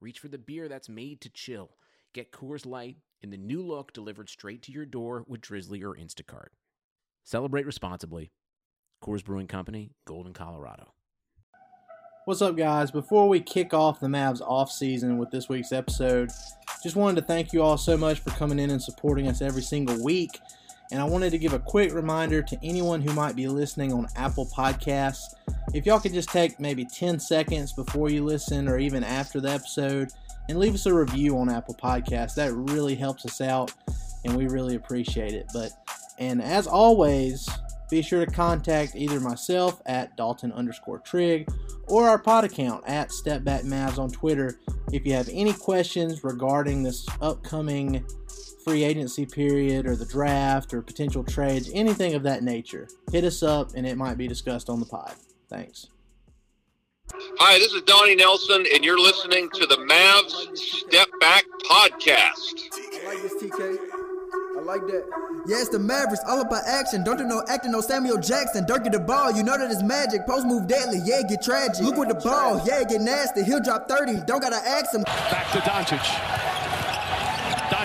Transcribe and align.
reach 0.00 0.18
for 0.18 0.28
the 0.28 0.38
beer 0.38 0.68
that's 0.68 0.88
made 0.88 1.20
to 1.20 1.28
chill. 1.28 1.70
Get 2.12 2.32
Coors 2.32 2.66
Light 2.66 2.96
in 3.22 3.30
the 3.30 3.36
new 3.36 3.62
look 3.62 3.92
delivered 3.92 4.28
straight 4.28 4.62
to 4.62 4.72
your 4.72 4.86
door 4.86 5.24
with 5.26 5.40
Drizzly 5.40 5.82
or 5.82 5.94
Instacart. 5.94 6.48
Celebrate 7.24 7.66
responsibly. 7.66 8.32
Coors 9.02 9.24
Brewing 9.24 9.46
Company, 9.46 9.92
Golden, 10.06 10.32
Colorado. 10.32 10.94
What's 12.26 12.42
up, 12.42 12.56
guys? 12.56 12.90
Before 12.90 13.28
we 13.28 13.40
kick 13.40 13.72
off 13.72 14.00
the 14.00 14.06
Mavs 14.06 14.40
off 14.40 14.70
season 14.70 15.18
with 15.18 15.30
this 15.30 15.48
week's 15.48 15.72
episode, 15.72 16.30
just 16.82 16.96
wanted 16.96 17.20
to 17.20 17.26
thank 17.26 17.52
you 17.52 17.62
all 17.62 17.78
so 17.78 17.96
much 17.96 18.20
for 18.20 18.30
coming 18.30 18.58
in 18.58 18.70
and 18.70 18.82
supporting 18.82 19.26
us 19.26 19.40
every 19.40 19.62
single 19.62 20.02
week. 20.02 20.30
And 20.92 21.00
I 21.00 21.04
wanted 21.04 21.30
to 21.30 21.38
give 21.38 21.52
a 21.52 21.58
quick 21.58 21.92
reminder 21.92 22.42
to 22.42 22.58
anyone 22.62 23.00
who 23.00 23.12
might 23.12 23.36
be 23.36 23.46
listening 23.46 23.92
on 23.92 24.08
Apple 24.16 24.46
Podcasts. 24.46 25.34
If 25.72 25.86
y'all 25.86 26.00
could 26.00 26.12
just 26.12 26.30
take 26.30 26.58
maybe 26.58 26.84
10 26.84 27.20
seconds 27.20 27.72
before 27.72 28.10
you 28.10 28.24
listen 28.24 28.68
or 28.68 28.78
even 28.78 29.04
after 29.04 29.40
the 29.40 29.50
episode 29.50 30.10
and 30.48 30.58
leave 30.58 30.74
us 30.74 30.86
a 30.86 30.94
review 30.94 31.38
on 31.38 31.48
Apple 31.48 31.76
Podcasts, 31.76 32.34
that 32.34 32.52
really 32.52 32.96
helps 32.96 33.24
us 33.24 33.40
out 33.40 33.72
and 34.24 34.36
we 34.36 34.46
really 34.46 34.74
appreciate 34.74 35.32
it. 35.32 35.46
But 35.52 35.70
and 36.18 36.42
as 36.42 36.66
always, 36.66 37.48
be 37.90 38.02
sure 38.02 38.24
to 38.24 38.30
contact 38.30 38.94
either 38.94 39.20
myself 39.20 39.80
at 39.86 40.16
Dalton 40.16 40.52
underscore 40.52 40.98
Trigg 41.00 41.48
or 41.88 42.08
our 42.08 42.18
pod 42.18 42.44
account 42.44 42.84
at 42.86 43.08
Stepback 43.10 43.64
Mavs 43.64 43.98
on 43.98 44.10
Twitter 44.10 44.60
if 44.92 45.04
you 45.06 45.12
have 45.12 45.28
any 45.32 45.52
questions 45.52 46.22
regarding 46.22 46.82
this 46.82 47.06
upcoming 47.20 48.04
free 48.64 48.84
agency 48.84 49.26
period 49.26 49.86
or 49.86 49.96
the 49.96 50.04
draft 50.04 50.72
or 50.74 50.82
potential 50.82 51.24
trades, 51.24 51.70
anything 51.72 52.14
of 52.14 52.22
that 52.24 52.42
nature. 52.42 52.88
Hit 53.12 53.24
us 53.24 53.42
up 53.42 53.70
and 53.74 53.86
it 53.86 53.96
might 53.96 54.18
be 54.18 54.28
discussed 54.28 54.68
on 54.68 54.80
the 54.80 54.86
pod. 54.86 55.14
Thanks. 55.48 55.88
Hi, 57.38 57.58
this 57.58 57.72
is 57.72 57.82
Donnie 57.82 58.14
Nelson, 58.14 58.64
and 58.72 58.84
you're 58.84 58.98
listening 58.98 59.50
to 59.54 59.66
the 59.66 59.76
Mavs 59.78 60.56
Step 60.56 61.08
Back 61.20 61.44
Podcast. 61.64 62.70
I 63.02 63.08
like 63.08 63.22
this, 63.22 63.34
TK. 63.42 63.78
I 64.56 64.62
like 64.62 64.86
that. 64.86 65.04
Yeah, 65.48 65.58
it's 65.58 65.70
the 65.70 65.80
Mavericks, 65.80 66.22
all 66.28 66.40
about 66.40 66.62
action. 66.66 67.02
Don't 67.02 67.16
do 67.16 67.24
no 67.24 67.42
acting, 67.48 67.72
no 67.72 67.80
Samuel 67.80 68.18
Jackson. 68.18 68.64
Dirk 68.64 68.84
get 68.84 68.92
the 68.92 69.00
ball, 69.00 69.32
you 69.32 69.42
know 69.42 69.58
that 69.58 69.70
it's 69.70 69.82
magic. 69.82 70.24
Post 70.26 70.46
move 70.46 70.68
deadly, 70.68 71.00
yeah, 71.04 71.22
get 71.28 71.42
tragic. 71.42 71.82
Look 71.82 71.96
with 71.96 72.08
the 72.08 72.14
ball, 72.14 72.62
yeah, 72.64 72.84
get 72.84 73.00
nasty. 73.00 73.42
He'll 73.42 73.62
drop 73.62 73.88
30, 73.88 74.20
don't 74.26 74.40
gotta 74.40 74.56
ask 74.56 74.94
him. 74.94 75.02
Back 75.02 75.50
to 75.52 75.58
Doncic. 75.58 76.49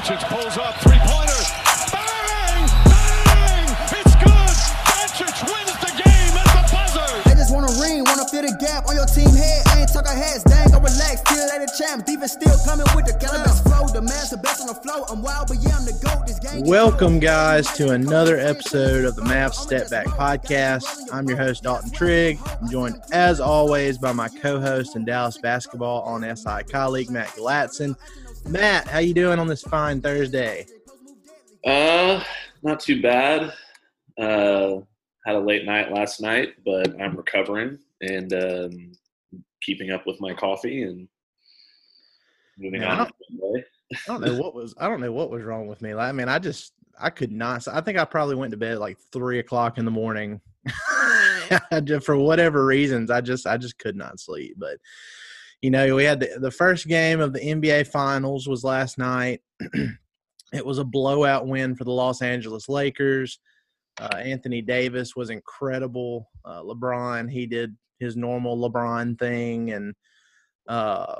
Doncic 0.05 0.29
pulls 0.29 0.55
up, 0.59 0.75
three 0.81 0.99
pointer. 1.01 1.41
Bang! 1.89 2.69
Bang! 2.85 3.65
It's 3.89 4.13
good! 4.21 4.55
Doncic 4.85 5.33
wins 5.49 5.73
the 5.81 5.89
game 5.97 6.37
at 6.37 6.45
the 6.45 6.61
buzzer! 6.69 7.27
They 7.27 7.33
just 7.33 7.51
wanna 7.51 7.73
ring, 7.81 8.03
wanna 8.05 8.27
fill 8.29 8.43
the 8.43 8.55
gap 8.61 8.87
on 8.87 8.93
your 8.93 9.07
team 9.07 9.33
head. 9.33 9.65
I 9.65 9.79
ain't 9.81 9.91
talking 9.91 10.15
heads, 10.15 10.43
dang, 10.43 10.69
go 10.69 10.77
relax. 10.77 11.21
Still 11.21 11.49
at 11.49 11.57
the 11.57 11.73
champ, 11.75 12.05
defense 12.05 12.33
still 12.33 12.55
coming 12.67 12.85
with 12.95 13.07
the 13.07 13.17
cannabis 13.17 13.61
flow. 13.61 13.87
The 13.87 14.03
man's 14.03 14.29
the 14.29 14.37
best 14.37 14.61
on 14.61 14.67
the 14.67 14.75
flow. 14.75 15.05
I'm 15.09 15.23
wild, 15.23 15.47
but 15.47 15.57
yeah, 15.63 15.75
I'm 15.75 15.85
the 15.85 15.93
GOAT. 15.93 16.27
This 16.27 16.37
game. 16.37 16.61
Welcome, 16.67 17.17
guys, 17.17 17.65
to 17.73 17.89
another 17.89 18.37
episode 18.37 19.05
of 19.05 19.15
the 19.15 19.23
Mavs 19.23 19.55
Step 19.55 19.89
Back 19.89 20.05
Podcast. 20.05 20.85
I'm 21.11 21.27
your 21.27 21.37
host, 21.37 21.63
Dalton 21.63 21.89
Trigg. 21.89 22.37
I'm 22.61 22.69
joined, 22.69 23.01
as 23.11 23.39
always, 23.39 23.97
by 23.97 24.11
my 24.11 24.29
co-host 24.29 24.95
and 24.95 25.03
Dallas 25.03 25.39
basketball 25.39 26.03
on 26.03 26.21
SI 26.35 26.61
colleague 26.69 27.09
Matt 27.09 27.29
Galatzan. 27.29 27.95
Matt, 28.47 28.87
how 28.87 28.99
you 28.99 29.13
doing 29.13 29.39
on 29.39 29.47
this 29.47 29.61
fine 29.63 30.01
Thursday? 30.01 30.65
Uh, 31.65 32.23
not 32.63 32.79
too 32.79 33.01
bad. 33.01 33.53
Uh, 34.19 34.77
had 35.25 35.35
a 35.35 35.39
late 35.39 35.65
night 35.65 35.91
last 35.91 36.21
night, 36.21 36.53
but 36.63 36.99
I'm 37.01 37.15
recovering 37.17 37.79
and 38.01 38.31
um, 38.33 38.91
keeping 39.61 39.91
up 39.91 40.05
with 40.05 40.21
my 40.21 40.33
coffee 40.33 40.83
and 40.83 41.07
moving 42.57 42.81
Yeah, 42.81 42.89
I 42.89 42.91
on. 42.91 42.97
don't- 42.99 43.15
with 43.19 43.39
my 43.53 43.59
day. 43.59 43.65
I 43.91 44.11
don't 44.11 44.21
know 44.21 44.35
what 44.41 44.55
was 44.55 44.73
I 44.79 44.87
don't 44.89 44.99
know 44.99 45.11
what 45.11 45.29
was 45.29 45.43
wrong 45.43 45.67
with 45.67 45.81
me. 45.81 45.93
Like, 45.93 46.09
I 46.09 46.11
mean, 46.11 46.27
I 46.27 46.39
just 46.39 46.73
I 46.99 47.11
could 47.11 47.31
not. 47.31 47.67
I 47.67 47.81
think 47.81 47.99
I 47.99 48.05
probably 48.05 48.35
went 48.35 48.49
to 48.51 48.57
bed 48.57 48.73
at 48.73 48.79
like 48.79 48.97
three 49.11 49.37
o'clock 49.39 49.77
in 49.77 49.85
the 49.85 49.91
morning. 49.91 50.41
just 51.83 52.03
for 52.05 52.17
whatever 52.17 52.65
reasons, 52.65 53.11
I 53.11 53.21
just 53.21 53.45
I 53.45 53.57
just 53.57 53.77
could 53.77 53.95
not 53.95 54.19
sleep. 54.19 54.55
But 54.57 54.77
you 55.65 55.71
know, 55.71 55.95
we 55.95 56.03
had 56.03 56.19
the, 56.19 56.29
the 56.37 56.51
first 56.51 56.87
game 56.87 57.19
of 57.19 57.33
the 57.33 57.39
NBA 57.39 57.87
Finals 57.87 58.47
was 58.47 58.63
last 58.63 58.99
night. 58.99 59.41
it 60.53 60.63
was 60.63 60.77
a 60.77 60.83
blowout 60.83 61.47
win 61.47 61.75
for 61.75 61.85
the 61.85 61.91
Los 61.91 62.21
Angeles 62.21 62.69
Lakers. 62.69 63.39
Uh, 63.99 64.17
Anthony 64.17 64.61
Davis 64.61 65.15
was 65.15 65.31
incredible. 65.31 66.29
Uh, 66.45 66.61
LeBron, 66.61 67.31
he 67.31 67.47
did 67.47 67.75
his 67.99 68.15
normal 68.15 68.55
LeBron 68.59 69.17
thing, 69.17 69.71
and 69.71 69.95
uh, 70.67 71.15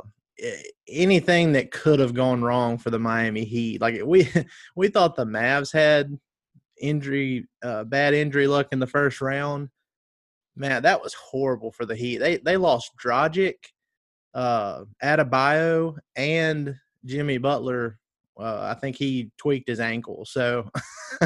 anything 0.88 1.54
that 1.54 1.72
could 1.72 2.00
have 2.00 2.14
gone 2.14 2.44
wrong 2.44 2.78
for 2.78 2.92
the 2.92 3.00
Miami 3.00 3.46
Heat. 3.46 3.82
Like 3.82 4.00
we 4.06 4.30
we 4.76 4.90
thought 4.90 5.16
the 5.16 5.26
Mavs 5.26 5.74
had 5.74 6.16
injury, 6.80 7.48
uh, 7.64 7.84
bad 7.86 8.14
injury 8.14 8.46
luck 8.46 8.68
in 8.72 8.78
the 8.78 8.86
first 8.86 9.22
round. 9.22 9.70
Man, 10.56 10.84
that 10.84 11.02
was 11.02 11.16
horrible 11.16 11.72
for 11.72 11.88
the 11.88 11.96
Heat. 11.96 12.18
They 12.20 12.38
they 12.38 12.58
lost 12.58 12.92
Dragic, 13.04 13.56
uh, 14.36 14.84
Adebayo, 15.04 15.98
and 16.16 16.76
Jimmy 17.06 17.38
Butler. 17.38 17.98
Uh, 18.38 18.74
I 18.76 18.80
think 18.80 18.98
he 18.98 19.32
tweaked 19.38 19.70
his 19.70 19.80
ankle, 19.80 20.26
so 20.26 20.70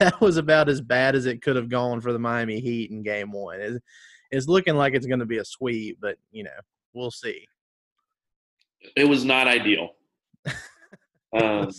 that 0.00 0.20
was 0.20 0.36
about 0.36 0.68
as 0.68 0.80
bad 0.80 1.16
as 1.16 1.26
it 1.26 1.42
could 1.42 1.56
have 1.56 1.68
gone 1.68 2.00
for 2.00 2.12
the 2.12 2.20
Miami 2.20 2.60
Heat 2.60 2.92
in 2.92 3.02
Game 3.02 3.32
One. 3.32 3.60
It's, 3.60 3.84
it's 4.30 4.46
looking 4.46 4.76
like 4.76 4.94
it's 4.94 5.06
going 5.06 5.18
to 5.18 5.26
be 5.26 5.38
a 5.38 5.44
sweep, 5.44 5.98
but 6.00 6.16
you 6.30 6.44
know 6.44 6.50
we'll 6.94 7.10
see. 7.10 7.44
It 8.96 9.04
was 9.04 9.24
not 9.24 9.46
ideal. 9.46 9.90
Um, 11.32 11.70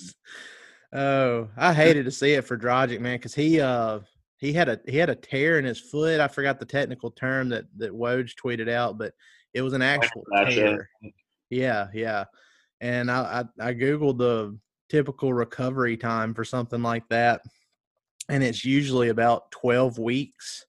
oh, 0.93 1.47
I 1.57 1.73
hated 1.73 2.05
to 2.05 2.11
see 2.11 2.33
it 2.33 2.43
for 2.43 2.57
Dragic, 2.57 2.99
man, 2.99 3.17
because 3.17 3.33
he 3.33 3.59
uh 3.59 4.01
he 4.37 4.53
had 4.53 4.69
a 4.69 4.79
he 4.87 4.97
had 4.97 5.09
a 5.09 5.15
tear 5.15 5.57
in 5.59 5.65
his 5.65 5.79
foot. 5.79 6.19
I 6.19 6.27
forgot 6.27 6.59
the 6.59 6.65
technical 6.65 7.11
term 7.11 7.49
that 7.49 7.65
that 7.77 7.91
Woj 7.91 8.33
tweeted 8.35 8.69
out, 8.69 8.97
but 8.97 9.13
it 9.53 9.61
was 9.61 9.73
an 9.73 9.81
actual 9.81 10.23
tear. 10.47 10.89
Yeah, 11.49 11.87
yeah. 11.93 12.25
And 12.79 13.09
I, 13.09 13.45
I 13.59 13.69
I 13.69 13.73
googled 13.73 14.19
the 14.19 14.57
typical 14.89 15.33
recovery 15.33 15.97
time 15.97 16.33
for 16.33 16.43
something 16.43 16.83
like 16.83 17.07
that, 17.09 17.41
and 18.29 18.43
it's 18.43 18.63
usually 18.63 19.09
about 19.09 19.49
twelve 19.51 19.97
weeks. 19.97 20.65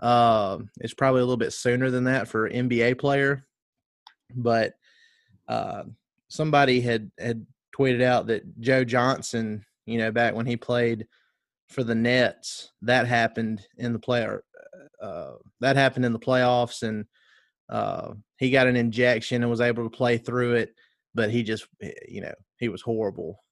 Um, 0.00 0.70
it's 0.80 0.94
probably 0.94 1.20
a 1.20 1.24
little 1.24 1.36
bit 1.36 1.52
sooner 1.52 1.90
than 1.90 2.04
that 2.04 2.26
for 2.26 2.46
an 2.46 2.68
NBA 2.68 2.98
player, 2.98 3.46
but 4.34 4.74
uh, 5.46 5.84
somebody 6.28 6.80
had 6.80 7.10
had 7.18 7.46
tweeted 7.78 8.02
out 8.02 8.28
that 8.28 8.60
Joe 8.60 8.82
Johnson, 8.82 9.64
you 9.84 9.98
know, 9.98 10.10
back 10.10 10.34
when 10.34 10.46
he 10.46 10.56
played 10.56 11.06
for 11.72 11.84
the 11.84 11.94
Nets, 11.94 12.72
that 12.82 13.06
happened 13.06 13.60
in 13.78 13.92
the 13.92 13.98
play. 13.98 14.26
Uh, 15.02 15.32
that 15.60 15.76
happened 15.76 16.04
in 16.04 16.12
the 16.12 16.18
playoffs, 16.18 16.82
and 16.82 17.04
uh, 17.68 18.12
he 18.38 18.50
got 18.50 18.66
an 18.66 18.76
injection 18.76 19.42
and 19.42 19.50
was 19.50 19.60
able 19.60 19.84
to 19.84 19.96
play 19.96 20.18
through 20.18 20.54
it. 20.54 20.74
But 21.14 21.30
he 21.30 21.42
just, 21.42 21.66
eh, 21.82 21.90
you 22.08 22.20
know, 22.20 22.34
he 22.58 22.68
was 22.68 22.82
horrible 22.82 23.42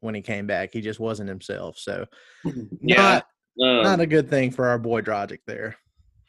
when 0.00 0.14
he 0.14 0.20
came 0.20 0.46
back. 0.46 0.70
He 0.72 0.80
just 0.80 1.00
wasn't 1.00 1.28
himself. 1.28 1.78
So, 1.78 2.04
yeah. 2.80 2.96
not 2.96 3.26
um, 3.60 3.82
not 3.82 4.00
a 4.00 4.06
good 4.06 4.28
thing 4.28 4.50
for 4.50 4.68
our 4.68 4.78
boy 4.78 5.00
Dragic 5.00 5.40
there. 5.46 5.76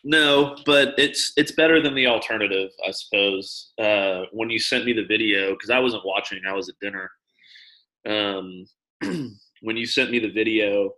No, 0.04 0.56
but 0.66 0.94
it's 0.98 1.34
it's 1.36 1.51
better 1.51 1.81
than 1.81 1.94
the 1.94 2.07
alternative, 2.07 2.69
I 2.88 2.92
suppose. 2.92 3.74
Uh, 3.78 4.24
when 4.31 4.50
you 4.50 4.60
sent 4.60 4.86
me 4.86 4.94
the 4.94 5.06
video, 5.06 5.51
because 5.51 5.69
I 5.69 5.80
wasn't 5.80 6.06
watching, 6.06 6.42
I 6.48 6.54
was 6.54 6.69
at 6.69 6.75
dinner. 6.80 7.12
Um, 8.07 8.66
when 9.62 9.78
you 9.78 9.86
sent 9.86 10.10
me 10.10 10.19
the 10.19 10.31
video, 10.31 10.92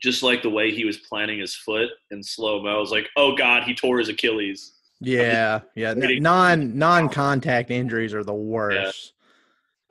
just 0.00 0.22
like 0.22 0.42
the 0.42 0.50
way 0.50 0.72
he 0.72 0.84
was 0.84 0.98
planting 0.98 1.38
his 1.38 1.54
foot 1.54 1.88
in 2.10 2.22
slow 2.22 2.62
mo, 2.62 2.76
I 2.76 2.78
was 2.78 2.90
like, 2.90 3.08
"Oh 3.16 3.34
God, 3.36 3.64
he 3.64 3.74
tore 3.74 3.98
his 3.98 4.08
Achilles." 4.08 4.74
Yeah, 5.00 5.60
yeah. 5.74 5.94
Non 6.20 6.76
non 6.76 7.08
contact 7.08 7.70
injuries 7.70 8.14
are 8.14 8.24
the 8.24 8.34
worst. 8.34 9.12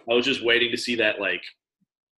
I 0.09 0.13
was 0.13 0.25
just 0.25 0.43
waiting 0.43 0.71
to 0.71 0.77
see 0.77 0.95
that 0.95 1.19
like 1.19 1.43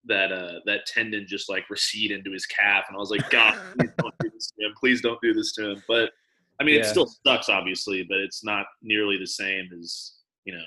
that 0.07 0.31
uh 0.31 0.59
that 0.65 0.85
tendon 0.85 1.25
just 1.27 1.49
like 1.49 1.69
recede 1.69 2.11
into 2.11 2.31
his 2.31 2.45
calf, 2.45 2.85
and 2.87 2.95
I 2.95 2.99
was 2.99 3.11
like, 3.11 3.29
"God, 3.29 3.59
please 3.77 3.91
don't 3.97 4.15
do 4.19 4.29
this 4.33 4.51
to 4.57 4.65
him. 4.65 4.73
Please 4.79 5.01
don't 5.01 5.21
do 5.21 5.33
this 5.33 5.53
to 5.53 5.71
him." 5.71 5.83
But 5.87 6.11
I 6.59 6.63
mean, 6.63 6.79
it 6.79 6.85
still 6.85 7.07
sucks, 7.25 7.49
obviously, 7.49 8.03
but 8.03 8.19
it's 8.19 8.43
not 8.43 8.65
nearly 8.81 9.17
the 9.17 9.27
same 9.27 9.69
as 9.77 10.13
you 10.45 10.53
know 10.53 10.63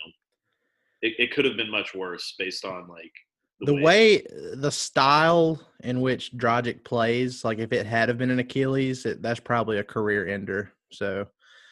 it, 1.02 1.14
it 1.18 1.32
could 1.32 1.44
have 1.44 1.56
been 1.56 1.70
much 1.70 1.94
worse 1.94 2.34
based 2.38 2.64
on 2.64 2.88
like 2.88 3.12
the 3.60 3.74
way 3.74 4.22
the 4.54 4.70
style 4.70 5.60
in 5.82 6.00
which 6.00 6.32
Dragic 6.36 6.84
plays, 6.84 7.44
like 7.44 7.58
if 7.58 7.72
it 7.72 7.86
had 7.86 8.08
have 8.08 8.18
been 8.18 8.30
an 8.30 8.38
Achilles, 8.38 9.04
it, 9.06 9.22
that's 9.22 9.40
probably 9.40 9.78
a 9.78 9.84
career 9.84 10.28
ender. 10.28 10.72
So 10.92 11.26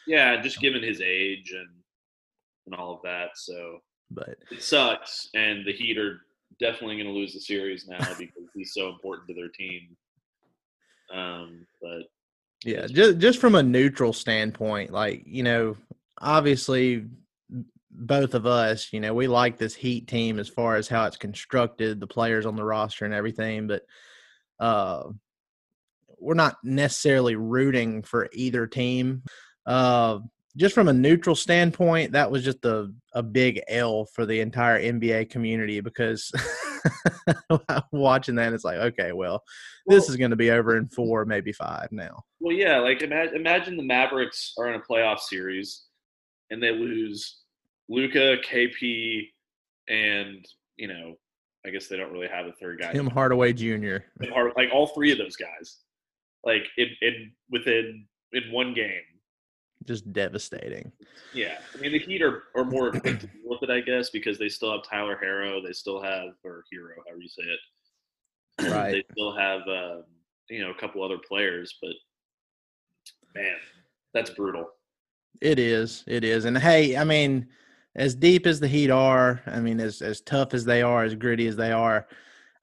yeah, 0.05 0.41
just 0.41 0.59
given 0.59 0.83
his 0.83 1.01
age 1.01 1.51
and 1.51 1.69
and 2.65 2.75
all 2.75 2.95
of 2.95 3.01
that, 3.03 3.29
so 3.35 3.79
but 4.11 4.37
it 4.51 4.61
sucks. 4.61 5.29
And 5.33 5.65
the 5.65 5.71
Heat 5.71 5.97
are 5.97 6.21
definitely 6.59 6.95
going 6.95 7.07
to 7.07 7.13
lose 7.13 7.33
the 7.33 7.39
series 7.39 7.87
now 7.87 7.99
because 8.17 8.49
he's 8.53 8.73
so 8.73 8.89
important 8.89 9.27
to 9.27 9.33
their 9.33 9.49
team. 9.49 9.95
Um, 11.13 11.65
but 11.81 12.03
yeah, 12.65 12.87
just 12.87 13.19
just 13.19 13.39
from 13.39 13.55
a 13.55 13.63
neutral 13.63 14.13
standpoint, 14.13 14.91
like 14.91 15.23
you 15.25 15.43
know, 15.43 15.77
obviously 16.19 17.05
both 17.97 18.33
of 18.35 18.45
us, 18.45 18.93
you 18.93 18.99
know, 18.99 19.13
we 19.13 19.27
like 19.27 19.57
this 19.57 19.75
Heat 19.75 20.07
team 20.07 20.39
as 20.39 20.47
far 20.47 20.75
as 20.75 20.87
how 20.87 21.05
it's 21.05 21.17
constructed, 21.17 21.99
the 21.99 22.07
players 22.07 22.45
on 22.45 22.55
the 22.55 22.63
roster 22.63 23.05
and 23.05 23.13
everything, 23.13 23.67
but 23.67 23.83
uh 24.59 25.03
we're 26.19 26.33
not 26.33 26.57
necessarily 26.63 27.35
rooting 27.35 28.03
for 28.03 28.29
either 28.33 28.67
team. 28.67 29.23
Uh 29.65 30.19
just 30.55 30.73
from 30.73 30.87
a 30.87 30.93
neutral 30.93 31.35
standpoint, 31.35 32.11
that 32.13 32.31
was 32.31 32.43
just 32.43 32.65
a, 32.65 32.91
a 33.13 33.21
big 33.21 33.61
L 33.67 34.05
for 34.05 34.25
the 34.25 34.39
entire 34.39 34.81
NBA 34.81 35.29
community 35.29 35.79
because 35.81 36.31
watching 37.91 38.35
that, 38.35 38.53
it's 38.53 38.63
like, 38.63 38.77
okay, 38.77 39.11
well, 39.11 39.43
this 39.85 40.09
is 40.09 40.15
going 40.15 40.31
to 40.31 40.35
be 40.35 40.49
over 40.49 40.75
in 40.75 40.87
four, 40.87 41.25
maybe 41.25 41.53
five 41.53 41.89
now. 41.91 42.23
Well, 42.39 42.55
yeah, 42.55 42.79
like 42.79 43.03
imagine, 43.03 43.35
imagine 43.35 43.77
the 43.77 43.83
Mavericks 43.83 44.53
are 44.57 44.67
in 44.67 44.81
a 44.81 44.83
playoff 44.83 45.19
series 45.19 45.83
and 46.49 46.61
they 46.61 46.71
lose 46.71 47.37
Luka, 47.89 48.37
KP, 48.37 49.29
and 49.87 50.45
you 50.77 50.87
know, 50.87 51.15
I 51.65 51.69
guess 51.69 51.87
they 51.87 51.97
don't 51.97 52.11
really 52.11 52.27
have 52.27 52.45
a 52.45 52.51
third 52.53 52.79
guy. 52.79 52.93
Tim 52.93 53.07
Hardaway 53.07 53.53
Jr. 53.53 53.97
Hard, 54.31 54.53
like 54.55 54.69
all 54.73 54.87
three 54.87 55.11
of 55.11 55.17
those 55.17 55.35
guys, 55.35 55.79
like 56.43 56.63
in, 56.77 56.87
in 57.01 57.31
within 57.49 58.05
in 58.33 58.51
one 58.51 58.73
game. 58.73 59.01
Just 59.85 60.11
devastating. 60.11 60.91
Yeah, 61.33 61.57
I 61.75 61.77
mean 61.79 61.91
the 61.91 61.99
Heat 61.99 62.21
are, 62.21 62.43
are 62.55 62.65
more 62.65 62.89
equipped 62.89 63.21
to 63.21 63.27
deal 63.27 63.41
with 63.45 63.63
it, 63.63 63.69
I 63.69 63.79
guess, 63.79 64.09
because 64.09 64.37
they 64.37 64.49
still 64.49 64.71
have 64.71 64.83
Tyler 64.83 65.17
Harrow, 65.21 65.61
they 65.61 65.71
still 65.73 66.01
have 66.01 66.29
or 66.43 66.63
Hero, 66.71 66.95
however 67.05 67.21
you 67.21 67.29
say 67.29 67.43
it. 67.43 67.59
Right. 68.71 68.91
they 68.91 69.03
still 69.11 69.37
have 69.37 69.61
um, 69.67 70.03
you 70.49 70.63
know 70.63 70.71
a 70.71 70.75
couple 70.75 71.03
other 71.03 71.19
players, 71.19 71.77
but 71.79 71.91
man, 73.35 73.55
that's 74.13 74.31
brutal. 74.31 74.67
It 75.41 75.59
is. 75.59 76.03
It 76.07 76.23
is. 76.23 76.45
And 76.45 76.57
hey, 76.57 76.97
I 76.97 77.03
mean, 77.03 77.47
as 77.97 78.15
deep 78.15 78.45
as 78.45 78.59
the 78.59 78.67
Heat 78.67 78.91
are, 78.91 79.41
I 79.47 79.59
mean, 79.59 79.79
as 79.79 80.01
as 80.01 80.21
tough 80.21 80.53
as 80.53 80.63
they 80.63 80.81
are, 80.81 81.03
as 81.03 81.15
gritty 81.15 81.47
as 81.47 81.55
they 81.55 81.71
are, 81.71 82.07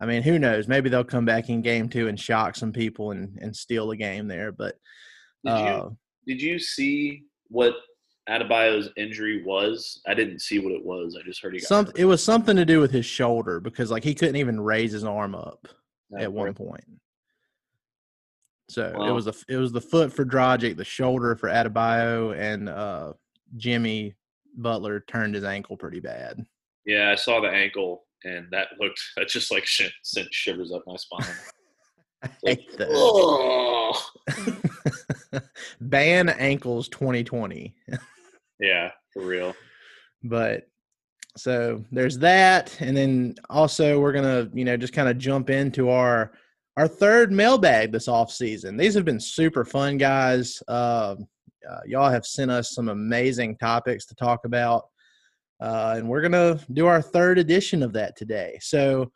I 0.00 0.06
mean, 0.06 0.22
who 0.22 0.38
knows? 0.38 0.68
Maybe 0.68 0.88
they'll 0.88 1.04
come 1.04 1.24
back 1.24 1.48
in 1.48 1.60
game 1.60 1.88
two 1.88 2.08
and 2.08 2.18
shock 2.18 2.56
some 2.56 2.72
people 2.72 3.10
and 3.10 3.36
and 3.40 3.54
steal 3.54 3.88
the 3.88 3.96
game 3.96 4.28
there. 4.28 4.52
But 4.52 4.76
did 5.44 5.58
you 5.58 5.64
uh, 5.64 5.90
did 6.26 6.40
you 6.40 6.58
see 6.58 7.24
what 7.48 7.74
Adebayo's 8.28 8.90
injury 8.96 9.42
was? 9.44 10.00
I 10.06 10.14
didn't 10.14 10.40
see 10.40 10.60
what 10.60 10.72
it 10.72 10.84
was. 10.84 11.18
I 11.20 11.26
just 11.26 11.42
heard 11.42 11.54
he 11.54 11.60
got 11.60 11.68
some. 11.68 11.90
It 11.96 12.04
was 12.04 12.22
something 12.22 12.56
to 12.56 12.64
do 12.64 12.80
with 12.80 12.90
his 12.90 13.06
shoulder 13.06 13.60
because 13.60 13.90
like 13.90 14.04
he 14.04 14.14
couldn't 14.14 14.36
even 14.36 14.60
raise 14.60 14.92
his 14.92 15.04
arm 15.04 15.34
up 15.34 15.68
at 16.16 16.32
one 16.32 16.54
point. 16.54 16.84
So 18.68 19.04
it 19.06 19.10
was 19.12 19.26
a 19.26 19.34
it 19.48 19.56
was 19.56 19.72
the 19.72 19.80
foot 19.80 20.12
for 20.12 20.24
Dragic, 20.24 20.76
the 20.76 20.84
shoulder 20.84 21.36
for 21.36 21.48
Adebayo, 21.48 22.38
and 22.38 22.68
uh, 22.68 23.12
Jimmy 23.56 24.14
Butler 24.56 25.04
turned 25.08 25.34
his 25.34 25.44
ankle 25.44 25.76
pretty 25.76 26.00
bad. 26.00 26.44
Yeah, 26.86 27.10
I 27.10 27.14
saw 27.14 27.40
the 27.40 27.48
ankle, 27.48 28.04
and 28.24 28.46
that 28.50 28.68
looked 28.78 29.00
that 29.16 29.28
just 29.28 29.50
like 29.50 29.66
sh- 29.66 29.90
sent 30.02 30.32
shivers 30.32 30.72
up 30.72 30.82
my 30.86 30.96
spine. 30.96 31.26
like, 32.42 32.60
oh. 32.80 34.00
Ban 35.80 36.28
ankles 36.28 36.88
2020. 36.88 37.74
yeah, 38.60 38.90
for 39.12 39.24
real. 39.24 39.54
But 40.22 40.68
so 41.36 41.84
there's 41.90 42.18
that, 42.18 42.76
and 42.80 42.96
then 42.96 43.34
also 43.50 44.00
we're 44.00 44.12
gonna 44.12 44.48
you 44.54 44.64
know 44.64 44.76
just 44.76 44.92
kind 44.92 45.08
of 45.08 45.18
jump 45.18 45.50
into 45.50 45.90
our 45.90 46.32
our 46.76 46.88
third 46.88 47.32
mailbag 47.32 47.92
this 47.92 48.08
off 48.08 48.32
season. 48.32 48.76
These 48.76 48.94
have 48.94 49.04
been 49.04 49.20
super 49.20 49.64
fun, 49.64 49.96
guys. 49.96 50.62
Uh, 50.66 51.16
uh, 51.70 51.80
y'all 51.86 52.10
have 52.10 52.26
sent 52.26 52.50
us 52.50 52.74
some 52.74 52.88
amazing 52.88 53.56
topics 53.56 54.06
to 54.06 54.14
talk 54.14 54.44
about. 54.44 54.84
Uh, 55.60 55.94
and 55.96 56.08
we're 56.08 56.20
to 56.32 56.60
do 56.72 56.86
our 56.86 57.00
third 57.00 57.38
edition 57.38 57.82
of 57.82 57.92
that 57.92 58.16
today. 58.16 58.58
So, 58.60 59.10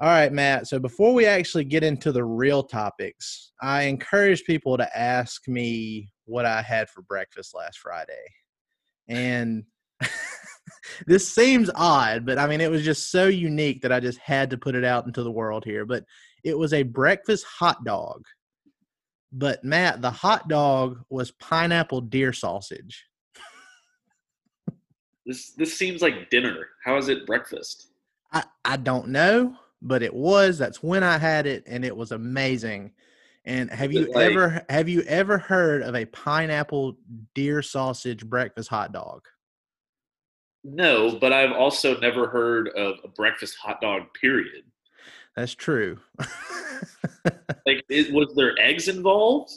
all 0.00 0.08
right, 0.08 0.32
Matt. 0.32 0.66
So, 0.66 0.78
before 0.78 1.12
we 1.14 1.26
actually 1.26 1.64
get 1.64 1.82
into 1.82 2.12
the 2.12 2.24
real 2.24 2.62
topics, 2.62 3.52
I 3.60 3.82
encourage 3.82 4.44
people 4.44 4.76
to 4.76 4.98
ask 4.98 5.46
me 5.48 6.12
what 6.26 6.46
I 6.46 6.62
had 6.62 6.88
for 6.88 7.02
breakfast 7.02 7.54
last 7.54 7.78
Friday. 7.78 8.12
And 9.08 9.64
this 11.06 11.32
seems 11.32 11.70
odd, 11.74 12.24
but 12.24 12.38
I 12.38 12.46
mean, 12.46 12.60
it 12.60 12.70
was 12.70 12.84
just 12.84 13.10
so 13.10 13.26
unique 13.26 13.82
that 13.82 13.92
I 13.92 14.00
just 14.00 14.18
had 14.18 14.50
to 14.50 14.58
put 14.58 14.74
it 14.74 14.84
out 14.84 15.06
into 15.06 15.22
the 15.22 15.30
world 15.30 15.64
here. 15.64 15.84
But 15.84 16.04
it 16.44 16.56
was 16.56 16.72
a 16.72 16.82
breakfast 16.82 17.44
hot 17.44 17.84
dog. 17.84 18.24
But 19.32 19.64
Matt, 19.64 20.02
the 20.02 20.10
hot 20.10 20.48
dog 20.48 21.04
was 21.08 21.30
pineapple 21.30 22.00
deer 22.00 22.32
sausage. 22.32 23.06
this 25.24 25.52
this 25.52 25.76
seems 25.76 26.02
like 26.02 26.30
dinner. 26.30 26.68
How 26.84 26.96
is 26.96 27.08
it 27.08 27.26
breakfast? 27.26 27.88
I, 28.32 28.44
I 28.64 28.76
don't 28.76 29.08
know, 29.08 29.56
but 29.82 30.02
it 30.02 30.14
was. 30.14 30.58
That's 30.58 30.82
when 30.82 31.02
I 31.02 31.18
had 31.18 31.46
it, 31.46 31.64
and 31.66 31.84
it 31.84 31.96
was 31.96 32.12
amazing. 32.12 32.92
And 33.44 33.70
have 33.70 33.92
you 33.92 34.12
like, 34.12 34.30
ever 34.30 34.64
have 34.68 34.88
you 34.88 35.02
ever 35.02 35.38
heard 35.38 35.82
of 35.82 35.94
a 35.94 36.04
pineapple 36.06 36.96
deer 37.34 37.62
sausage 37.62 38.26
breakfast 38.26 38.68
hot 38.68 38.92
dog? 38.92 39.26
No, 40.62 41.18
but 41.18 41.32
I've 41.32 41.52
also 41.52 41.98
never 42.00 42.28
heard 42.28 42.68
of 42.68 42.96
a 43.02 43.08
breakfast 43.08 43.56
hot 43.56 43.80
dog. 43.80 44.02
Period. 44.20 44.64
That's 45.40 45.54
true. 45.54 45.98
like, 47.66 47.82
it, 47.88 48.12
was 48.12 48.34
there 48.36 48.54
eggs 48.60 48.88
involved? 48.88 49.50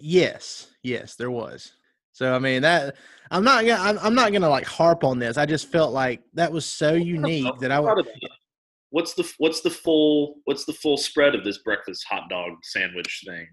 Yes, 0.00 0.68
yes, 0.82 1.16
there 1.16 1.30
was. 1.30 1.72
So 2.12 2.34
I 2.34 2.38
mean 2.38 2.62
that 2.62 2.96
I'm 3.30 3.44
not 3.44 3.66
gonna 3.66 3.82
I'm, 3.82 3.98
I'm 3.98 4.14
not 4.14 4.32
gonna 4.32 4.48
like 4.48 4.64
harp 4.64 5.04
on 5.04 5.18
this. 5.18 5.36
I 5.36 5.44
just 5.44 5.70
felt 5.70 5.92
like 5.92 6.22
that 6.32 6.50
was 6.50 6.64
so 6.64 6.94
unique 6.94 7.58
that 7.60 7.70
I 7.70 7.78
would. 7.78 8.08
What's 8.88 9.12
the 9.12 9.30
what's 9.36 9.60
the 9.60 9.68
full 9.68 10.36
what's 10.46 10.64
the 10.64 10.72
full 10.72 10.96
spread 10.96 11.34
of 11.34 11.44
this 11.44 11.58
breakfast 11.58 12.06
hot 12.08 12.30
dog 12.30 12.52
sandwich 12.62 13.22
thing? 13.26 13.46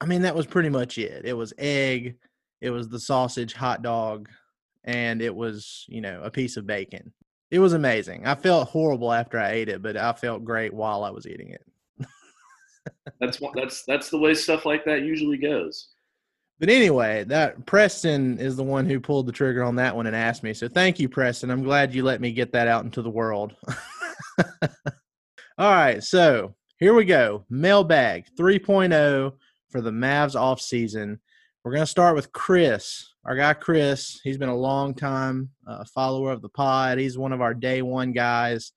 I 0.00 0.06
mean 0.06 0.22
that 0.22 0.34
was 0.34 0.46
pretty 0.46 0.70
much 0.70 0.96
it. 0.96 1.26
It 1.26 1.34
was 1.34 1.52
egg, 1.58 2.16
it 2.62 2.70
was 2.70 2.88
the 2.88 3.00
sausage 3.00 3.52
hot 3.52 3.82
dog, 3.82 4.30
and 4.84 5.20
it 5.20 5.34
was 5.34 5.84
you 5.86 6.00
know 6.00 6.22
a 6.22 6.30
piece 6.30 6.56
of 6.56 6.66
bacon. 6.66 7.12
It 7.50 7.58
was 7.60 7.74
amazing. 7.74 8.26
I 8.26 8.34
felt 8.34 8.68
horrible 8.68 9.12
after 9.12 9.38
I 9.38 9.52
ate 9.52 9.68
it, 9.68 9.82
but 9.82 9.96
I 9.96 10.12
felt 10.12 10.44
great 10.44 10.74
while 10.74 11.04
I 11.04 11.10
was 11.10 11.26
eating 11.26 11.50
it. 11.50 11.64
that's 13.20 13.40
that's 13.54 13.84
that's 13.84 14.10
the 14.10 14.18
way 14.18 14.34
stuff 14.34 14.66
like 14.66 14.84
that 14.84 15.02
usually 15.02 15.38
goes. 15.38 15.88
But 16.58 16.70
anyway, 16.70 17.24
that 17.24 17.66
Preston 17.66 18.38
is 18.38 18.56
the 18.56 18.64
one 18.64 18.86
who 18.86 18.98
pulled 18.98 19.26
the 19.26 19.32
trigger 19.32 19.62
on 19.62 19.76
that 19.76 19.94
one 19.94 20.06
and 20.06 20.16
asked 20.16 20.42
me. 20.42 20.54
So 20.54 20.68
thank 20.68 20.98
you, 20.98 21.08
Preston. 21.08 21.50
I'm 21.50 21.62
glad 21.62 21.94
you 21.94 22.02
let 22.02 22.20
me 22.20 22.32
get 22.32 22.52
that 22.52 22.66
out 22.66 22.84
into 22.84 23.02
the 23.02 23.10
world. 23.10 23.54
All 25.58 25.70
right, 25.70 26.02
so 26.02 26.54
here 26.78 26.94
we 26.94 27.04
go. 27.04 27.44
Mailbag 27.50 28.26
3.0 28.38 29.32
for 29.70 29.80
the 29.82 29.90
Mavs 29.90 30.34
off 30.34 30.60
season. 30.60 31.20
We're 31.62 31.72
going 31.72 31.82
to 31.82 31.86
start 31.86 32.14
with 32.14 32.32
Chris 32.32 33.12
our 33.26 33.34
guy 33.34 33.54
Chris, 33.54 34.20
he's 34.22 34.38
been 34.38 34.48
a 34.48 34.56
long 34.56 34.94
time 34.94 35.50
uh, 35.66 35.84
follower 35.92 36.30
of 36.30 36.42
the 36.42 36.48
pod. 36.48 36.98
He's 36.98 37.18
one 37.18 37.32
of 37.32 37.40
our 37.40 37.54
day 37.54 37.82
one 37.82 38.12
guys. 38.12 38.72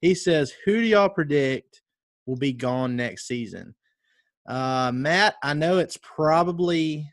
He 0.00 0.14
says, 0.14 0.54
"Who 0.64 0.72
do 0.72 0.86
y'all 0.86 1.10
predict 1.10 1.82
will 2.24 2.36
be 2.36 2.54
gone 2.54 2.96
next 2.96 3.28
season?" 3.28 3.74
Uh, 4.48 4.90
Matt, 4.94 5.34
I 5.42 5.52
know 5.52 5.78
it's 5.78 5.98
probably 5.98 7.12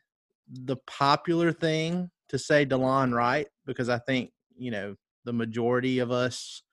the 0.50 0.78
popular 0.88 1.52
thing 1.52 2.10
to 2.30 2.40
say 2.40 2.66
Delon 2.66 3.14
Wright 3.14 3.48
because 3.66 3.90
I 3.90 3.98
think 4.00 4.32
you 4.58 4.72
know 4.72 4.96
the 5.26 5.34
majority 5.34 6.00
of 6.00 6.10
us 6.10 6.64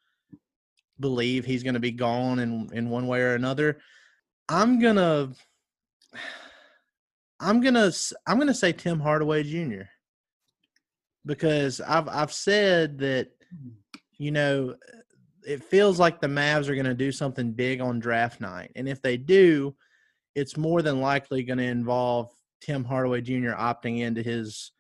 believe 1.00 1.44
he's 1.44 1.64
going 1.64 1.75
to 1.75 1.80
be 1.80 1.90
gone 1.90 2.38
in 2.38 2.68
in 2.73 2.88
one 2.88 3.09
way 3.09 3.21
or 3.21 3.35
another. 3.35 3.80
I'm 4.49 4.78
gonna. 4.78 5.33
I'm 7.40 7.61
gonna 7.61 7.90
I'm 8.28 8.38
gonna 8.38 8.54
say 8.54 8.73
Tim 8.73 9.00
Hardaway 9.00 9.42
Jr 9.42 9.83
because 11.26 11.81
I've 11.81 12.09
I've 12.09 12.33
said 12.33 12.99
that 12.99 13.28
hmm. 13.50 13.71
you 14.19 14.31
know 14.31 14.75
it 15.47 15.62
feels 15.62 15.99
like 15.99 16.21
the 16.21 16.26
Mavs 16.26 16.69
are 16.69 16.75
going 16.75 16.87
to 16.87 16.95
do 16.95 17.12
something 17.12 17.52
big 17.52 17.81
on 17.81 18.00
draft 18.00 18.40
night, 18.40 18.73
and 18.76 18.88
if 18.88 19.02
they 19.02 19.16
do, 19.16 19.75
it's 20.35 20.57
more 20.57 20.83
than 20.83 21.00
likely 21.00 21.43
going 21.43 21.59
to 21.59 21.64
involve 21.64 22.31
Tim 22.61 22.85
Hardaway 22.85 23.21
Jr. 23.21 23.52
opting 23.52 24.00
into 24.00 24.23
his 24.23 24.73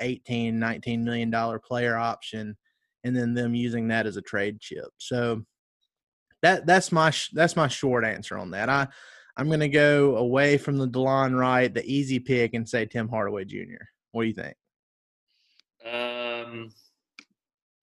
18, 0.00 0.58
19 0.58 1.04
million 1.04 1.30
dollar 1.30 1.58
player 1.58 1.96
option 1.96 2.56
and 3.04 3.16
then 3.16 3.34
them 3.34 3.54
using 3.54 3.88
that 3.88 4.06
as 4.06 4.16
a 4.16 4.22
trade 4.22 4.60
chip. 4.60 4.88
So 4.98 5.44
that 6.42 6.66
that's 6.66 6.92
my 6.92 7.12
that's 7.32 7.56
my 7.56 7.68
short 7.68 8.04
answer 8.04 8.38
on 8.38 8.50
that. 8.52 8.68
I 8.68 8.88
I'm 9.36 9.48
going 9.48 9.60
to 9.60 9.68
go 9.68 10.16
away 10.16 10.58
from 10.58 10.76
the 10.76 10.88
Delon 10.88 11.38
Wright, 11.38 11.72
the 11.72 11.84
easy 11.86 12.18
pick, 12.18 12.52
and 12.54 12.68
say 12.68 12.84
Tim 12.84 13.08
Hardaway 13.08 13.44
Jr. 13.44 13.84
What 14.10 14.22
do 14.22 14.28
you 14.28 14.34
think? 14.34 14.54
Um, 15.84 16.70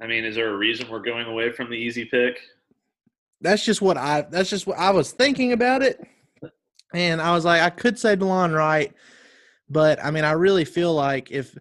I 0.02 0.08
mean, 0.08 0.26
is 0.26 0.36
there 0.36 0.50
a 0.50 0.58
reason 0.58 0.90
we're 0.90 1.00
going 1.00 1.28
away 1.28 1.52
from 1.52 1.70
the 1.70 1.76
easy 1.76 2.06
pick? 2.06 2.40
That's 3.42 3.64
just 3.64 3.82
what 3.82 3.98
I. 3.98 4.22
That's 4.22 4.50
just 4.50 4.68
what 4.68 4.78
I 4.78 4.92
was 4.92 5.12
thinking 5.12 5.54
about 5.54 5.82
it, 5.82 6.02
and 6.94 7.22
I 7.22 7.34
was 7.34 7.46
like, 7.46 7.62
I 7.62 7.70
could 7.70 7.98
say 7.98 8.16
Delon 8.16 8.56
Wright, 8.56 8.94
but 9.70 10.04
I 10.04 10.12
mean, 10.12 10.26
I 10.26 10.32
really 10.32 10.66
feel 10.66 10.94
like 10.94 11.32
if 11.32 11.58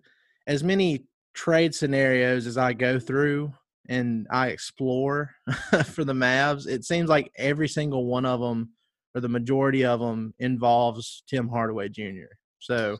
as 0.47 0.65
many 0.65 1.05
trade 1.35 1.75
scenarios 1.75 2.47
as 2.47 2.59
I 2.59 2.73
go 2.73 2.99
through 2.99 3.53
and 3.89 4.27
I 4.31 4.49
explore 4.49 5.31
for 5.85 6.05
the 6.05 6.13
Mavs, 6.13 6.67
it 6.67 6.85
seems 6.85 7.09
like 7.09 7.31
every 7.37 7.69
single 7.69 8.07
one 8.07 8.27
of 8.27 8.41
them 8.41 8.71
or 9.15 9.21
the 9.21 9.29
majority 9.29 9.85
of 9.85 10.01
them 10.01 10.35
involves 10.39 11.23
Tim 11.29 11.49
Hardaway 11.49 11.89
Jr. 11.89 12.33
So 12.59 12.99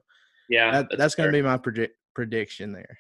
Yeah, 0.49 0.71
that, 0.71 0.87
that's 0.97 1.15
going 1.15 1.29
to 1.29 1.37
be 1.37 1.43
my 1.43 1.59
predi- 1.59 1.91
prediction 2.15 2.73
there. 2.73 2.99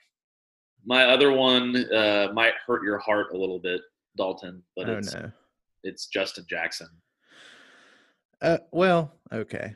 My 0.88 1.04
other 1.04 1.30
one. 1.30 1.76
Uh, 1.92 2.30
might 2.32 2.54
hurt 2.66 2.82
your 2.82 2.98
heart 2.98 3.26
a 3.32 3.36
little 3.36 3.58
bit, 3.60 3.82
Dalton, 4.16 4.62
but 4.74 4.88
oh 4.88 4.96
it's 4.96 5.14
no. 5.14 5.30
it's 5.84 6.06
Justin 6.06 6.46
Jackson. 6.48 6.88
Uh, 8.40 8.58
well, 8.72 9.12
okay. 9.32 9.74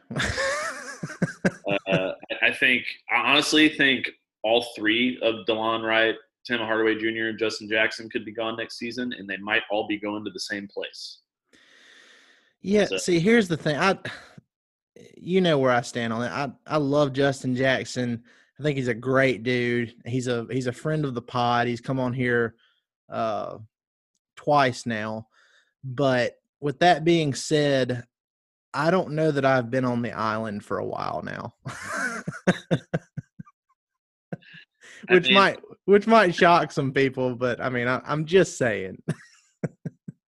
Uh, 1.88 2.12
I- 2.42 2.52
think 2.52 2.84
I 3.10 3.30
honestly 3.32 3.68
think 3.68 4.10
all 4.42 4.66
three 4.76 5.18
of 5.22 5.46
DeLon 5.46 5.82
Wright, 5.82 6.14
Tim 6.46 6.58
Hardaway 6.60 6.94
Jr., 6.96 7.28
and 7.28 7.38
Justin 7.38 7.68
Jackson 7.68 8.08
could 8.10 8.24
be 8.24 8.32
gone 8.32 8.56
next 8.56 8.78
season, 8.78 9.12
and 9.16 9.28
they 9.28 9.36
might 9.38 9.62
all 9.70 9.86
be 9.86 9.98
going 9.98 10.24
to 10.24 10.30
the 10.30 10.40
same 10.40 10.68
place. 10.68 11.18
Yeah, 12.60 12.86
So- 12.86 12.98
see, 12.98 13.18
here's 13.20 13.48
the 13.48 13.56
thing. 13.56 13.76
I 13.76 13.98
you 15.16 15.40
know 15.40 15.58
where 15.58 15.72
I 15.72 15.80
stand 15.82 16.12
on 16.12 16.22
it. 16.22 16.30
I 16.30 16.50
I 16.66 16.76
love 16.78 17.12
Justin 17.12 17.56
Jackson. 17.56 18.22
I 18.62 18.64
think 18.64 18.78
he's 18.78 18.86
a 18.86 18.94
great 18.94 19.42
dude. 19.42 19.92
He's 20.06 20.28
a 20.28 20.46
he's 20.48 20.68
a 20.68 20.72
friend 20.72 21.04
of 21.04 21.14
the 21.14 21.22
pod. 21.22 21.66
He's 21.66 21.80
come 21.80 21.98
on 21.98 22.12
here 22.12 22.54
uh 23.10 23.58
twice 24.36 24.86
now. 24.86 25.26
But 25.82 26.34
with 26.60 26.78
that 26.78 27.02
being 27.02 27.34
said, 27.34 28.04
I 28.72 28.92
don't 28.92 29.14
know 29.14 29.32
that 29.32 29.44
I've 29.44 29.68
been 29.68 29.84
on 29.84 30.00
the 30.00 30.12
island 30.12 30.64
for 30.64 30.78
a 30.78 30.86
while 30.86 31.22
now. 31.24 31.54
Which 35.08 35.24
mean- 35.24 35.34
might 35.34 35.58
which 35.86 36.06
might 36.06 36.32
shock 36.32 36.70
some 36.70 36.92
people, 36.92 37.34
but 37.34 37.60
I 37.60 37.68
mean, 37.68 37.88
I, 37.88 38.00
I'm 38.06 38.24
just 38.24 38.56
saying. 38.56 39.02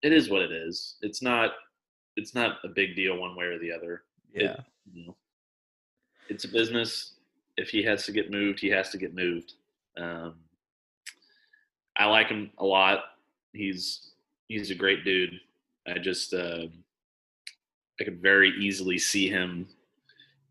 It 0.03 0.11
is 0.11 0.29
what 0.29 0.41
it 0.41 0.51
is. 0.51 0.97
It's 1.01 1.21
not. 1.21 1.51
It's 2.17 2.35
not 2.35 2.57
a 2.65 2.67
big 2.67 2.97
deal 2.97 3.17
one 3.17 3.37
way 3.37 3.45
or 3.45 3.59
the 3.59 3.71
other. 3.71 4.03
It- 4.33 4.43
Yeah. 4.43 4.57
you 4.91 5.07
know, 5.07 5.15
it's 6.27 6.43
a 6.43 6.49
business. 6.49 7.13
If 7.57 7.69
he 7.69 7.83
has 7.83 8.05
to 8.05 8.11
get 8.11 8.31
moved, 8.31 8.59
he 8.59 8.69
has 8.69 8.89
to 8.89 8.97
get 8.97 9.15
moved. 9.15 9.53
Um, 9.97 10.35
I 11.97 12.05
like 12.05 12.27
him 12.27 12.51
a 12.57 12.65
lot. 12.65 12.99
He's 13.53 14.11
he's 14.47 14.71
a 14.71 14.75
great 14.75 15.05
dude. 15.05 15.39
I 15.87 15.99
just 15.99 16.33
uh, 16.33 16.67
I 17.99 18.03
could 18.03 18.21
very 18.21 18.49
easily 18.59 18.97
see 18.97 19.29
him 19.29 19.67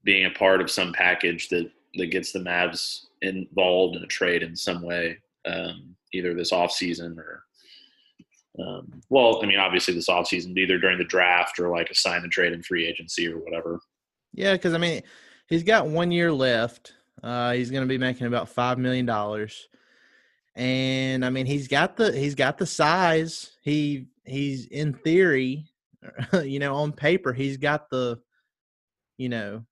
being 0.05 0.27
a 0.27 0.31
part 0.31 0.61
of 0.61 0.71
some 0.71 0.93
package 0.93 1.49
that 1.51 1.71
that 1.97 2.07
gets 2.07 2.33
the 2.33 2.41
Mavs 2.41 3.07
involved 3.23 3.97
in 3.97 4.03
a 4.03 4.07
trade 4.07 4.43
in 4.43 4.57
some 4.57 4.83
way, 4.83 5.19
um, 5.47 5.95
either 6.13 6.35
this 6.35 6.53
offseason 6.53 7.19
or 7.19 7.45
um, 8.59 9.01
well, 9.11 9.41
I 9.43 9.47
mean, 9.47 9.59
obviously 9.59 9.95
this 9.95 10.09
offseason, 10.09 10.57
either 10.57 10.79
during 10.79 10.99
the 10.99 11.05
draft 11.05 11.59
or 11.59 11.71
like 11.71 11.91
a 11.91 11.95
sign 11.95 12.23
and 12.23 12.31
trade 12.31 12.53
and 12.53 12.65
free 12.65 12.87
agency 12.87 13.27
or 13.27 13.39
whatever. 13.39 13.81
Yeah, 14.33 14.53
because 14.53 14.75
I 14.75 14.79
mean, 14.79 15.03
he's 15.49 15.63
got 15.63 15.87
one 15.87 16.11
year 16.11 16.33
left. 16.33 16.95
Uh, 17.23 17.53
he's 17.53 17.71
going 17.71 17.83
to 17.83 17.89
be 17.89 17.99
making 17.99 18.27
about 18.27 18.49
five 18.49 18.79
million 18.79 19.07
dollars, 19.07 19.69
and 20.55 21.25
I 21.25 21.31
mean, 21.31 21.47
he's 21.47 21.69
got 21.69 21.97
the 21.97 22.13
he's 22.13 22.35
got 22.35 22.59
the 22.59 22.67
size. 22.67 23.57
He 23.63 24.09
he's 24.25 24.67
in 24.67 24.93
theory, 24.93 25.67
you 26.45 26.59
know, 26.59 26.75
on 26.75 26.93
paper, 26.93 27.33
he's 27.33 27.57
got 27.57 27.89
the, 27.91 28.21
you 29.17 29.29
know, 29.29 29.65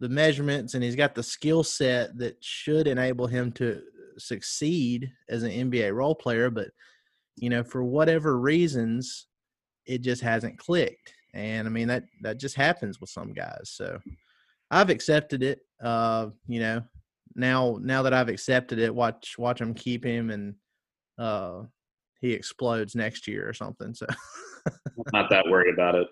the 0.00 0.08
measurements, 0.08 0.74
and 0.74 0.82
he's 0.82 0.96
got 0.96 1.14
the 1.14 1.22
skill 1.22 1.62
set 1.62 2.16
that 2.18 2.42
should 2.42 2.86
enable 2.86 3.26
him 3.26 3.52
to 3.52 3.82
succeed 4.18 5.10
as 5.28 5.42
an 5.42 5.50
NBA 5.50 5.94
role 5.94 6.14
player. 6.14 6.50
But 6.50 6.68
you 7.36 7.50
know, 7.50 7.62
for 7.62 7.84
whatever 7.84 8.38
reasons, 8.38 9.26
it 9.86 10.02
just 10.02 10.22
hasn't 10.22 10.58
clicked. 10.58 11.14
And 11.34 11.68
I 11.68 11.70
mean 11.70 11.88
that 11.88 12.04
that 12.22 12.38
just 12.38 12.56
happens 12.56 13.00
with 13.00 13.10
some 13.10 13.32
guys. 13.32 13.70
So 13.72 13.98
I've 14.70 14.90
accepted 14.90 15.42
it. 15.42 15.60
Uh, 15.82 16.28
you 16.46 16.60
know, 16.60 16.82
now 17.34 17.78
now 17.80 18.02
that 18.02 18.14
I've 18.14 18.28
accepted 18.28 18.78
it, 18.78 18.94
watch 18.94 19.36
watch 19.38 19.60
him 19.60 19.74
keep 19.74 20.04
him 20.04 20.30
and 20.30 20.54
uh 21.18 21.62
he 22.20 22.32
explodes 22.32 22.94
next 22.94 23.26
year 23.26 23.48
or 23.48 23.54
something. 23.54 23.94
So 23.94 24.06
I'm 24.66 24.78
not 25.12 25.30
that 25.30 25.46
worried 25.48 25.72
about 25.72 25.94
it. 25.94 26.08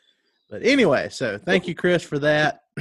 but 0.50 0.62
anyway, 0.64 1.08
so 1.08 1.38
thank 1.38 1.68
you, 1.68 1.74
Chris, 1.74 2.02
for 2.02 2.18
that. 2.18 2.62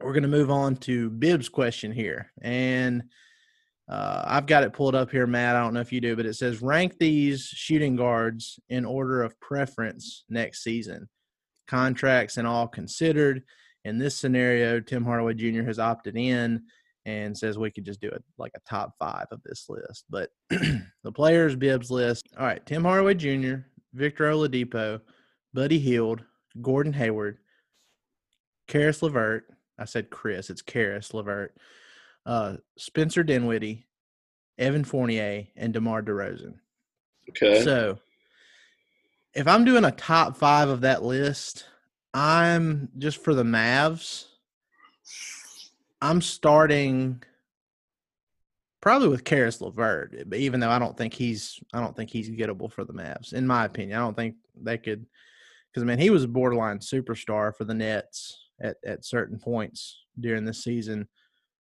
We're 0.00 0.12
gonna 0.12 0.28
move 0.28 0.50
on 0.50 0.76
to 0.76 1.10
Bibb's 1.10 1.48
question 1.48 1.90
here. 1.90 2.30
And 2.42 3.04
uh, 3.88 4.24
I've 4.26 4.46
got 4.46 4.64
it 4.64 4.72
pulled 4.72 4.94
up 4.94 5.10
here, 5.10 5.26
Matt. 5.26 5.56
I 5.56 5.60
don't 5.60 5.72
know 5.72 5.80
if 5.80 5.92
you 5.92 6.00
do, 6.00 6.16
but 6.16 6.26
it 6.26 6.34
says 6.34 6.60
rank 6.60 6.96
these 6.98 7.44
shooting 7.44 7.96
guards 7.96 8.58
in 8.68 8.84
order 8.84 9.22
of 9.22 9.38
preference 9.40 10.24
next 10.28 10.64
season. 10.64 11.08
Contracts 11.68 12.36
and 12.36 12.46
all 12.46 12.66
considered. 12.66 13.44
In 13.86 13.98
this 13.98 14.16
scenario, 14.16 14.80
Tim 14.80 15.04
Hardaway 15.04 15.34
Jr. 15.34 15.62
has 15.62 15.78
opted 15.78 16.16
in 16.16 16.62
and 17.04 17.36
says 17.36 17.56
we 17.56 17.70
could 17.70 17.84
just 17.84 18.00
do 18.00 18.08
it 18.08 18.22
like 18.36 18.52
a 18.56 18.68
top 18.68 18.94
five 18.98 19.26
of 19.30 19.40
this 19.44 19.66
list. 19.68 20.04
But 20.10 20.30
the 20.50 21.12
players 21.14 21.54
Bibbs 21.54 21.90
list. 21.90 22.26
All 22.36 22.44
right, 22.44 22.64
Tim 22.66 22.82
Hardaway 22.82 23.14
Jr., 23.14 23.56
Victor 23.94 24.24
Oladipo, 24.24 25.00
Buddy 25.54 25.78
Hield, 25.78 26.24
Gordon 26.60 26.92
Hayward, 26.94 27.38
Caris 28.66 29.02
LeVert. 29.02 29.44
I 29.78 29.84
said 29.84 30.10
Chris. 30.10 30.50
It's 30.50 30.62
Caris 30.62 31.14
LeVert 31.14 31.54
uh, 32.26 32.56
Spencer 32.76 33.22
Dinwiddie, 33.22 33.86
Evan 34.58 34.84
Fournier, 34.84 35.46
and 35.56 35.72
DeMar 35.72 36.02
DeRozan. 36.02 36.54
Okay. 37.30 37.62
So, 37.62 37.98
if 39.32 39.46
I'm 39.46 39.64
doing 39.64 39.84
a 39.84 39.92
top 39.92 40.36
five 40.36 40.68
of 40.68 40.82
that 40.82 41.02
list, 41.02 41.66
I'm 42.18 42.88
just 42.96 43.22
for 43.22 43.34
the 43.34 43.42
Mavs. 43.42 44.24
I'm 46.00 46.22
starting 46.22 47.22
probably 48.80 49.08
with 49.08 49.22
Caris 49.22 49.60
LeVert, 49.60 50.32
even 50.34 50.58
though 50.58 50.70
I 50.70 50.78
don't 50.78 50.96
think 50.96 51.12
he's, 51.12 51.60
I 51.74 51.80
don't 51.80 51.94
think 51.94 52.08
he's 52.08 52.30
gettable 52.30 52.72
for 52.72 52.86
the 52.86 52.94
Mavs, 52.94 53.34
in 53.34 53.46
my 53.46 53.66
opinion. 53.66 53.98
I 53.98 54.00
don't 54.00 54.16
think 54.16 54.36
they 54.58 54.78
could, 54.78 55.04
because 55.70 55.82
I 55.82 55.86
mean 55.86 55.98
he 55.98 56.08
was 56.08 56.24
a 56.24 56.28
borderline 56.28 56.78
superstar 56.78 57.54
for 57.54 57.64
the 57.64 57.74
Nets 57.74 58.48
at 58.62 58.78
at 58.86 59.04
certain 59.04 59.38
points 59.38 60.04
during 60.18 60.46
this 60.46 60.64
season 60.64 61.06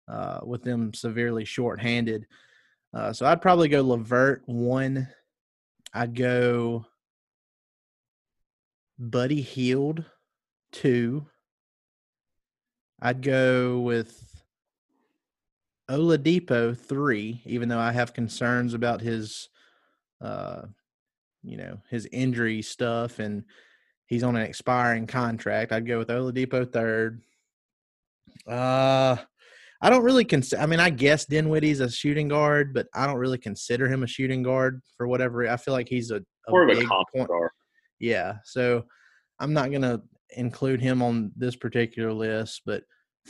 uh, 0.06 0.40
with 0.42 0.62
them 0.62 0.92
severely 0.92 1.46
shorthanded. 1.46 2.26
Uh, 2.92 3.10
so 3.10 3.24
I'd 3.24 3.40
probably 3.40 3.68
go 3.68 3.80
Levert 3.80 4.42
one. 4.44 5.08
I'd 5.94 6.14
go 6.14 6.84
Buddy 8.98 9.40
Hield 9.40 10.04
two. 10.72 11.26
I'd 13.00 13.22
go 13.22 13.80
with 13.80 14.42
Oladipo 15.90 16.76
three, 16.76 17.42
even 17.44 17.68
though 17.68 17.78
I 17.78 17.92
have 17.92 18.14
concerns 18.14 18.74
about 18.74 19.00
his, 19.00 19.48
uh, 20.20 20.62
you 21.42 21.56
know, 21.56 21.78
his 21.90 22.08
injury 22.12 22.62
stuff 22.62 23.18
and 23.18 23.44
he's 24.06 24.22
on 24.22 24.36
an 24.36 24.42
expiring 24.42 25.06
contract. 25.06 25.72
I'd 25.72 25.86
go 25.86 25.98
with 25.98 26.08
Oladipo 26.08 26.70
third. 26.72 27.22
Uh, 28.46 29.16
I 29.80 29.90
don't 29.90 30.04
really 30.04 30.24
consider. 30.24 30.62
I 30.62 30.66
mean, 30.66 30.78
I 30.78 30.90
guess 30.90 31.24
Dinwiddie's 31.24 31.80
a 31.80 31.90
shooting 31.90 32.28
guard, 32.28 32.72
but 32.72 32.86
I 32.94 33.06
don't 33.06 33.16
really 33.16 33.38
consider 33.38 33.88
him 33.88 34.04
a 34.04 34.06
shooting 34.06 34.44
guard 34.44 34.80
for 34.96 35.08
whatever. 35.08 35.48
I 35.48 35.56
feel 35.56 35.74
like 35.74 35.88
he's 35.88 36.12
a, 36.12 36.16
a 36.46 36.50
More 36.50 36.68
of 36.68 36.78
a 36.78 36.84
comp 36.84 37.08
point. 37.14 37.26
star. 37.26 37.52
Yeah, 37.98 38.34
so 38.44 38.84
I'm 39.40 39.52
not 39.52 39.72
gonna 39.72 40.00
include 40.36 40.80
him 40.80 41.02
on 41.02 41.32
this 41.36 41.56
particular 41.56 42.12
list, 42.12 42.62
but 42.66 42.82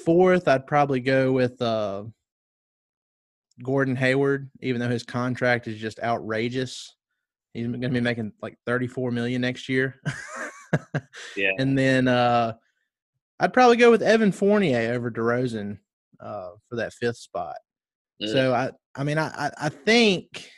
fourth, 0.05 0.49
I'd 0.49 0.67
probably 0.67 1.01
go 1.01 1.33
with 1.33 1.61
uh, 1.61 2.05
Gordon 3.63 3.97
Hayward, 3.97 4.51
even 4.61 4.81
though 4.81 4.89
his 4.89 5.03
contract 5.03 5.67
is 5.69 5.79
just 5.79 6.01
outrageous. 6.01 6.97
He's 7.55 7.67
going 7.67 7.81
to 7.83 7.89
be 7.91 8.01
making 8.01 8.33
like 8.41 8.57
34 8.67 9.11
million 9.11 9.41
next 9.43 9.69
year. 9.69 10.01
Yeah. 11.37 11.51
and 11.59 11.77
then 11.77 12.09
uh, 12.09 12.55
I'd 13.39 13.53
probably 13.53 13.77
go 13.77 13.91
with 13.91 14.03
Evan 14.03 14.33
Fournier 14.33 14.95
over 14.95 15.11
DeRozan 15.11 15.79
uh, 16.19 16.51
for 16.69 16.77
that 16.77 16.95
fifth 16.95 17.19
spot. 17.19 17.57
Uh, 18.23 18.27
So 18.29 18.55
I, 18.55 18.71
I 18.95 19.05
mean, 19.05 19.19
I- 19.19 19.51
I 19.59 19.69
think 19.69 20.51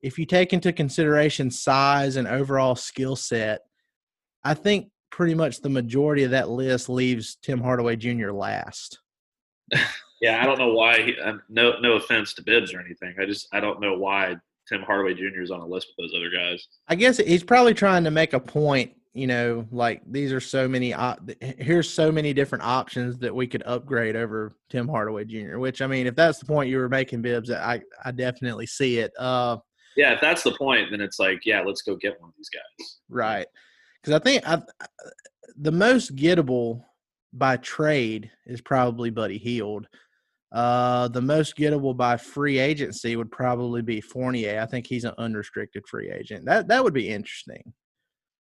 if 0.00 0.18
you 0.18 0.24
take 0.24 0.54
into 0.54 0.72
consideration 0.72 1.50
size 1.50 2.16
and 2.16 2.26
overall 2.26 2.76
skill 2.76 3.14
set, 3.14 3.60
I 4.42 4.54
think 4.54 4.90
pretty 5.10 5.34
much 5.34 5.60
the 5.60 5.68
majority 5.68 6.24
of 6.24 6.30
that 6.32 6.48
list 6.48 6.88
leaves 6.88 7.36
Tim 7.42 7.60
Hardaway 7.60 7.96
Jr. 7.96 8.30
last. 8.30 8.98
Yeah, 10.20 10.42
I 10.42 10.46
don't 10.46 10.58
know 10.58 10.72
why. 10.72 11.00
He, 11.02 11.20
um, 11.20 11.42
no, 11.48 11.78
no 11.80 11.92
offense 11.92 12.34
to 12.34 12.42
Bibbs 12.42 12.74
or 12.74 12.80
anything. 12.80 13.14
I 13.20 13.24
just 13.24 13.46
I 13.52 13.60
don't 13.60 13.80
know 13.80 13.96
why 13.96 14.36
Tim 14.68 14.82
Hardaway 14.82 15.14
Jr. 15.14 15.42
is 15.42 15.50
on 15.50 15.60
a 15.60 15.66
list 15.66 15.88
with 15.96 16.10
those 16.10 16.18
other 16.18 16.30
guys. 16.30 16.66
I 16.88 16.94
guess 16.94 17.18
he's 17.18 17.44
probably 17.44 17.74
trying 17.74 18.04
to 18.04 18.10
make 18.10 18.32
a 18.32 18.40
point. 18.40 18.92
You 19.14 19.26
know, 19.26 19.66
like 19.70 20.02
these 20.10 20.32
are 20.32 20.40
so 20.40 20.68
many. 20.68 20.92
Op- 20.92 21.30
here's 21.40 21.88
so 21.88 22.10
many 22.12 22.32
different 22.32 22.64
options 22.64 23.18
that 23.18 23.34
we 23.34 23.46
could 23.46 23.62
upgrade 23.64 24.16
over 24.16 24.56
Tim 24.70 24.88
Hardaway 24.88 25.24
Jr. 25.24 25.58
Which 25.58 25.82
I 25.82 25.86
mean, 25.86 26.06
if 26.06 26.14
that's 26.14 26.38
the 26.38 26.46
point 26.46 26.68
you 26.68 26.78
were 26.78 26.88
making, 26.88 27.22
Bibbs, 27.22 27.50
I 27.50 27.80
I 28.04 28.10
definitely 28.10 28.66
see 28.66 28.98
it. 28.98 29.12
Uh, 29.18 29.58
Yeah, 29.96 30.14
if 30.14 30.20
that's 30.20 30.42
the 30.42 30.52
point, 30.52 30.90
then 30.90 31.00
it's 31.00 31.18
like, 31.18 31.40
yeah, 31.44 31.62
let's 31.62 31.82
go 31.82 31.96
get 31.96 32.20
one 32.20 32.30
of 32.30 32.34
these 32.36 32.50
guys. 32.50 32.98
Right. 33.08 33.46
Because 34.02 34.20
I 34.20 34.22
think 34.22 34.48
I, 34.48 34.62
the 35.56 35.72
most 35.72 36.14
gettable 36.16 36.84
by 37.32 37.56
trade 37.58 38.30
is 38.46 38.60
probably 38.60 39.10
Buddy 39.10 39.38
Hield. 39.38 39.86
Uh, 40.50 41.08
the 41.08 41.20
most 41.20 41.56
gettable 41.56 41.94
by 41.94 42.16
free 42.16 42.58
agency 42.58 43.16
would 43.16 43.30
probably 43.30 43.82
be 43.82 44.00
Fournier. 44.00 44.60
I 44.60 44.66
think 44.66 44.86
he's 44.86 45.04
an 45.04 45.12
unrestricted 45.18 45.86
free 45.86 46.10
agent. 46.10 46.46
That 46.46 46.68
that 46.68 46.82
would 46.82 46.94
be 46.94 47.08
interesting. 47.08 47.74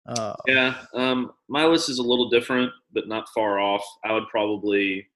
Uh, 0.09 0.35
Yeah, 0.47 0.76
um, 0.95 1.33
my 1.49 1.66
list 1.66 1.90
is 1.90 1.99
a 1.99 2.02
little 2.02 2.30
different, 2.30 2.73
but 2.92 3.07
not 3.07 3.28
far 3.35 3.61
off. 3.61 3.85
I 4.02 4.14
would 4.14 4.28
probably, 4.28 5.07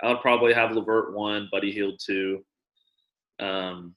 I 0.00 0.08
would 0.08 0.20
probably 0.20 0.54
have 0.54 0.70
Levert 0.70 1.12
one, 1.12 1.48
Buddy 1.50 1.72
Hield 1.72 1.98
two. 2.04 2.44
Um, 3.40 3.96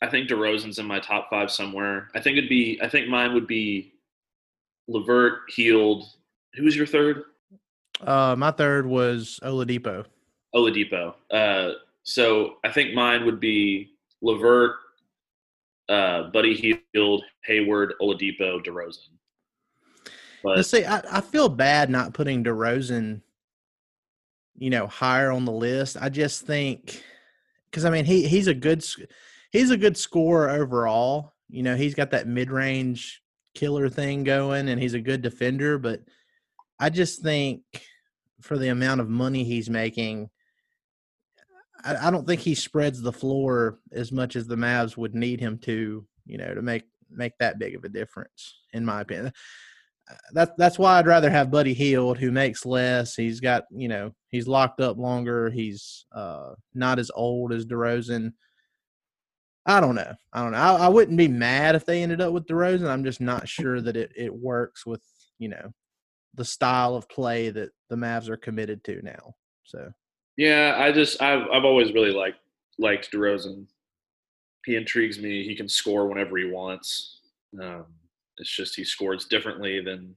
I 0.00 0.08
think 0.08 0.28
DeRozan's 0.28 0.78
in 0.78 0.86
my 0.86 0.98
top 0.98 1.28
five 1.28 1.50
somewhere. 1.50 2.08
I 2.14 2.20
think 2.20 2.38
it'd 2.38 2.48
be, 2.48 2.80
I 2.82 2.88
think 2.88 3.08
mine 3.08 3.34
would 3.34 3.46
be 3.46 3.91
Levert, 4.88 5.40
Hield. 5.48 6.04
Who 6.54 6.64
was 6.64 6.76
your 6.76 6.86
third? 6.86 7.24
uh, 8.06 8.34
my 8.36 8.50
third 8.50 8.86
was 8.86 9.38
Oladipo. 9.42 10.04
Oladipo. 10.54 11.14
Uh, 11.30 11.72
so 12.02 12.56
I 12.64 12.70
think 12.70 12.94
mine 12.94 13.24
would 13.24 13.40
be 13.40 13.92
Levert, 14.20 14.76
uh, 15.88 16.24
Buddy 16.24 16.82
Hield, 16.94 17.24
Hayward, 17.44 17.94
Oladipo, 18.00 18.64
DeRozan. 18.64 19.08
But 20.42 20.56
Let's 20.56 20.70
see. 20.70 20.84
I, 20.84 21.02
I 21.10 21.20
feel 21.20 21.48
bad 21.48 21.88
not 21.88 22.14
putting 22.14 22.42
DeRozan, 22.42 23.20
you 24.58 24.70
know, 24.70 24.86
higher 24.88 25.30
on 25.30 25.44
the 25.44 25.52
list. 25.52 25.96
I 26.00 26.08
just 26.08 26.44
think 26.44 27.02
because 27.70 27.84
I 27.84 27.90
mean 27.90 28.04
he 28.04 28.26
he's 28.26 28.48
a 28.48 28.54
good 28.54 28.84
he's 29.52 29.70
a 29.70 29.76
good 29.76 29.96
scorer 29.96 30.50
overall. 30.50 31.34
You 31.48 31.62
know, 31.62 31.76
he's 31.76 31.94
got 31.94 32.10
that 32.10 32.26
mid 32.26 32.50
range 32.50 33.22
killer 33.54 33.88
thing 33.88 34.24
going, 34.24 34.68
and 34.68 34.80
he's 34.80 34.94
a 34.94 35.00
good 35.00 35.22
defender. 35.22 35.78
But 35.78 36.00
I 36.78 36.90
just 36.90 37.22
think 37.22 37.62
for 38.40 38.58
the 38.58 38.68
amount 38.68 39.00
of 39.00 39.08
money 39.08 39.44
he's 39.44 39.70
making, 39.70 40.30
I, 41.84 42.08
I 42.08 42.10
don't 42.10 42.26
think 42.26 42.40
he 42.40 42.54
spreads 42.54 43.00
the 43.00 43.12
floor 43.12 43.78
as 43.92 44.12
much 44.12 44.36
as 44.36 44.46
the 44.46 44.56
Mavs 44.56 44.96
would 44.96 45.14
need 45.14 45.40
him 45.40 45.58
to. 45.58 46.06
You 46.26 46.38
know, 46.38 46.54
to 46.54 46.62
make 46.62 46.84
make 47.10 47.32
that 47.38 47.58
big 47.58 47.74
of 47.74 47.84
a 47.84 47.88
difference, 47.88 48.60
in 48.72 48.84
my 48.84 49.00
opinion 49.00 49.32
that's 50.32 50.52
that's 50.56 50.78
why 50.78 50.98
I'd 50.98 51.06
rather 51.06 51.30
have 51.30 51.50
Buddy 51.50 51.74
Hield, 51.74 52.18
who 52.18 52.30
makes 52.30 52.66
less. 52.66 53.14
He's 53.14 53.40
got 53.40 53.64
you 53.70 53.88
know 53.88 54.12
he's 54.28 54.48
locked 54.48 54.80
up 54.80 54.98
longer. 54.98 55.50
He's 55.50 56.06
uh, 56.12 56.54
not 56.74 56.98
as 56.98 57.10
old 57.14 57.52
as 57.52 57.66
DeRozan. 57.66 58.32
I 59.66 59.80
don't 59.80 59.94
know. 59.94 60.12
I 60.32 60.42
don't 60.42 60.52
know. 60.52 60.58
I, 60.58 60.86
I 60.86 60.88
wouldn't 60.88 61.16
be 61.16 61.28
mad 61.28 61.74
if 61.74 61.86
they 61.86 62.02
ended 62.02 62.20
up 62.20 62.32
with 62.32 62.46
DeRozan. 62.46 62.88
I'm 62.88 63.04
just 63.04 63.20
not 63.20 63.48
sure 63.48 63.80
that 63.80 63.96
it 63.96 64.12
it 64.16 64.34
works 64.34 64.84
with 64.84 65.02
you 65.38 65.48
know 65.48 65.72
the 66.34 66.44
style 66.44 66.94
of 66.96 67.08
play 67.08 67.50
that 67.50 67.70
the 67.88 67.96
Mavs 67.96 68.28
are 68.28 68.36
committed 68.36 68.82
to 68.84 69.02
now. 69.02 69.34
So 69.64 69.92
Yeah, 70.36 70.76
I 70.78 70.90
just 70.92 71.22
I've 71.22 71.48
I've 71.52 71.64
always 71.64 71.92
really 71.92 72.12
liked 72.12 72.38
liked 72.78 73.12
DeRozan. 73.12 73.66
He 74.66 74.76
intrigues 74.76 75.18
me. 75.18 75.44
He 75.44 75.54
can 75.54 75.68
score 75.68 76.08
whenever 76.08 76.36
he 76.36 76.50
wants. 76.50 77.20
Um, 77.60 77.86
it's 78.38 78.54
just 78.54 78.74
he 78.74 78.84
scores 78.84 79.26
differently 79.26 79.80
than 79.80 80.16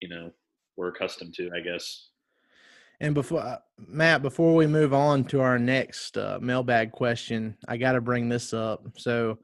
you 0.00 0.08
know 0.08 0.30
we're 0.76 0.88
accustomed 0.88 1.34
to, 1.34 1.50
I 1.54 1.60
guess. 1.60 2.08
And 3.02 3.14
before 3.14 3.40
uh, 3.40 3.58
Matt, 3.88 4.22
before 4.22 4.54
we 4.54 4.68
move 4.68 4.94
on 4.94 5.24
to 5.24 5.40
our 5.40 5.58
next 5.58 6.16
uh, 6.16 6.38
mailbag 6.40 6.92
question, 6.92 7.56
I 7.66 7.76
got 7.76 7.92
to 7.92 8.00
bring 8.00 8.28
this 8.28 8.54
up. 8.54 8.86
So, 8.96 9.40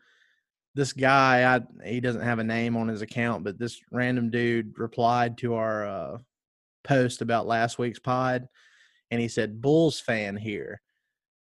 this 0.76 0.92
guy, 0.92 1.56
I 1.56 1.60
he 1.84 2.00
doesn't 2.00 2.22
have 2.22 2.38
a 2.38 2.44
name 2.44 2.76
on 2.76 2.86
his 2.86 3.02
account, 3.02 3.42
but 3.42 3.58
this 3.58 3.80
random 3.90 4.30
dude 4.30 4.78
replied 4.78 5.36
to 5.38 5.54
our 5.54 5.86
uh, 5.86 6.18
post 6.84 7.20
about 7.20 7.48
last 7.48 7.80
week's 7.80 7.98
pod, 7.98 8.46
and 9.10 9.20
he 9.20 9.26
said, 9.26 9.60
"Bulls 9.60 9.98
fan 9.98 10.36
here. 10.36 10.80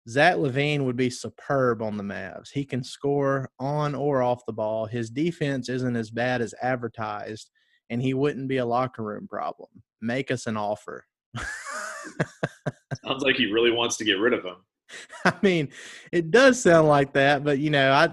Zach 0.09 0.37
LaVine 0.37 0.85
would 0.85 0.97
be 0.97 1.11
superb 1.11 1.83
on 1.83 1.97
the 1.97 2.03
Mavs. 2.03 2.49
He 2.51 2.65
can 2.65 2.83
score 2.83 3.47
on 3.59 3.93
or 3.93 4.23
off 4.23 4.45
the 4.47 4.53
ball. 4.53 4.87
His 4.87 5.11
defense 5.11 5.69
isn't 5.69 5.95
as 5.95 6.09
bad 6.09 6.41
as 6.41 6.55
advertised, 6.63 7.51
and 7.91 8.01
he 8.01 8.15
wouldn't 8.15 8.47
be 8.47 8.57
a 8.57 8.65
locker 8.65 9.03
room 9.03 9.27
problem. 9.27 9.69
Make 10.01 10.31
us 10.31 10.47
an 10.47 10.57
offer." 10.57 11.05
Sounds 13.05 13.23
like 13.23 13.35
he 13.35 13.51
really 13.51 13.71
wants 13.71 13.97
to 13.97 14.05
get 14.05 14.19
rid 14.19 14.33
of 14.33 14.43
him. 14.43 14.55
I 15.25 15.33
mean, 15.41 15.69
it 16.11 16.31
does 16.31 16.61
sound 16.61 16.87
like 16.87 17.13
that, 17.13 17.43
but 17.43 17.59
you 17.59 17.69
know, 17.69 17.91
I, 17.91 18.05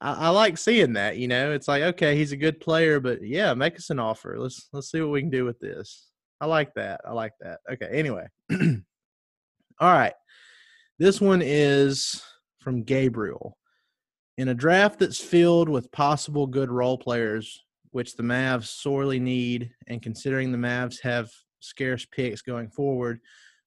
I 0.00 0.26
I 0.26 0.28
like 0.28 0.58
seeing 0.58 0.92
that. 0.94 1.16
You 1.16 1.28
know, 1.28 1.52
it's 1.52 1.68
like 1.68 1.82
okay, 1.82 2.16
he's 2.16 2.32
a 2.32 2.36
good 2.36 2.60
player, 2.60 3.00
but 3.00 3.22
yeah, 3.22 3.54
make 3.54 3.76
us 3.76 3.90
an 3.90 3.98
offer. 3.98 4.36
Let's 4.38 4.68
let's 4.72 4.90
see 4.90 5.00
what 5.00 5.10
we 5.10 5.20
can 5.20 5.30
do 5.30 5.44
with 5.44 5.58
this. 5.58 6.10
I 6.40 6.46
like 6.46 6.74
that. 6.74 7.00
I 7.04 7.12
like 7.12 7.32
that. 7.40 7.60
Okay. 7.72 7.88
Anyway, 7.90 8.26
all 8.52 9.92
right. 9.92 10.14
This 10.98 11.20
one 11.20 11.42
is 11.44 12.22
from 12.60 12.82
Gabriel. 12.82 13.58
In 14.36 14.48
a 14.48 14.54
draft 14.54 14.98
that's 14.98 15.20
filled 15.20 15.68
with 15.68 15.92
possible 15.92 16.46
good 16.46 16.70
role 16.70 16.98
players, 16.98 17.64
which 17.92 18.16
the 18.16 18.22
Mavs 18.22 18.66
sorely 18.66 19.20
need, 19.20 19.70
and 19.86 20.02
considering 20.02 20.50
the 20.50 20.58
Mavs 20.58 21.00
have 21.02 21.30
scarce 21.64 22.04
picks 22.04 22.42
going 22.42 22.68
forward, 22.70 23.20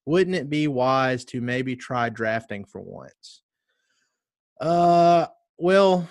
wouldn't 0.06 0.36
it 0.36 0.50
be 0.50 0.68
wise 0.68 1.26
to 1.26 1.42
maybe 1.42 1.76
try 1.76 2.10
drafting 2.10 2.66
for 2.66 2.82
once? 2.82 3.42
Uh, 4.60 5.28
well, 5.58 6.08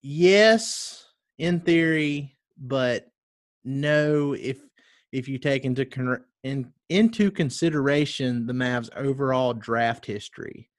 yes, 0.00 1.04
in 1.38 1.60
theory, 1.60 2.36
but 2.58 3.08
no 3.64 4.32
if 4.32 4.58
if 5.12 5.28
you 5.28 5.38
take 5.38 5.64
into 5.64 5.84
con- 5.84 6.24
in, 6.42 6.72
into 6.88 7.30
consideration 7.30 8.46
the 8.46 8.52
Mavs' 8.52 8.88
overall 8.96 9.52
draft 9.52 10.06
history, 10.06 10.70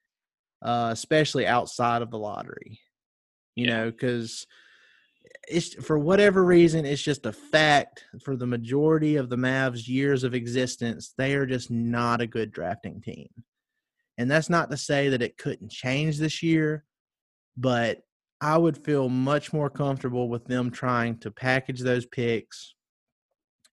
uh, 0.62 0.90
especially 0.92 1.46
outside 1.46 2.02
of 2.02 2.10
the 2.10 2.18
lottery. 2.18 2.80
You 3.54 3.66
Yeah. 3.66 3.76
know, 3.76 3.90
because 3.92 4.46
it's 5.48 5.74
for 5.84 5.98
whatever 5.98 6.44
reason, 6.44 6.84
it's 6.84 7.02
just 7.02 7.26
a 7.26 7.32
fact 7.32 8.04
for 8.22 8.36
the 8.36 8.46
majority 8.46 9.16
of 9.16 9.28
the 9.28 9.36
Mavs' 9.36 9.88
years 9.88 10.24
of 10.24 10.34
existence, 10.34 11.14
they 11.16 11.34
are 11.34 11.46
just 11.46 11.70
not 11.70 12.20
a 12.20 12.26
good 12.26 12.52
drafting 12.52 13.00
team. 13.00 13.28
And 14.18 14.30
that's 14.30 14.50
not 14.50 14.70
to 14.70 14.76
say 14.76 15.08
that 15.08 15.22
it 15.22 15.38
couldn't 15.38 15.70
change 15.70 16.18
this 16.18 16.42
year, 16.42 16.84
but 17.56 18.02
I 18.40 18.58
would 18.58 18.84
feel 18.84 19.08
much 19.08 19.52
more 19.52 19.70
comfortable 19.70 20.28
with 20.28 20.44
them 20.44 20.70
trying 20.70 21.18
to 21.20 21.30
package 21.30 21.80
those 21.80 22.06
picks 22.06 22.74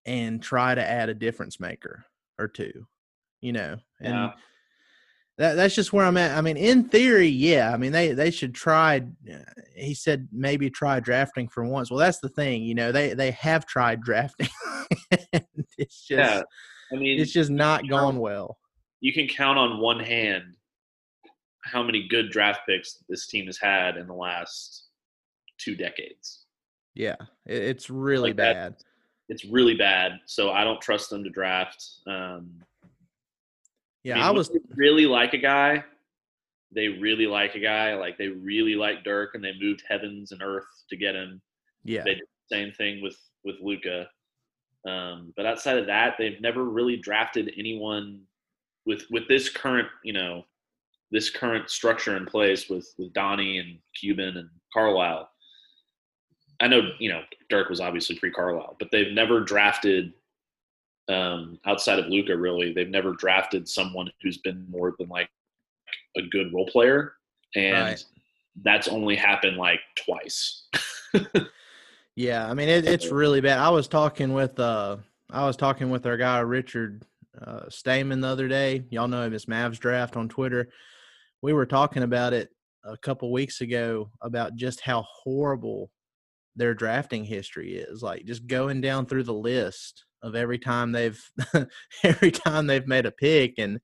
and 0.06 0.42
try 0.42 0.74
to 0.74 0.88
add 0.88 1.10
a 1.10 1.14
difference 1.14 1.60
maker 1.60 2.06
or 2.40 2.48
two, 2.48 2.88
you 3.42 3.54
know. 3.54 3.78
And 4.00 4.14
Yeah. 4.14 4.32
That 5.38 5.56
that's 5.56 5.74
just 5.76 5.94
where 5.94 6.06
I'm 6.06 6.18
at. 6.18 6.38
I 6.38 6.42
mean, 6.42 6.58
in 6.58 6.84
theory, 6.84 7.28
yeah. 7.28 7.72
I 7.74 7.78
mean, 7.78 7.92
they 7.92 8.14
they 8.14 8.32
should 8.32 8.54
try. 8.54 8.98
uh, 9.32 9.38
He 9.76 9.94
said 9.94 10.28
maybe 10.32 10.70
try 10.70 11.00
drafting 11.00 11.48
for 11.48 11.64
once. 11.66 11.90
Well, 11.90 12.00
that's 12.00 12.20
the 12.20 12.30
thing, 12.30 12.64
you 12.64 12.76
know. 12.76 12.92
They 12.92 13.14
they 13.14 13.32
have 13.32 13.66
tried 13.66 14.02
drafting. 14.04 14.50
it's 15.78 16.06
just 16.06 16.10
Yeah, 16.10 16.42
I 16.92 16.96
mean, 16.96 17.20
it's 17.20 17.32
just 17.32 17.50
not 17.50 17.88
gone 17.90 18.20
well. 18.20 18.58
you 19.00 19.14
can 19.14 19.28
count 19.28 19.58
on 19.58 19.80
one 19.80 20.00
hand 20.00 20.56
how 21.64 21.84
many 21.84 22.08
good 22.08 22.30
draft 22.32 22.62
picks 22.68 23.04
this 23.08 23.28
team 23.28 23.46
has 23.46 23.58
had 23.58 23.96
in 23.98 24.08
the 24.08 24.14
last 24.14 24.88
two 25.60 25.76
decades. 25.76 26.46
Yeah, 26.96 27.16
it, 27.46 27.62
it's 27.64 27.90
really 27.90 28.30
Like 28.32 28.38
bad. 28.38 28.76
It's 29.30 29.46
really 29.46 29.76
bad, 29.76 30.20
so 30.26 30.52
I 30.52 30.64
don't 30.66 30.82
trust 30.82 31.10
them 31.10 31.24
to 31.24 31.30
draft. 31.30 31.84
Um, 32.06 32.62
Yeah, 34.04 34.16
mean, 34.16 34.24
I 34.24 34.32
was. 34.32 34.52
really 34.76 35.06
like 35.06 35.34
a 35.34 35.38
guy. 35.38 35.84
They 36.74 36.88
really 36.88 37.28
like 37.28 37.56
a 37.56 37.60
guy. 37.60 37.96
Like 37.96 38.18
they 38.18 38.30
really 38.30 38.76
like 38.76 39.04
Dirk, 39.04 39.36
and 39.36 39.44
they 39.44 39.54
moved 39.60 39.84
heavens 39.88 40.32
and 40.32 40.42
earth 40.42 40.66
to 40.90 40.98
get 40.98 41.16
him. 41.16 41.42
Yeah, 41.84 42.04
They 42.04 42.16
did 42.16 42.24
the 42.50 42.56
same 42.56 42.72
thing 42.74 43.02
with 43.02 43.18
with 43.44 43.56
Luka. 43.62 44.08
Um, 44.88 45.34
but 45.36 45.46
outside 45.46 45.78
of 45.78 45.86
that, 45.88 46.16
they've 46.18 46.42
never 46.42 46.66
really 46.66 46.98
drafted 46.98 47.54
anyone 47.58 48.22
with 48.86 49.04
with 49.12 49.28
this 49.28 49.50
current, 49.50 49.88
you 50.04 50.14
know, 50.14 50.44
this 51.12 51.30
current 51.30 51.70
structure 51.70 52.18
in 52.18 52.26
place 52.26 52.70
with 52.70 52.88
with 52.98 53.14
Donnie 53.14 53.60
and 53.60 53.78
Cuban 54.00 54.38
and 54.38 54.50
Carlisle. 54.74 55.30
I 56.60 56.68
know 56.68 56.82
you 57.00 57.12
know 57.12 57.22
Dirk 57.50 57.70
was 57.70 57.82
obviously 57.82 58.18
pre 58.18 58.32
Carlisle, 58.32 58.78
but 58.80 58.90
they've 58.92 59.14
never 59.14 59.42
drafted 59.42 60.14
um, 61.12 61.60
outside 61.66 62.00
of 62.00 62.08
Luka, 62.08 62.36
Really, 62.36 62.74
they've 62.74 62.90
never 62.90 63.14
drafted 63.14 63.68
someone 63.68 64.10
who's 64.22 64.38
been 64.40 64.66
more 64.70 64.96
than 65.00 65.10
like 65.10 65.30
a 66.18 66.22
good 66.24 66.54
role 66.54 66.68
player, 66.68 67.14
and 67.56 67.86
Right. 67.88 68.06
that's 68.64 68.88
only 68.88 69.16
happened 69.16 69.58
like 69.58 69.80
twice. 69.96 70.68
Yeah, 72.16 72.48
I 72.50 72.54
mean 72.54 72.68
it, 72.70 72.86
it's 72.86 73.08
really 73.10 73.42
bad. 73.42 73.58
I 73.58 73.70
was 73.70 73.88
talking 73.88 74.34
with 74.34 74.60
uh 74.60 74.98
I 75.30 75.46
was 75.46 75.56
talking 75.56 75.90
with 75.90 76.06
our 76.06 76.18
guy 76.18 76.40
Richard 76.40 77.04
uh 77.42 77.70
Stamen 77.70 78.20
the 78.22 78.28
other 78.28 78.48
day. 78.48 78.84
Y'all 78.90 79.08
know 79.08 79.24
him 79.24 79.34
as 79.34 79.46
Mavs 79.46 79.80
Draft 79.80 80.18
on 80.18 80.28
Twitter. 80.28 80.70
We 81.42 81.54
were 81.54 81.66
talking 81.66 82.04
about 82.04 82.34
it 82.34 82.50
a 82.84 82.98
couple 82.98 83.32
weeks 83.32 83.62
ago 83.62 84.12
about 84.22 84.56
just 84.56 84.82
how 84.82 85.06
horrible 85.08 85.90
their 86.58 86.74
drafting 86.74 87.24
history 87.24 87.76
is. 87.76 88.04
Like 88.04 88.26
just 88.26 88.46
going 88.46 88.82
down 88.82 89.06
through 89.06 89.24
the 89.24 89.34
list 89.34 90.04
of 90.24 90.36
every 90.36 90.60
time 90.60 90.92
they've 90.92 91.22
every 92.04 92.32
time 92.32 92.68
they've 92.68 92.88
made 92.88 93.06
a 93.06 93.12
pick 93.12 93.56
and 93.58 93.80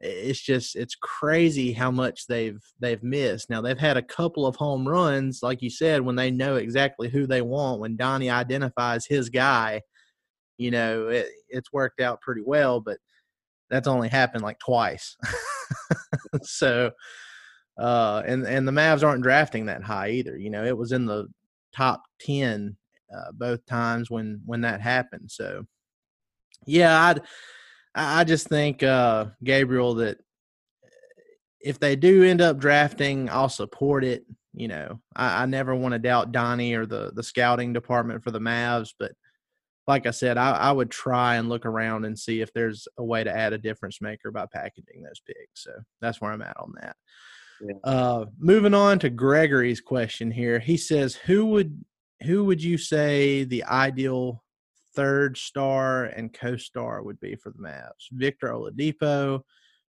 it's 0.00 0.40
just 0.40 0.76
it's 0.76 0.94
crazy 0.94 1.72
how 1.72 1.90
much 1.90 2.26
they've 2.26 2.62
they've 2.78 3.02
missed. 3.02 3.50
Now 3.50 3.60
they've 3.60 3.78
had 3.78 3.96
a 3.96 4.02
couple 4.02 4.46
of 4.46 4.54
home 4.56 4.86
runs, 4.86 5.40
like 5.42 5.60
you 5.60 5.70
said, 5.70 6.02
when 6.02 6.14
they 6.14 6.30
know 6.30 6.56
exactly 6.56 7.08
who 7.08 7.26
they 7.26 7.42
want. 7.42 7.80
When 7.80 7.96
Donnie 7.96 8.30
identifies 8.30 9.06
his 9.06 9.28
guy, 9.28 9.82
you 10.56 10.70
know 10.70 11.08
it, 11.08 11.26
it's 11.48 11.72
worked 11.72 12.00
out 12.00 12.20
pretty 12.20 12.42
well. 12.46 12.80
But 12.80 12.98
that's 13.70 13.88
only 13.88 14.08
happened 14.08 14.44
like 14.44 14.60
twice. 14.60 15.16
so, 16.42 16.92
uh, 17.76 18.22
and 18.24 18.46
and 18.46 18.68
the 18.68 18.72
Mavs 18.72 19.02
aren't 19.02 19.24
drafting 19.24 19.66
that 19.66 19.82
high 19.82 20.10
either. 20.10 20.36
You 20.36 20.50
know, 20.50 20.64
it 20.64 20.76
was 20.76 20.92
in 20.92 21.06
the 21.06 21.26
top 21.74 22.02
ten 22.20 22.76
uh, 23.14 23.32
both 23.32 23.64
times 23.66 24.10
when 24.10 24.40
when 24.44 24.62
that 24.62 24.80
happened. 24.80 25.30
So, 25.30 25.66
yeah. 26.66 26.96
I 26.96 27.16
I 27.94 28.24
just 28.24 28.48
think 28.48 28.82
uh, 28.82 29.26
Gabriel 29.42 29.94
that 29.96 30.18
if 31.60 31.80
they 31.80 31.96
do 31.96 32.22
end 32.22 32.40
up 32.40 32.58
drafting, 32.58 33.28
I'll 33.28 33.48
support 33.48 34.04
it. 34.04 34.24
You 34.54 34.68
know, 34.68 35.00
I, 35.14 35.42
I 35.42 35.46
never 35.46 35.74
want 35.74 35.92
to 35.92 35.98
doubt 35.98 36.32
Donnie 36.32 36.74
or 36.74 36.86
the 36.86 37.12
the 37.14 37.22
scouting 37.22 37.72
department 37.72 38.22
for 38.22 38.30
the 38.30 38.38
Mavs, 38.38 38.94
but 38.98 39.12
like 39.86 40.06
I 40.06 40.10
said, 40.10 40.36
I, 40.36 40.50
I 40.50 40.70
would 40.70 40.90
try 40.90 41.36
and 41.36 41.48
look 41.48 41.64
around 41.64 42.04
and 42.04 42.18
see 42.18 42.42
if 42.42 42.52
there's 42.52 42.86
a 42.98 43.04
way 43.04 43.24
to 43.24 43.34
add 43.34 43.54
a 43.54 43.58
difference 43.58 44.02
maker 44.02 44.30
by 44.30 44.44
packaging 44.52 45.02
those 45.02 45.22
picks. 45.26 45.64
So 45.64 45.72
that's 46.02 46.20
where 46.20 46.30
I'm 46.30 46.42
at 46.42 46.58
on 46.58 46.74
that. 46.80 46.96
Yeah. 47.60 47.90
Uh, 47.90 48.26
moving 48.38 48.74
on 48.74 48.98
to 49.00 49.10
Gregory's 49.10 49.80
question 49.80 50.30
here, 50.30 50.60
he 50.60 50.76
says, 50.76 51.16
"Who 51.16 51.46
would 51.46 51.84
who 52.22 52.44
would 52.44 52.62
you 52.62 52.78
say 52.78 53.44
the 53.44 53.64
ideal 53.64 54.42
third 54.94 55.36
star 55.36 56.06
and 56.06 56.32
co-star 56.32 57.02
would 57.02 57.20
be 57.20 57.36
for 57.36 57.50
the 57.50 57.58
Mavs? 57.58 58.08
Victor 58.12 58.48
Oladipo, 58.48 59.42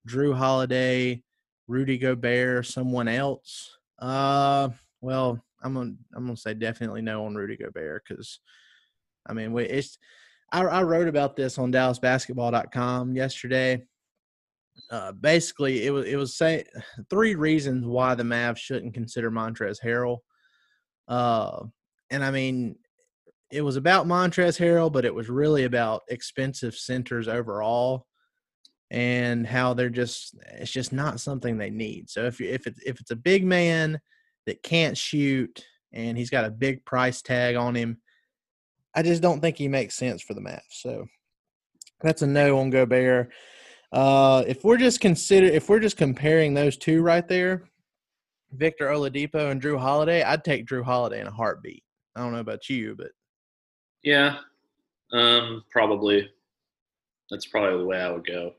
Jrue 0.07 0.35
Holiday, 0.35 1.23
Rudy 1.67 1.97
Gobert, 1.97 2.65
someone 2.65 3.07
else? 3.07 3.77
Uh, 3.99 4.69
well, 5.01 5.41
I'm 5.63 5.73
gonna 5.73 5.93
I'm 6.15 6.25
gonna 6.25 6.37
say 6.37 6.53
definitely 6.53 7.01
no 7.01 7.25
on 7.25 7.35
Rudy 7.35 7.57
Gobert 7.57 8.03
because, 8.07 8.39
I 9.25 9.33
mean, 9.33 9.53
we, 9.53 9.63
it's 9.63 9.97
I, 10.51 10.61
I 10.63 10.83
wrote 10.83 11.07
about 11.07 11.35
this 11.35 11.57
on 11.57 11.71
DallasBasketball.com 11.71 13.15
yesterday. 13.15 13.83
Uh, 14.91 15.11
basically, 15.11 15.85
it 15.85 15.91
was 15.91 16.05
it 16.05 16.15
was 16.15 16.37
say 16.37 16.65
three 17.09 17.35
reasons 17.35 17.85
why 17.85 18.15
the 18.15 18.23
Mavs 18.23 18.57
shouldn't 18.57 18.93
consider 18.93 19.31
Montrez 19.31 19.77
Harrell. 19.83 20.19
Uh, 21.07 21.65
and 22.09 22.23
I 22.23 22.31
mean, 22.31 22.77
it 23.51 23.61
was 23.61 23.75
about 23.75 24.07
Montrez 24.07 24.59
Harrell, 24.59 24.91
but 24.91 25.05
it 25.05 25.13
was 25.13 25.29
really 25.29 25.63
about 25.63 26.03
expensive 26.09 26.75
centers 26.75 27.27
overall 27.27 28.05
and 28.89 29.45
how 29.45 29.73
they're 29.73 29.89
just 29.89 30.35
it's 30.53 30.71
just 30.71 30.93
not 30.93 31.19
something 31.19 31.57
they 31.57 31.69
need. 31.69 32.09
So 32.09 32.25
if 32.25 32.39
you 32.39 32.49
if 32.49 32.67
it's 32.67 32.79
if 32.85 32.99
it's 32.99 33.11
a 33.11 33.15
big 33.15 33.45
man 33.45 33.99
that 34.45 34.63
can't 34.63 34.97
shoot 34.97 35.65
and 35.93 36.17
he's 36.17 36.29
got 36.29 36.45
a 36.45 36.51
big 36.51 36.85
price 36.85 37.21
tag 37.21 37.55
on 37.55 37.75
him, 37.75 37.97
I 38.95 39.03
just 39.03 39.21
don't 39.21 39.41
think 39.41 39.57
he 39.57 39.67
makes 39.67 39.95
sense 39.95 40.21
for 40.21 40.33
the 40.33 40.41
Mavs. 40.41 40.61
So 40.71 41.07
that's 42.01 42.21
a 42.21 42.27
no 42.27 42.59
on 42.59 42.69
Gobert. 42.69 43.31
Uh, 43.91 44.43
if 44.47 44.63
we're 44.63 44.77
just 44.77 44.99
consider 44.99 45.47
if 45.47 45.69
we're 45.69 45.79
just 45.79 45.97
comparing 45.97 46.53
those 46.53 46.77
two 46.77 47.01
right 47.01 47.27
there, 47.27 47.63
Victor 48.51 48.87
Oladipo 48.87 49.51
and 49.51 49.61
Jrue 49.61 49.79
Holiday, 49.79 50.23
I'd 50.23 50.43
take 50.43 50.65
Jrue 50.65 50.83
Holiday 50.83 51.21
in 51.21 51.27
a 51.27 51.31
heartbeat. 51.31 51.83
I 52.17 52.21
don't 52.21 52.33
know 52.33 52.39
about 52.39 52.67
you, 52.67 52.95
but 52.97 53.11
Yeah, 54.03 54.39
um, 55.13 55.63
probably. 55.71 56.29
That's 57.29 57.45
probably 57.45 57.77
the 57.77 57.85
way 57.85 58.01
I 58.01 58.09
would 58.09 58.25
go. 58.25 58.53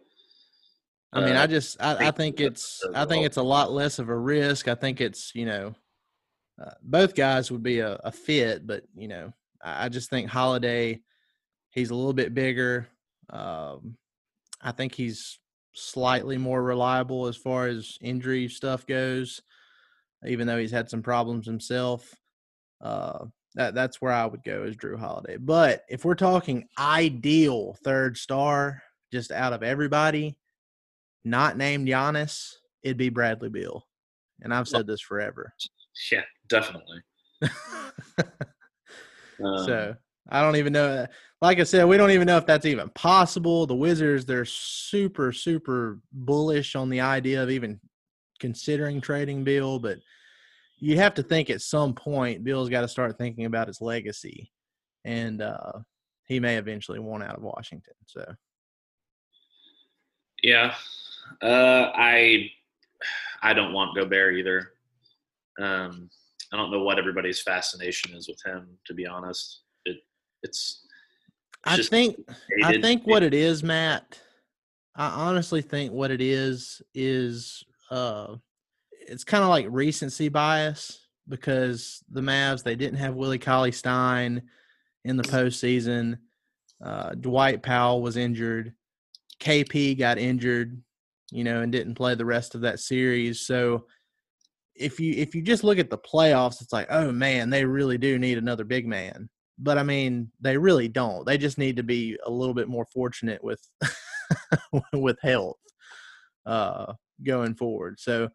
I 1.13 1.25
mean, 1.25 1.37
Uh, 1.37 1.43
I 1.43 1.47
just 1.47 1.81
I, 1.81 2.09
I 2.09 2.11
think 2.11 2.39
it's 2.39 2.85
I 2.95 3.05
think 3.05 3.25
it's 3.27 3.39
a 3.39 3.43
lot 3.43 3.73
less 3.73 3.99
of 3.99 4.11
a 4.11 4.17
risk. 4.17 4.69
I 4.69 4.75
think 4.75 5.01
it's 5.01 5.33
you 5.35 5.47
know, 5.47 5.75
uh, 6.63 6.75
both 6.83 7.15
guys 7.15 7.51
would 7.51 7.63
be 7.63 7.81
a, 7.81 7.95
a 8.05 8.13
fit, 8.13 8.67
but 8.67 8.85
you 8.95 9.09
know, 9.09 9.33
I, 9.63 9.87
I 9.87 9.89
just 9.89 10.11
think 10.11 10.29
Holiday, 10.29 11.01
he's 11.71 11.91
a 11.91 11.95
little 11.95 12.13
bit 12.13 12.35
bigger. 12.35 12.87
Um, 13.31 13.97
I 14.61 14.73
think 14.73 14.95
he's 14.95 15.41
slightly 15.73 16.37
more 16.37 16.63
reliable 16.63 17.27
as 17.27 17.37
far 17.37 17.67
as 17.67 17.97
injury 18.01 18.49
stuff 18.49 18.87
goes, 18.87 19.41
even 20.27 20.47
though 20.47 20.59
he's 20.59 20.71
had 20.71 20.91
some 20.91 21.03
problems 21.03 21.47
himself. 21.47 22.15
Uh, 22.81 23.27
that 23.59 23.75
that's 23.75 24.01
where 24.01 24.13
I 24.13 24.25
would 24.25 24.45
go 24.45 24.63
is 24.63 24.77
Jrue 24.77 24.99
Holiday. 24.99 25.37
But 25.37 25.85
if 25.89 26.05
we're 26.05 26.15
talking 26.15 26.69
ideal 26.79 27.77
third 27.83 28.17
star, 28.17 28.81
just 29.13 29.33
out 29.33 29.53
of 29.53 29.65
everybody, 29.65 30.39
not 31.25 31.57
named 31.57 31.89
Giannis, 31.89 32.55
it'd 32.85 32.97
be 32.97 33.09
Bradley 33.09 33.49
Beal. 33.49 33.85
And 34.41 34.55
I've 34.55 34.69
said 34.69 34.87
this 34.87 35.03
forever. 35.03 35.53
Yeah, 36.13 36.23
definitely. 36.49 37.03
Um, 39.41 39.67
so 39.67 39.95
I 40.29 40.43
don't 40.43 40.57
even 40.57 40.73
know. 40.73 41.07
Like 41.41 41.61
I 41.61 41.63
said, 41.63 41.85
we 41.85 41.97
don't 41.97 42.11
even 42.11 42.27
know 42.27 42.39
if 42.39 42.47
that's 42.47 42.67
even 42.67 42.89
possible. 42.89 43.67
The 43.67 43.77
Wizards, 43.77 44.25
they're 44.25 44.45
super, 44.45 45.31
super 45.31 46.01
bullish 46.13 46.75
on 46.75 46.89
the 46.89 47.01
idea 47.01 47.41
of 47.41 47.51
even 47.51 47.79
considering 48.41 49.01
trading 49.01 49.45
Beal, 49.45 49.79
but 49.79 49.99
you 50.81 50.97
have 50.97 51.15
to 51.15 51.23
think 51.23 51.51
at 51.51 51.61
some 51.61 51.95
point 51.95 52.45
Beal's 52.45 52.69
got 52.69 52.83
to 52.83 52.89
start 52.89 53.19
thinking 53.19 53.45
about 53.45 53.69
his 53.69 53.81
legacy. 53.81 54.53
And 55.05 55.43
uh, 55.43 55.73
he 56.25 56.41
may 56.41 56.57
eventually 56.57 56.99
want 56.99 57.23
out 57.23 57.37
of 57.37 57.43
Washington. 57.43 57.95
So 58.07 58.25
Yeah, 60.43 60.75
uh, 61.43 61.91
I 61.95 62.51
I 63.43 63.55
don't 63.55 63.73
want 63.73 63.97
Gobert 63.97 64.35
either. 64.37 64.73
Um, 65.61 66.11
I 66.53 66.57
don't 66.57 66.71
know 66.71 66.83
what 66.83 66.99
everybody's 66.99 67.41
fascination 67.41 68.15
is 68.15 68.29
with 68.29 68.41
him. 68.45 68.69
To 68.87 68.95
be 68.95 69.07
honest, 69.07 69.63
it 69.85 69.97
it's. 70.43 70.87
it's 71.67 71.87
I 71.87 71.91
think 71.91 72.17
I 72.65 72.81
think 72.81 73.07
what 73.07 73.23
it 73.23 73.35
is, 73.35 73.63
Matt. 73.63 74.21
I 74.95 75.07
honestly 75.07 75.63
think 75.63 75.93
what 75.93 76.11
it 76.11 76.21
is 76.21 76.83
is 76.95 77.65
uh 77.91 78.37
it's 79.09 79.25
kind 79.25 79.43
of 79.43 79.51
like 79.51 79.67
recency 79.69 80.29
bias 80.29 81.07
because 81.29 82.03
the 82.11 82.21
Mavs 82.21 82.63
they 82.63 82.77
didn't 82.77 82.99
have 82.99 83.15
Willie 83.15 83.39
Cauley 83.39 83.73
Stein 83.73 84.43
in 85.05 85.17
the 85.17 85.23
postseason. 85.23 86.19
Uh, 86.85 87.11
Dwight 87.11 87.63
Powell 87.63 88.03
was 88.03 88.17
injured. 88.17 88.73
KP 89.41 89.99
got 89.99 90.19
injured, 90.19 90.81
you 91.31 91.45
know, 91.45 91.63
and 91.63 91.73
didn't 91.73 91.95
play 91.95 92.15
the 92.15 92.25
rest 92.25 92.55
of 92.55 92.63
that 92.63 92.81
series. 92.81 93.41
So 93.41 93.87
if 94.75 95.01
you 95.01 95.15
if 95.15 95.35
you 95.35 95.43
just 95.43 95.65
look 95.65 95.79
at 95.79 95.91
the 95.91 95.99
playoffs, 95.99 96.63
it's 96.63 96.73
like, 96.73 96.87
oh 96.91 97.13
man, 97.13 97.51
they 97.51 97.65
really 97.65 97.99
do 97.99 98.19
need 98.19 98.39
another 98.39 98.65
big 98.65 98.87
man. 98.87 99.29
But 99.59 99.77
I 99.77 99.83
mean, 99.83 100.31
they 100.41 100.57
really 100.57 100.89
don't. 100.89 101.27
They 101.27 101.37
just 101.37 101.59
need 101.59 101.77
to 101.77 101.83
be 101.83 102.17
a 102.25 102.31
little 102.31 102.55
bit 102.55 102.69
more 102.69 102.87
fortunate 102.93 103.43
with 103.43 103.61
with 104.93 105.19
health 105.21 105.59
uh, 106.47 106.93
going 107.25 107.55
forward. 107.55 107.99
So, 107.99 108.29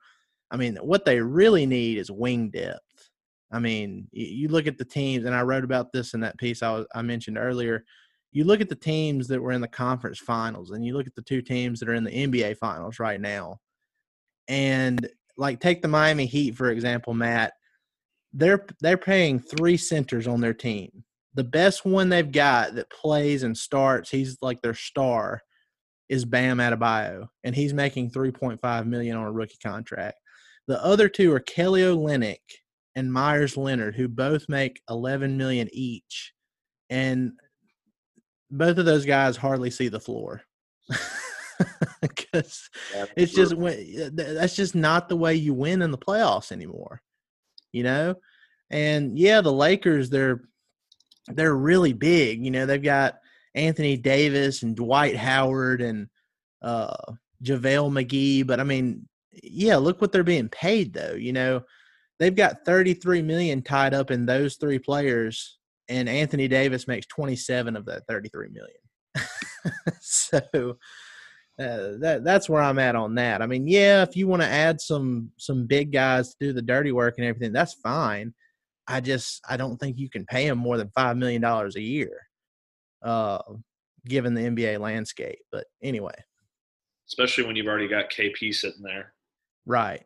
I 0.53 0.55
mean, 0.55 0.75
what 0.77 1.03
they 1.03 1.19
really 1.19 1.65
need 1.65 1.97
is 1.97 2.11
wing 2.11 2.51
depth. 2.51 3.09
I 3.51 3.59
mean, 3.59 4.07
you 4.11 4.47
look 4.47 4.67
at 4.67 4.77
the 4.77 4.85
teams, 4.85 5.25
and 5.25 5.35
I 5.35 5.41
wrote 5.41 5.63
about 5.63 5.91
this 5.91 6.13
in 6.13 6.19
that 6.21 6.37
piece 6.37 6.61
I, 6.61 6.71
was, 6.71 6.85
I 6.93 7.01
mentioned 7.01 7.39
earlier. 7.39 7.83
You 8.31 8.43
look 8.43 8.61
at 8.61 8.69
the 8.69 8.75
teams 8.75 9.27
that 9.27 9.41
were 9.41 9.51
in 9.51 9.61
the 9.61 9.67
conference 9.67 10.19
finals, 10.19 10.71
and 10.71 10.85
you 10.85 10.95
look 10.95 11.07
at 11.07 11.15
the 11.15 11.23
two 11.23 11.41
teams 11.41 11.79
that 11.79 11.89
are 11.89 11.95
in 11.95 12.03
the 12.03 12.11
NBA 12.11 12.57
finals 12.57 12.99
right 12.99 13.19
now. 13.19 13.57
And 14.47 15.07
like, 15.37 15.59
take 15.59 15.81
the 15.81 15.87
Miami 15.87 16.27
Heat 16.27 16.55
for 16.55 16.69
example, 16.69 17.13
Matt. 17.13 17.53
They're 18.31 18.65
they're 18.79 18.97
paying 18.97 19.39
three 19.39 19.77
centers 19.77 20.27
on 20.27 20.39
their 20.39 20.53
team. 20.53 21.03
The 21.35 21.43
best 21.43 21.85
one 21.85 22.09
they've 22.09 22.31
got 22.31 22.75
that 22.75 22.91
plays 22.91 23.43
and 23.43 23.57
starts, 23.57 24.09
he's 24.09 24.37
like 24.41 24.61
their 24.61 24.75
star, 24.75 25.41
is 26.09 26.25
Bam 26.25 26.57
Adebayo, 26.57 27.27
and 27.43 27.55
he's 27.55 27.73
making 27.73 28.11
3.5 28.11 28.85
million 28.85 29.17
on 29.17 29.25
a 29.25 29.31
rookie 29.31 29.57
contract. 29.61 30.17
The 30.67 30.83
other 30.83 31.09
two 31.09 31.33
are 31.33 31.39
Kelly 31.39 31.81
Olynyk 31.81 32.37
and 32.95 33.11
Meyers 33.11 33.57
Leonard, 33.57 33.95
who 33.95 34.07
both 34.07 34.47
make 34.47 34.81
11 34.89 35.37
million 35.37 35.69
each, 35.73 36.33
and 36.89 37.33
both 38.49 38.77
of 38.77 38.85
those 38.85 39.05
guys 39.05 39.35
hardly 39.35 39.71
see 39.71 39.87
the 39.87 39.99
floor 39.99 40.41
because 42.01 42.69
it's 43.15 43.33
just 43.33 43.55
that's 44.15 44.55
just 44.55 44.75
not 44.75 45.09
the 45.09 45.15
way 45.15 45.35
you 45.35 45.53
win 45.53 45.81
in 45.81 45.91
the 45.91 45.97
playoffs 45.97 46.51
anymore, 46.51 47.01
you 47.71 47.83
know. 47.83 48.15
And 48.69 49.17
yeah, 49.17 49.41
the 49.41 49.51
Lakers 49.51 50.09
they're 50.09 50.41
they're 51.27 51.55
really 51.55 51.93
big. 51.93 52.43
You 52.43 52.51
know, 52.51 52.65
they've 52.65 52.81
got 52.81 53.15
Anthony 53.55 53.97
Davis 53.97 54.63
and 54.63 54.75
Dwight 54.75 55.15
Howard 55.15 55.81
and 55.81 56.07
uh, 56.61 56.95
JaVale 57.43 57.91
McGee. 57.91 58.45
But 58.45 58.59
I 58.59 58.63
mean, 58.63 59.07
yeah, 59.41 59.77
look 59.77 60.01
what 60.01 60.11
they're 60.11 60.23
being 60.23 60.49
paid 60.49 60.93
though. 60.93 61.13
You 61.13 61.33
know, 61.33 61.63
they've 62.19 62.35
got 62.35 62.65
33 62.65 63.21
million 63.21 63.61
tied 63.61 63.93
up 63.93 64.11
in 64.11 64.25
those 64.25 64.55
three 64.55 64.79
players, 64.79 65.57
and 65.89 66.07
Anthony 66.07 66.47
Davis 66.47 66.87
makes 66.87 67.07
27 67.07 67.75
of 67.75 67.85
that 67.85 68.03
33 68.07 68.49
million. 68.49 68.77
so 70.01 70.77
uh, 71.59 71.97
that 71.99 72.21
that's 72.23 72.49
where 72.49 72.61
I'm 72.61 72.79
at 72.79 72.95
on 72.95 73.15
that. 73.15 73.41
I 73.41 73.45
mean, 73.45 73.67
yeah, 73.67 74.01
if 74.03 74.15
you 74.15 74.27
want 74.27 74.41
to 74.41 74.47
add 74.47 74.81
some 74.81 75.31
some 75.37 75.65
big 75.65 75.91
guys 75.91 76.29
to 76.29 76.35
do 76.39 76.53
the 76.53 76.61
dirty 76.61 76.91
work 76.91 77.15
and 77.17 77.27
everything, 77.27 77.53
that's 77.53 77.73
fine. 77.75 78.33
I 78.87 78.99
just 78.99 79.41
I 79.47 79.57
don't 79.57 79.77
think 79.77 79.97
you 79.97 80.09
can 80.09 80.25
pay 80.25 80.47
him 80.47 80.57
more 80.57 80.77
than 80.77 80.91
five 80.95 81.17
million 81.17 81.41
dollars 81.41 81.75
a 81.75 81.81
year, 81.81 82.27
uh, 83.03 83.39
given 84.05 84.33
the 84.33 84.41
NBA 84.41 84.79
landscape. 84.79 85.39
But 85.51 85.65
anyway, 85.81 86.15
especially 87.07 87.45
when 87.45 87.55
you've 87.55 87.67
already 87.67 87.87
got 87.87 88.09
KP 88.09 88.53
sitting 88.53 88.81
there. 88.81 89.13
Right. 89.65 90.03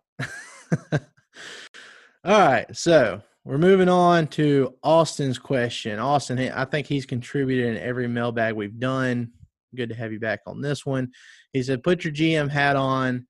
All 2.23 2.39
right, 2.39 2.65
so 2.75 3.21
we're 3.45 3.57
moving 3.57 3.89
on 3.89 4.27
to 4.27 4.75
Austin's 4.83 5.39
question. 5.39 5.99
Austin, 5.99 6.39
I 6.39 6.65
think 6.65 6.87
he's 6.87 7.05
contributed 7.05 7.75
in 7.75 7.81
every 7.81 8.07
mailbag 8.07 8.55
we've 8.55 8.79
done. 8.79 9.31
Good 9.75 9.89
to 9.89 9.95
have 9.95 10.11
you 10.11 10.19
back 10.19 10.41
on 10.45 10.61
this 10.61 10.85
one. 10.85 11.11
He 11.53 11.63
said, 11.63 11.83
"Put 11.83 12.03
your 12.03 12.13
GM 12.13 12.49
hat 12.49 12.75
on. 12.75 13.27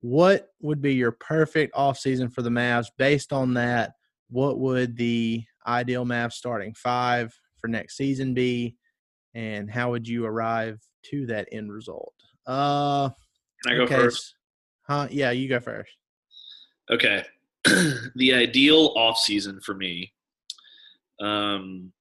What 0.00 0.48
would 0.60 0.80
be 0.80 0.94
your 0.94 1.12
perfect 1.12 1.74
offseason 1.74 2.32
for 2.32 2.42
the 2.42 2.50
Mavs 2.50 2.86
based 2.96 3.32
on 3.32 3.54
that?" 3.54 3.92
what 4.30 4.58
would 4.58 4.96
the 4.96 5.44
ideal 5.66 6.04
Mavs 6.04 6.32
starting 6.32 6.72
five 6.74 7.34
for 7.58 7.68
next 7.68 7.96
season 7.96 8.32
be, 8.32 8.76
and 9.34 9.70
how 9.70 9.90
would 9.90 10.08
you 10.08 10.24
arrive 10.24 10.80
to 11.04 11.26
that 11.26 11.48
end 11.52 11.72
result? 11.72 12.14
Uh, 12.46 13.10
Can 13.62 13.74
I 13.74 13.76
go 13.76 13.82
okay. 13.82 13.96
first? 13.96 14.34
Huh? 14.90 15.06
Yeah, 15.08 15.30
you 15.30 15.48
go 15.48 15.60
first. 15.60 15.92
Okay. 16.90 17.24
the 18.16 18.34
ideal 18.34 18.92
off 18.96 19.18
season 19.18 19.60
for 19.60 19.72
me. 19.72 20.12
Um, 21.20 21.92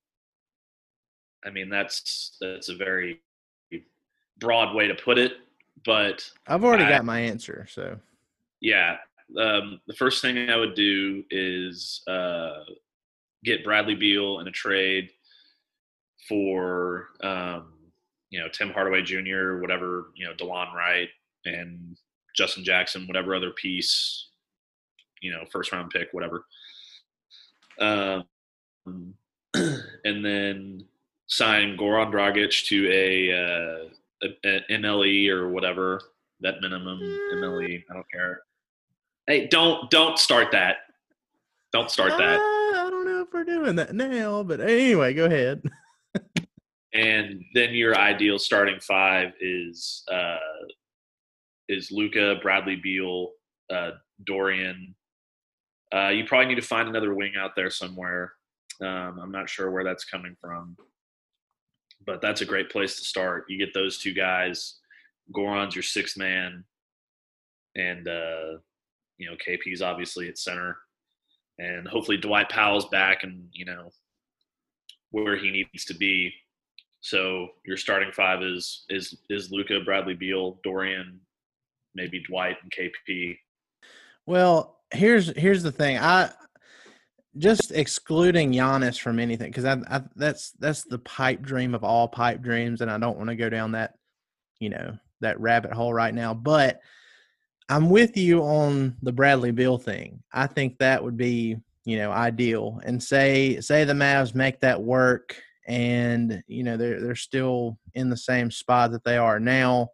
I 1.46 1.52
mean 1.52 1.70
that's 1.70 2.36
that's 2.42 2.70
a 2.70 2.76
very 2.76 3.22
broad 4.40 4.74
way 4.74 4.88
to 4.88 4.96
put 4.96 5.20
it, 5.20 5.34
but 5.86 6.28
I've 6.48 6.64
already 6.64 6.86
I, 6.86 6.90
got 6.90 7.06
my 7.06 7.20
answer. 7.20 7.68
So 7.70 8.00
yeah, 8.60 8.98
um, 9.40 9.80
the 9.86 9.94
first 9.94 10.24
thing 10.24 10.50
I 10.50 10.56
would 10.56 10.74
do 10.74 11.24
is 11.30 12.02
uh, 12.08 12.62
get 13.44 13.64
Bradley 13.64 13.96
Beal 13.96 14.40
in 14.40 14.48
a 14.48 14.52
trade 14.52 15.12
for 16.28 17.10
um, 17.22 17.74
you 18.32 18.40
know 18.40 18.48
Tim 18.52 18.72
Hardaway 18.72 19.04
Jr., 19.04 19.60
whatever 19.60 20.08
you 20.16 20.26
know 20.26 20.34
Delon 20.34 20.74
Wright 20.74 21.10
and 21.46 21.96
Justin 22.36 22.64
Jackson, 22.64 23.08
whatever 23.08 23.36
other 23.36 23.52
piece, 23.52 24.30
you 25.22 25.32
know, 25.32 25.44
first 25.52 25.72
round 25.72 25.92
pick, 25.92 26.10
whatever. 26.12 26.46
Um, 27.80 28.26
and 29.54 30.26
then 30.26 30.86
sign 31.28 31.78
Goran 31.78 32.12
Dragic 32.12 32.66
to 32.68 32.90
a, 32.92 33.32
uh, 33.32 33.90
a, 34.24 34.48
a 34.48 34.62
MLE 34.72 35.30
or 35.30 35.50
whatever 35.50 36.02
that 36.42 36.62
minimum 36.62 37.00
MLE. 37.36 37.84
I 37.90 37.94
don't 37.94 38.12
care. 38.12 38.42
Hey, 39.28 39.48
don't 39.48 39.90
don't 39.92 40.18
start 40.18 40.52
that. 40.52 40.78
Don't 41.72 41.92
start 41.92 42.12
that. 42.18 42.40
Uh, 42.40 42.86
I 42.86 42.90
don't 42.90 43.06
know 43.06 43.22
if 43.22 43.28
we're 43.32 43.44
doing 43.44 43.76
that 43.76 43.94
now, 43.94 44.44
but 44.44 44.60
anyway, 44.60 45.14
go 45.14 45.26
ahead. 45.26 45.62
and 46.94 47.44
then 47.54 47.74
your 47.74 47.96
ideal 47.96 48.40
starting 48.40 48.80
five 48.80 49.34
is 49.40 50.04
uh, 50.12 50.38
is 51.70 51.92
Luka, 51.92 52.36
Bradley 52.42 52.76
Beal, 52.76 53.32
uh, 53.70 53.92
Dorian. 54.26 54.96
Uh, 55.94 56.10
you 56.10 56.26
probably 56.26 56.48
need 56.48 56.62
to 56.62 56.68
find 56.68 56.90
another 56.90 57.14
wing 57.14 57.34
out 57.40 57.52
there 57.56 57.70
somewhere. 57.70 58.34
Um, 58.82 59.20
I'm 59.22 59.32
not 59.32 59.50
sure 59.50 59.72
where 59.72 59.84
that's 59.84 60.04
coming 60.04 60.36
from, 60.42 60.76
but 62.06 62.22
that's 62.22 62.42
a 62.42 62.46
great 62.46 62.70
place 62.70 62.98
to 62.98 63.04
start. 63.04 63.46
You 63.48 63.58
get 63.58 63.74
those 63.74 64.00
two 64.00 64.14
guys. 64.14 64.80
Goran's 65.34 65.76
your 65.76 65.84
sixth 65.84 66.18
man, 66.18 66.64
and 67.76 68.08
uh, 68.08 68.58
you 69.18 69.30
know, 69.30 69.36
KP's 69.48 69.82
obviously 69.82 70.28
at 70.28 70.38
center, 70.38 70.78
and 71.60 71.88
hopefully 71.88 72.18
Dwight 72.18 72.50
Powell's 72.50 72.88
back 72.90 73.24
and 73.24 73.48
you 73.52 73.66
know 73.66 73.92
where 75.12 75.38
he 75.38 75.52
needs 75.52 75.86
to 75.86 75.94
be. 75.94 76.34
So 77.02 77.50
your 77.66 77.78
starting 77.78 78.12
five 78.12 78.42
is 78.42 78.86
is 78.90 79.18
is 79.30 79.52
Luka, 79.52 79.82
Bradley 79.86 80.16
Beal, 80.16 80.60
Dorian, 80.64 81.20
maybe 82.00 82.24
Dwight 82.24 82.56
and 82.64 82.72
KP. 82.72 83.38
Well, 84.26 84.80
here's 84.92 85.36
here's 85.38 85.64
the 85.64 85.72
thing. 85.72 85.98
I 85.98 86.32
just 87.38 87.72
excluding 87.72 88.52
Giannis 88.54 89.00
from 89.00 89.20
anything 89.20 89.52
because 89.52 89.66
I, 89.66 89.78
I, 89.90 90.02
that's 90.16 90.52
that's 90.60 90.84
the 90.84 91.00
pipe 91.00 91.42
dream 91.42 91.76
of 91.76 91.84
all 91.84 92.08
pipe 92.08 92.42
dreams, 92.42 92.82
and 92.82 92.90
I 92.90 92.98
don't 92.98 93.18
want 93.18 93.30
to 93.30 93.36
go 93.36 93.50
down 93.50 93.74
that 93.74 93.96
you 94.60 94.70
know 94.70 94.98
that 95.22 95.40
rabbit 95.40 95.74
hole 95.74 95.94
right 95.94 96.14
now. 96.14 96.34
But 96.34 96.80
I'm 97.70 97.90
with 97.90 98.18
you 98.18 98.42
on 98.42 98.96
the 99.02 99.12
Bradley 99.12 99.52
Beal 99.52 99.78
thing. 99.78 100.24
I 100.34 100.48
think 100.48 100.78
that 100.80 101.04
would 101.04 101.18
be, 101.18 101.58
you 101.86 101.98
know, 101.98 102.12
ideal. 102.12 102.80
And 102.84 103.02
say 103.02 103.60
say 103.60 103.84
the 103.84 103.94
Mavs 103.94 104.34
make 104.34 104.60
that 104.62 104.82
work 104.82 105.36
and, 105.68 106.44
you 106.48 106.64
know, 106.64 106.78
they're 106.78 107.00
they're 107.00 107.16
still 107.16 107.78
in 107.94 108.10
the 108.10 108.18
same 108.18 108.50
spot 108.50 108.92
that 108.92 109.04
they 109.04 109.18
are 109.18 109.40
now 109.40 109.90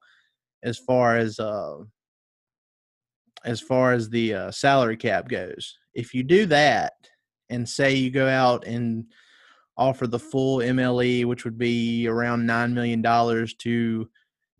as 0.63 0.77
far 0.79 1.17
as 1.17 1.37
uh 1.37 1.77
as 3.45 3.61
far 3.61 3.93
as 3.93 4.09
the 4.09 4.33
uh, 4.33 4.51
salary 4.51 4.97
cap 4.97 5.29
goes. 5.29 5.77
If 5.93 6.13
you 6.13 6.23
do 6.23 6.45
that 6.47 6.93
and 7.49 7.67
say 7.67 7.93
you 7.93 8.09
go 8.09 8.27
out 8.27 8.65
and 8.65 9.05
offer 9.77 10.07
the 10.07 10.19
full 10.19 10.57
MLE, 10.59 11.25
which 11.25 11.45
would 11.45 11.57
be 11.57 12.07
around 12.07 12.45
nine 12.45 12.73
million 12.73 13.01
dollars 13.01 13.53
to 13.55 14.09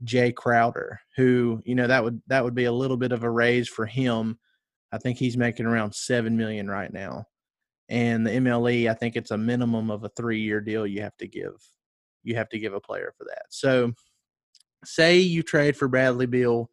Jae 0.03 0.35
Crowder, 0.35 0.99
who 1.15 1.61
you 1.65 1.75
know 1.75 1.87
that 1.87 2.03
would 2.03 2.21
that 2.27 2.43
would 2.43 2.55
be 2.55 2.65
a 2.65 2.71
little 2.71 2.97
bit 2.97 3.11
of 3.11 3.23
a 3.23 3.29
raise 3.29 3.67
for 3.67 3.85
him. 3.85 4.37
I 4.91 4.97
think 4.97 5.17
he's 5.17 5.37
making 5.37 5.65
around 5.65 5.93
seven 5.95 6.37
million 6.37 6.69
right 6.69 6.93
now, 6.93 7.25
and 7.89 8.25
the 8.25 8.31
MLE 8.31 8.89
I 8.89 8.93
think 8.93 9.15
it's 9.15 9.31
a 9.31 9.37
minimum 9.37 9.89
of 9.89 10.03
a 10.03 10.09
three 10.09 10.41
year 10.41 10.61
deal 10.61 10.85
you 10.85 11.01
have 11.01 11.17
to 11.17 11.27
give. 11.27 11.55
You 12.23 12.35
have 12.35 12.49
to 12.49 12.59
give 12.59 12.73
a 12.73 12.79
player 12.79 13.13
for 13.17 13.25
that. 13.25 13.43
So, 13.49 13.93
say 14.83 15.17
you 15.17 15.43
trade 15.43 15.75
for 15.77 15.87
Bradley 15.87 16.25
Beal, 16.25 16.69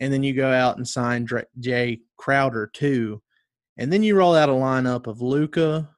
and 0.00 0.12
then 0.12 0.22
you 0.22 0.34
go 0.34 0.52
out 0.52 0.76
and 0.76 0.86
sign 0.86 1.26
Jae 1.26 2.00
Crowder 2.16 2.68
too, 2.72 3.22
and 3.76 3.92
then 3.92 4.02
you 4.02 4.16
roll 4.16 4.34
out 4.34 4.48
a 4.48 4.52
lineup 4.52 5.06
of 5.06 5.22
Luka, 5.22 5.88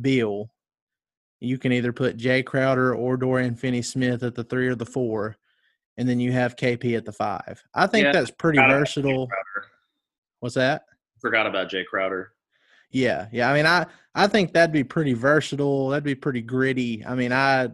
Beal. 0.00 0.50
You 1.40 1.58
can 1.58 1.72
either 1.72 1.92
put 1.92 2.18
Jae 2.18 2.44
Crowder 2.44 2.94
or 2.94 3.16
Dorian 3.16 3.56
Finney 3.56 3.82
Smith 3.82 4.22
at 4.22 4.34
the 4.34 4.44
three 4.44 4.68
or 4.68 4.74
the 4.74 4.86
four 4.86 5.36
and 6.00 6.08
then 6.08 6.18
you 6.18 6.32
have 6.32 6.56
KP 6.56 6.96
at 6.96 7.04
the 7.04 7.12
five. 7.12 7.62
I 7.74 7.86
think 7.86 8.06
yeah, 8.06 8.12
that's 8.12 8.30
pretty 8.30 8.58
versatile. 8.58 9.28
What's 10.40 10.54
that? 10.54 10.84
Forgot 11.20 11.46
about 11.46 11.70
Jae 11.70 11.84
Crowder. 11.84 12.32
Yeah, 12.90 13.28
yeah. 13.30 13.50
I 13.50 13.54
mean, 13.54 13.66
I 13.66 13.84
I 14.14 14.26
think 14.26 14.54
that'd 14.54 14.72
be 14.72 14.82
pretty 14.82 15.12
versatile. 15.12 15.90
That'd 15.90 16.02
be 16.02 16.14
pretty 16.14 16.40
gritty. 16.40 17.04
I 17.04 17.14
mean, 17.14 17.34
I 17.34 17.68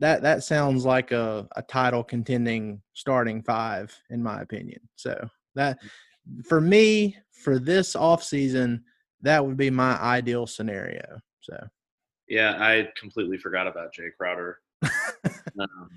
that 0.00 0.22
that 0.22 0.44
sounds 0.44 0.84
like 0.84 1.12
a 1.12 1.48
a 1.56 1.62
title 1.62 2.04
contending 2.04 2.80
starting 2.94 3.42
five 3.42 3.94
in 4.10 4.22
my 4.22 4.40
opinion. 4.40 4.80
So 4.96 5.28
that 5.54 5.78
for 6.44 6.60
me 6.60 7.16
for 7.42 7.58
this 7.58 7.96
off 7.96 8.22
season, 8.22 8.84
that 9.22 9.44
would 9.44 9.56
be 9.56 9.70
my 9.70 10.00
ideal 10.00 10.46
scenario. 10.46 11.20
So. 11.40 11.56
Yeah, 12.28 12.56
I 12.58 12.88
completely 12.98 13.38
forgot 13.38 13.66
about 13.66 13.94
Jae 13.94 14.10
Crowder. 14.16 14.58
um, 14.82 15.88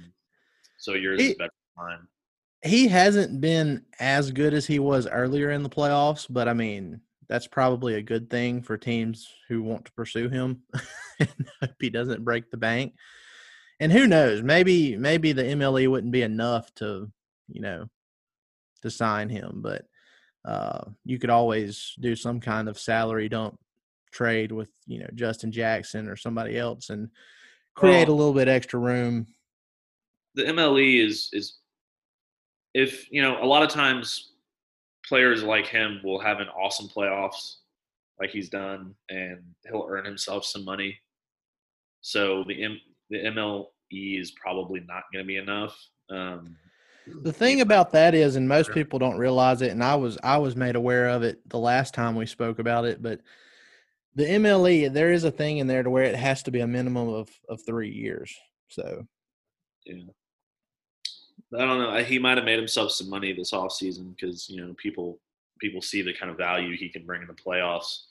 so 0.78 0.94
yours 0.94 1.20
he, 1.20 1.28
is 1.30 1.36
better 1.36 1.52
than 1.76 1.86
mine. 1.86 2.08
He 2.64 2.88
hasn't 2.88 3.42
been 3.42 3.84
as 4.00 4.32
good 4.32 4.54
as 4.54 4.66
he 4.66 4.80
was 4.80 5.08
earlier 5.08 5.52
in 5.52 5.62
the 5.62 5.70
playoffs, 5.70 6.26
but 6.30 6.48
I 6.48 6.54
mean, 6.54 7.02
that's 7.28 7.48
probably 7.48 7.96
a 7.96 8.02
good 8.02 8.30
thing 8.30 8.62
for 8.62 8.78
teams 8.78 9.28
who 9.50 9.62
want 9.62 9.86
to 9.86 9.92
pursue 9.92 10.30
him. 10.30 10.62
if 11.20 11.76
he 11.80 11.90
doesn't 11.90 12.24
break 12.24 12.50
the 12.50 12.58
bank. 12.58 12.94
And 13.82 13.92
who 13.92 14.08
knows, 14.08 14.42
maybe 14.44 14.96
maybe 14.96 15.34
the 15.34 15.44
MLE 15.44 15.90
wouldn't 15.90 16.14
be 16.14 16.22
enough 16.22 16.74
to 16.76 17.12
you 17.50 17.62
know, 17.62 17.90
to 18.82 18.90
sign 18.90 19.28
him. 19.28 19.62
But 19.62 19.86
uh, 20.46 20.86
you 21.04 21.20
could 21.20 21.30
always 21.30 21.94
do 22.00 22.16
some 22.16 22.40
kind 22.40 22.70
of 22.70 22.80
salary 22.80 23.28
dump 23.28 23.60
trade 24.12 24.52
with 24.52 24.70
you 24.86 25.00
know 25.00 25.10
Justin 25.16 25.52
Jackson 25.52 26.08
or 26.08 26.16
somebody 26.16 26.58
else 26.58 26.90
and 26.90 27.10
create 27.76 28.08
Well- 28.08 28.16
a 28.16 28.20
little 28.20 28.34
bit 28.34 28.48
extra 28.48 28.80
room. 28.80 29.28
the 30.36 30.44
MLE 30.44 31.04
is 31.06 31.30
is 31.34 31.58
if 32.74 33.12
you 33.12 33.22
know 33.22 33.44
a 33.44 33.46
lot 33.46 33.64
of 33.64 33.70
times 33.70 34.34
players 35.06 35.44
like 35.44 35.68
him 35.68 36.00
will 36.04 36.20
have 36.20 36.40
an 36.40 36.48
awesome 36.50 36.88
playoffs 36.88 37.56
like 38.20 38.30
he's 38.30 38.50
done 38.50 38.94
and 39.10 39.42
he'll 39.68 39.88
earn 39.90 40.06
himself 40.06 40.46
some 40.46 40.64
money. 40.64 41.00
So 42.02 42.44
the 42.48 42.64
M, 42.64 42.80
the 43.12 43.18
MLE 43.18 44.20
is 44.20 44.32
probably 44.32 44.80
not 44.88 45.04
going 45.14 45.24
to 45.24 45.28
be 45.28 45.38
enough. 45.38 45.78
Um, 46.10 46.56
The 47.22 47.34
thing 47.34 47.62
about 47.62 47.92
that 47.92 48.16
is, 48.16 48.36
and 48.38 48.48
most 48.48 48.72
people 48.72 48.98
don't 48.98 49.18
realize 49.18 49.62
it, 49.62 49.72
and 49.72 49.84
I 49.84 49.96
was 49.96 50.18
I 50.24 50.38
was 50.38 50.56
made 50.56 50.76
aware 50.76 51.10
of 51.10 51.22
it 51.22 51.48
the 51.50 51.60
last 51.60 51.94
time 51.94 52.16
we 52.16 52.26
spoke 52.26 52.58
about 52.58 52.86
it, 52.86 53.04
but 53.04 53.20
the 54.16 54.26
MLE 54.26 54.92
there 54.92 55.12
is 55.12 55.24
a 55.24 55.32
thing 55.32 55.58
in 55.58 55.68
there 55.68 55.84
to 55.84 55.90
where 55.90 56.04
it 56.04 56.16
has 56.16 56.42
to 56.44 56.52
be 56.52 56.62
a 56.62 56.68
minimum 56.68 57.10
of 57.10 57.30
of 57.50 57.62
three 57.66 57.92
years. 57.92 58.34
So 58.70 59.06
yeah. 59.86 60.04
I 61.54 61.66
don't 61.66 61.80
know. 61.80 62.04
He 62.04 62.18
might 62.18 62.38
have 62.38 62.46
made 62.46 62.60
himself 62.60 62.92
some 62.92 63.10
money 63.10 63.34
this 63.34 63.52
offseason 63.52 64.16
because 64.16 64.50
you 64.50 64.66
know 64.66 64.74
people 64.76 65.20
people 65.60 65.82
see 65.82 66.02
the 66.02 66.14
kind 66.14 66.32
of 66.32 66.38
value 66.38 66.78
he 66.78 66.90
can 66.90 67.06
bring 67.06 67.22
in 67.22 67.28
the 67.28 67.34
playoffs. 67.34 68.04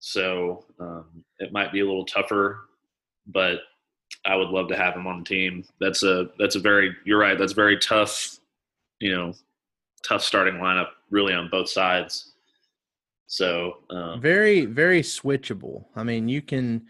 So 0.00 0.66
um, 0.80 1.24
it 1.38 1.52
might 1.52 1.72
be 1.72 1.80
a 1.80 1.86
little 1.86 2.04
tougher, 2.04 2.68
but 3.26 3.60
I 4.24 4.36
would 4.36 4.48
love 4.48 4.68
to 4.68 4.76
have 4.76 4.94
him 4.94 5.06
on 5.06 5.20
the 5.20 5.24
team. 5.24 5.64
That's 5.80 6.02
a 6.02 6.30
that's 6.38 6.56
a 6.56 6.60
very 6.60 6.96
you're 7.04 7.18
right. 7.18 7.38
That's 7.38 7.52
very 7.52 7.78
tough. 7.78 8.38
You 9.00 9.14
know, 9.14 9.34
tough 10.04 10.22
starting 10.22 10.54
lineup 10.54 10.88
really 11.10 11.34
on 11.34 11.48
both 11.50 11.68
sides. 11.68 12.32
So 13.26 13.78
um, 13.90 14.20
very 14.20 14.66
very 14.66 15.02
switchable. 15.02 15.86
I 15.96 16.04
mean, 16.04 16.28
you 16.28 16.42
can 16.42 16.86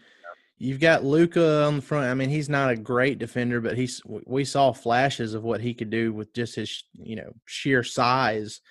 you've 0.57 0.79
got 0.79 1.03
Luka 1.03 1.63
on 1.63 1.77
the 1.77 1.81
front. 1.81 2.05
I 2.05 2.13
mean, 2.13 2.29
he's 2.29 2.49
not 2.49 2.69
a 2.69 2.75
great 2.75 3.17
defender, 3.17 3.61
but 3.61 3.77
he's 3.77 4.01
we 4.05 4.45
saw 4.45 4.71
flashes 4.71 5.33
of 5.33 5.43
what 5.43 5.61
he 5.61 5.73
could 5.73 5.89
do 5.89 6.13
with 6.13 6.33
just 6.33 6.55
his 6.55 6.83
you 6.93 7.15
know 7.15 7.33
sheer 7.45 7.83
size 7.83 8.61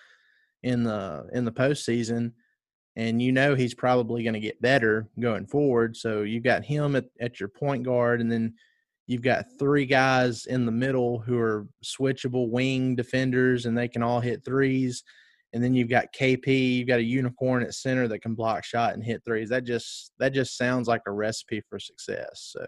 in 0.63 0.85
the 0.85 1.29
in 1.33 1.45
the 1.45 1.53
postseason. 1.53 2.33
And 2.97 3.23
you 3.23 3.33
know 3.33 3.55
he's 3.55 3.75
probably 3.75 4.23
going 4.23 4.35
to 4.35 4.41
get 4.41 4.61
better 4.61 5.09
going 5.19 5.47
forward. 5.47 5.97
So 5.97 6.23
you've 6.23 6.43
got 6.43 6.65
him 6.65 6.95
at, 6.95 7.07
at 7.21 7.41
your 7.41 7.49
point 7.49 7.85
guard, 7.85 8.21
and 8.21 8.31
then 8.31 8.55
you've 9.07 9.23
got 9.23 9.47
three 9.59 9.87
guys 9.87 10.47
in 10.47 10.67
the 10.67 10.73
middle 10.73 11.19
who 11.19 11.39
are 11.39 11.67
switchable 11.85 12.51
wing 12.51 12.95
defenders, 12.95 13.67
and 13.67 13.77
they 13.77 13.89
can 13.89 14.03
all 14.03 14.21
hit 14.21 14.45
threes 14.45 15.03
and 15.53 15.63
then 15.63 15.75
you've 15.75 15.91
got 15.91 16.13
KP, 16.13 16.77
you've 16.77 16.89
got 16.89 16.99
a 16.99 17.05
unicorn 17.05 17.63
at 17.63 17.75
center 17.75 18.09
that 18.09 18.21
can 18.21 18.35
block 18.35 18.65
shot 18.65 18.95
and 18.95 19.05
hit 19.05 19.23
threes. 19.25 19.51
That 19.51 19.65
just 19.65 20.13
that 20.19 20.33
just 20.33 20.57
sounds 20.57 20.89
like 20.89 21.03
a 21.07 21.13
recipe 21.13 21.63
for 21.69 21.79
success. 21.79 22.53
So 22.57 22.65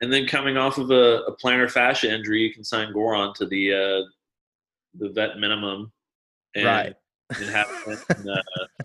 and 0.00 0.12
then 0.12 0.26
coming 0.26 0.56
off 0.56 0.78
of 0.78 0.90
a, 0.90 1.22
a 1.26 1.36
plantar 1.36 1.70
fascia 1.70 2.12
injury, 2.12 2.42
you 2.42 2.54
can 2.54 2.64
sign 2.64 2.92
Goran 2.92 3.34
to 3.34 3.46
the 3.46 3.74
uh, 3.74 4.08
the 4.98 5.10
vet 5.10 5.38
minimum, 5.38 5.92
and, 6.54 6.64
right, 6.64 6.94
and 7.36 7.50
have 7.50 7.68
and, 7.86 8.30
uh, 8.30 8.84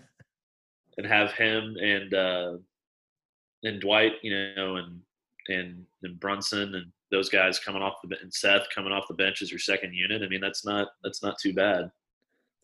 and 0.96 1.06
have 1.06 1.32
him 1.32 1.76
and 1.80 2.14
uh, 2.14 2.52
and 3.62 3.80
Dwight, 3.80 4.12
you 4.22 4.54
know, 4.56 4.76
and 4.76 5.00
and 5.48 5.84
and 6.02 6.20
Brunson 6.20 6.74
and 6.74 6.86
those 7.10 7.28
guys 7.28 7.58
coming 7.58 7.82
off 7.82 7.94
the 8.02 8.16
and 8.20 8.32
Seth 8.32 8.66
coming 8.74 8.92
off 8.92 9.08
the 9.08 9.14
bench 9.14 9.42
as 9.42 9.50
your 9.50 9.58
second 9.58 9.94
unit. 9.94 10.22
I 10.22 10.28
mean, 10.28 10.40
that's 10.40 10.64
not 10.64 10.88
that's 11.02 11.22
not 11.22 11.38
too 11.38 11.54
bad. 11.54 11.90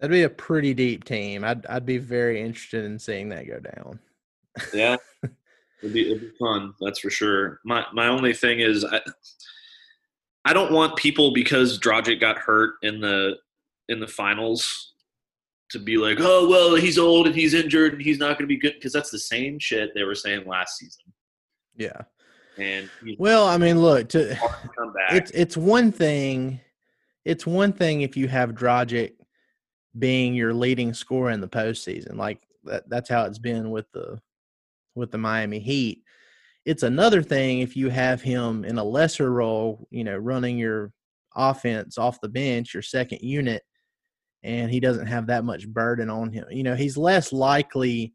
that'd 0.00 0.12
be 0.12 0.22
a 0.22 0.30
pretty 0.30 0.74
deep 0.74 1.04
team. 1.04 1.44
I'd 1.44 1.66
I'd 1.66 1.86
be 1.86 1.98
very 1.98 2.40
interested 2.40 2.84
in 2.84 2.98
seeing 2.98 3.28
that 3.30 3.46
go 3.46 3.60
down. 3.60 3.98
Yeah, 4.74 4.96
it'd 5.82 5.94
be, 5.94 6.10
it'd 6.10 6.20
be 6.20 6.32
fun. 6.38 6.74
That's 6.80 6.98
for 6.98 7.10
sure. 7.10 7.60
My 7.64 7.84
my 7.92 8.08
only 8.08 8.32
thing 8.32 8.60
is 8.60 8.84
I 8.84 9.00
I 10.44 10.52
don't 10.52 10.72
want 10.72 10.96
people 10.96 11.32
because 11.32 11.78
Dragic 11.78 12.20
got 12.20 12.38
hurt 12.38 12.74
in 12.82 13.00
the 13.00 13.36
in 13.88 14.00
the 14.00 14.08
finals 14.08 14.91
to 15.72 15.78
be 15.78 15.96
like, 15.96 16.18
oh 16.20 16.48
well, 16.48 16.74
he's 16.74 16.98
old 16.98 17.26
and 17.26 17.34
he's 17.34 17.54
injured 17.54 17.94
and 17.94 18.02
he's 18.02 18.18
not 18.18 18.38
going 18.38 18.44
to 18.44 18.46
be 18.46 18.56
good 18.56 18.74
because 18.74 18.92
that's 18.92 19.10
the 19.10 19.18
same 19.18 19.58
shit 19.58 19.90
they 19.94 20.04
were 20.04 20.14
saying 20.14 20.46
last 20.46 20.78
season. 20.78 21.04
Yeah. 21.76 22.02
And 22.58 22.90
he's 23.04 23.18
Well, 23.18 23.46
I 23.46 23.56
mean, 23.56 23.80
look 23.80 24.08
to 24.10 24.34
to 24.34 24.70
come 24.76 24.92
back. 24.92 25.12
it's 25.12 25.30
it's 25.32 25.56
one 25.56 25.90
thing. 25.92 26.60
It's 27.24 27.46
one 27.46 27.72
thing 27.72 28.02
if 28.02 28.16
you 28.16 28.28
have 28.28 28.50
Dragic 28.50 29.12
being 29.98 30.34
your 30.34 30.52
leading 30.54 30.92
scorer 30.94 31.30
in 31.30 31.40
the 31.40 31.48
postseason, 31.48 32.16
like 32.16 32.40
that. 32.64 32.88
That's 32.88 33.08
how 33.08 33.24
it's 33.24 33.38
been 33.38 33.70
with 33.70 33.90
the 33.92 34.20
with 34.94 35.10
the 35.10 35.18
Miami 35.18 35.58
Heat. 35.58 36.02
It's 36.64 36.82
another 36.82 37.22
thing 37.22 37.60
if 37.60 37.76
you 37.76 37.88
have 37.88 38.22
him 38.22 38.64
in 38.64 38.78
a 38.78 38.84
lesser 38.84 39.32
role, 39.32 39.88
you 39.90 40.04
know, 40.04 40.16
running 40.16 40.58
your 40.58 40.92
offense 41.34 41.98
off 41.98 42.20
the 42.20 42.28
bench, 42.28 42.74
your 42.74 42.82
second 42.82 43.20
unit, 43.22 43.62
and 44.42 44.70
he 44.70 44.80
doesn't 44.80 45.06
have 45.06 45.26
that 45.28 45.44
much 45.44 45.68
burden 45.68 46.10
on 46.10 46.32
him. 46.32 46.44
You 46.50 46.62
know, 46.62 46.74
he's 46.74 46.96
less 46.96 47.32
likely 47.32 48.14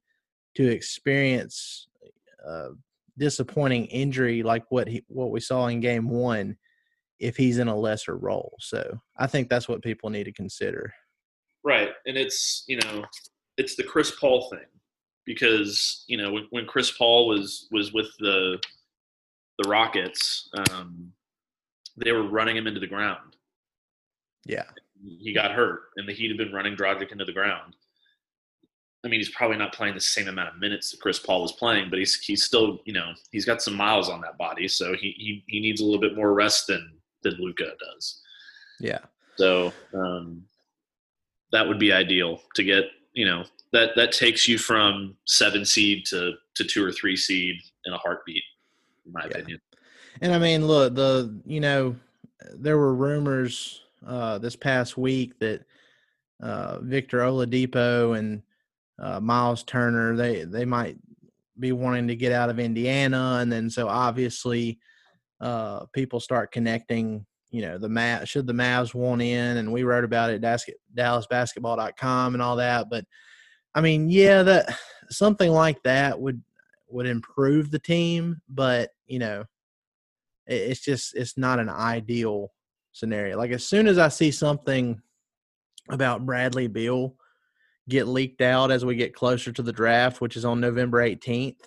to 0.56 0.68
experience 0.68 1.88
uh, 2.48 2.70
disappointing 3.18 3.86
injury 3.86 4.44
like 4.44 4.66
what 4.70 4.88
he 4.88 5.04
what 5.08 5.32
we 5.32 5.40
saw 5.40 5.68
in 5.68 5.80
game 5.80 6.10
one 6.10 6.58
if 7.20 7.36
he's 7.36 7.58
in 7.58 7.68
a 7.68 7.76
lesser 7.76 8.18
role. 8.18 8.56
So 8.60 9.00
I 9.18 9.28
think 9.28 9.50
that's 9.50 9.68
what 9.68 9.82
people 9.82 10.10
need 10.10 10.26
to 10.26 10.32
consider. 10.32 10.94
Right, 11.64 11.90
and 12.06 12.18
it's 12.18 12.64
you 12.68 12.78
know, 12.78 13.06
it's 13.58 13.76
the 13.76 13.84
Chris 13.84 14.12
Paul 14.20 14.50
thing 14.50 14.68
because 15.26 16.04
you 16.08 16.18
know 16.18 16.32
when, 16.32 16.48
when 16.52 16.66
Chris 16.66 16.92
Paul 16.92 17.28
was 17.28 17.68
was 17.72 17.94
with 17.94 18.10
the 18.20 18.60
the 19.60 19.70
Rockets, 19.70 20.50
um, 20.72 21.12
they 21.98 22.12
were 22.12 22.28
running 22.28 22.56
him 22.56 22.68
into 22.68 22.80
the 22.80 22.88
ground. 22.88 23.37
Yeah. 24.48 24.64
He 25.20 25.32
got 25.34 25.52
hurt, 25.52 25.82
and 25.98 26.08
the 26.10 26.14
Heat 26.14 26.30
had 26.30 26.38
been 26.38 26.52
running 26.54 26.76
Dragic 26.76 27.12
into 27.12 27.24
the 27.26 27.32
ground. 27.32 27.76
I 29.06 29.10
mean, 29.10 29.20
he's 29.20 29.30
probably 29.30 29.58
not 29.58 29.74
playing 29.74 29.94
the 29.94 30.02
same 30.02 30.28
amount 30.28 30.50
of 30.50 30.60
minutes 30.60 30.90
that 30.90 31.00
Chris 31.00 31.20
Paul 31.20 31.44
was 31.44 31.52
playing, 31.52 31.92
but 31.92 32.00
he's 32.00 32.16
he's 32.20 32.44
still 32.44 32.80
you 32.86 32.94
know 32.94 33.12
he's 33.32 33.46
got 33.46 33.62
some 33.62 33.76
miles 33.76 34.10
on 34.10 34.22
that 34.22 34.38
body, 34.40 34.68
so 34.68 34.96
he 34.96 35.14
he, 35.18 35.44
he 35.48 35.60
needs 35.60 35.82
a 35.82 35.86
little 35.86 36.02
bit 36.02 36.16
more 36.16 36.34
rest 36.34 36.66
than 36.68 36.94
than 37.22 37.34
Luka 37.36 37.72
does. 37.80 38.22
Yeah. 38.80 39.00
So 39.36 39.72
um, 39.94 40.44
that 41.52 41.68
would 41.68 41.78
be 41.80 41.94
ideal 41.94 42.42
to 42.56 42.64
get. 42.64 42.86
You 43.14 43.26
know 43.26 43.44
that 43.74 43.92
that 43.96 44.12
takes 44.12 44.48
you 44.48 44.58
from 44.58 45.16
seven 45.26 45.64
seed 45.64 46.06
to 46.08 46.34
to 46.56 46.64
two 46.64 46.84
or 46.84 46.92
three 46.92 47.16
seed 47.16 47.56
in 47.86 47.94
a 47.94 47.98
heartbeat, 47.98 48.44
in 49.06 49.12
my 49.12 49.22
Yeah. 49.26 49.28
opinion. 49.38 49.62
And 50.22 50.34
I 50.34 50.40
mean, 50.40 50.66
look, 50.66 50.96
the 50.96 51.40
you 51.46 51.60
know, 51.60 51.96
there 52.56 52.78
were 52.78 52.94
rumors 52.96 53.84
uh, 54.08 54.38
this 54.38 54.56
past 54.56 54.98
week 54.98 55.38
that 55.40 55.64
uh, 56.42 56.80
Victor 56.80 57.20
Oladipo 57.20 58.18
and 58.18 58.42
uh, 59.00 59.20
Miles 59.20 59.64
Turner 59.64 60.16
they 60.16 60.44
they 60.44 60.66
might 60.66 60.98
be 61.60 61.72
wanting 61.72 62.08
to 62.08 62.16
get 62.16 62.32
out 62.32 62.50
of 62.50 62.60
Indiana, 62.60 63.40
and 63.42 63.52
then 63.52 63.70
so 63.70 63.88
obviously 63.88 64.80
uh, 65.42 65.86
people 65.94 66.20
start 66.20 66.52
connecting. 66.52 67.26
You 67.50 67.62
know, 67.62 67.78
the 67.78 67.90
Mav 67.90 68.28
should 68.28 68.46
the 68.48 68.54
Mavs 68.54 68.94
want 68.94 69.22
in, 69.22 69.58
and 69.58 69.72
we 69.72 69.84
wrote 69.84 70.04
about 70.04 70.30
it 70.30 70.44
at 70.44 70.62
DallasBasketball.com 70.96 72.34
and 72.34 72.42
all 72.44 72.58
that. 72.58 72.90
But 72.90 73.06
I 73.74 73.82
mean, 73.82 74.10
yeah, 74.10 74.44
that 74.44 74.78
something 75.10 75.52
like 75.52 75.82
that 75.84 76.20
would 76.20 76.42
would 76.90 77.08
improve 77.08 77.72
the 77.72 77.80
team, 77.80 78.42
but 78.50 78.92
you 79.06 79.20
know, 79.20 79.46
it- 80.46 80.72
it's 80.72 80.82
just 80.82 81.16
it's 81.16 81.38
not 81.38 81.60
an 81.60 81.70
ideal 81.70 82.52
scenario. 82.98 83.38
Like 83.38 83.52
as 83.52 83.66
soon 83.66 83.88
as 83.88 83.98
I 83.98 84.08
see 84.08 84.32
something 84.32 85.02
about 85.90 86.26
Bradley 86.26 86.68
Beal 86.68 87.16
get 87.88 88.08
leaked 88.08 88.42
out 88.42 88.72
as 88.72 88.84
we 88.84 88.96
get 88.96 89.16
closer 89.16 89.52
to 89.52 89.62
the 89.62 89.72
draft, 89.72 90.20
which 90.20 90.36
is 90.36 90.46
on 90.46 90.60
November 90.60 91.00
18th, 91.00 91.62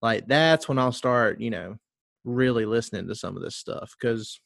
like 0.00 0.26
that's 0.26 0.68
when 0.68 0.78
I'll 0.78 0.92
start, 0.92 1.40
you 1.40 1.50
know, 1.50 1.76
really 2.24 2.64
listening 2.64 3.06
to 3.08 3.14
some 3.14 3.36
of 3.36 3.42
this 3.42 3.56
stuff 3.56 3.94
cuz 4.00 4.40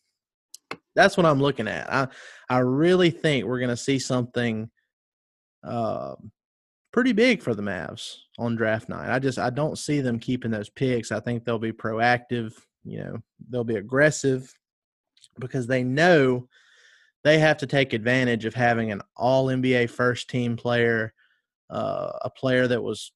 that's 0.94 1.16
what 1.16 1.26
I'm 1.26 1.40
looking 1.40 1.68
at. 1.68 1.92
I 1.92 2.08
I 2.48 2.58
really 2.58 3.10
think 3.10 3.44
we're 3.44 3.58
going 3.58 3.70
to 3.70 3.76
see 3.76 3.98
something 3.98 4.70
um 5.62 6.32
pretty 6.92 7.12
big 7.12 7.42
for 7.42 7.54
the 7.54 7.62
Mavs 7.62 8.16
on 8.38 8.56
draft 8.56 8.88
night. 8.88 9.10
I 9.10 9.18
just 9.18 9.38
I 9.38 9.50
don't 9.50 9.78
see 9.78 10.00
them 10.00 10.18
keeping 10.18 10.50
those 10.50 10.70
picks. 10.70 11.12
I 11.12 11.20
think 11.20 11.44
they'll 11.44 11.58
be 11.58 11.72
proactive, 11.72 12.52
you 12.84 12.98
know, 12.98 13.18
they'll 13.48 13.64
be 13.64 13.76
aggressive 13.76 14.52
because 15.40 15.66
they 15.66 15.82
know 15.82 16.46
they 17.24 17.38
have 17.38 17.58
to 17.58 17.66
take 17.66 17.92
advantage 17.92 18.44
of 18.44 18.54
having 18.54 18.92
an 18.92 19.02
all 19.16 19.46
NBA 19.46 19.90
first 19.90 20.30
team 20.30 20.56
player, 20.56 21.12
uh, 21.68 22.12
a 22.22 22.30
player 22.30 22.66
that 22.68 22.82
was 22.82 23.12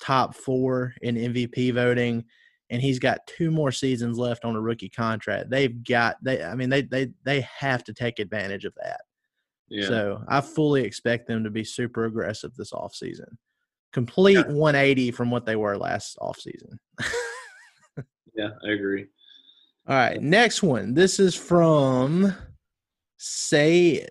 top 0.00 0.34
4 0.34 0.94
in 1.02 1.14
MVP 1.16 1.74
voting 1.74 2.24
and 2.70 2.80
he's 2.82 2.98
got 2.98 3.26
two 3.26 3.50
more 3.50 3.70
seasons 3.70 4.18
left 4.18 4.44
on 4.44 4.56
a 4.56 4.60
rookie 4.60 4.88
contract. 4.88 5.50
They've 5.50 5.84
got 5.84 6.16
they 6.22 6.42
I 6.42 6.54
mean 6.54 6.70
they 6.70 6.82
they 6.82 7.10
they 7.24 7.42
have 7.42 7.84
to 7.84 7.94
take 7.94 8.18
advantage 8.18 8.64
of 8.64 8.74
that. 8.82 9.02
Yeah. 9.68 9.86
So 9.86 10.24
I 10.28 10.40
fully 10.40 10.82
expect 10.82 11.26
them 11.26 11.44
to 11.44 11.50
be 11.50 11.64
super 11.64 12.04
aggressive 12.04 12.54
this 12.54 12.72
offseason. 12.72 13.36
Complete 13.92 14.46
180 14.48 15.10
from 15.12 15.30
what 15.30 15.46
they 15.46 15.56
were 15.56 15.76
last 15.76 16.18
offseason. 16.20 16.78
yeah, 18.34 18.50
I 18.66 18.70
agree. 18.70 19.06
All 19.86 19.94
right, 19.94 20.20
next 20.20 20.62
one. 20.62 20.94
This 20.94 21.20
is 21.20 21.34
from 21.34 22.34
say, 23.18 24.06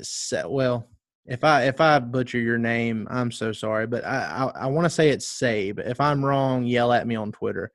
well, 0.45 0.88
if 1.26 1.43
I 1.43 1.63
if 1.63 1.82
I 1.82 1.97
butcher 1.97 2.39
your 2.39 2.59
name, 2.59 3.07
I'm 3.09 3.32
so 3.32 3.51
sorry, 3.51 3.88
but 3.88 4.05
I 4.05 4.51
I, 4.55 4.65
I 4.65 4.67
want 4.67 4.86
to 4.86 4.89
say 4.89 5.09
it's 5.09 5.28
Say, 5.28 5.71
but 5.71 5.88
if 5.88 5.99
I'm 5.99 6.24
wrong, 6.24 6.63
yell 6.63 6.91
at 6.93 7.07
me 7.07 7.15
on 7.15 7.32
Twitter. 7.32 7.71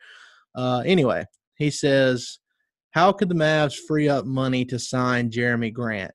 Uh, 0.54 0.82
anyway, 0.86 1.24
he 1.56 1.70
says, 1.70 2.38
"How 2.90 3.10
could 3.10 3.28
the 3.28 3.34
Mavs 3.34 3.74
free 3.74 4.08
up 4.08 4.24
money 4.24 4.64
to 4.66 4.78
sign 4.78 5.30
Jerami 5.30 5.72
Grant?" 5.72 6.12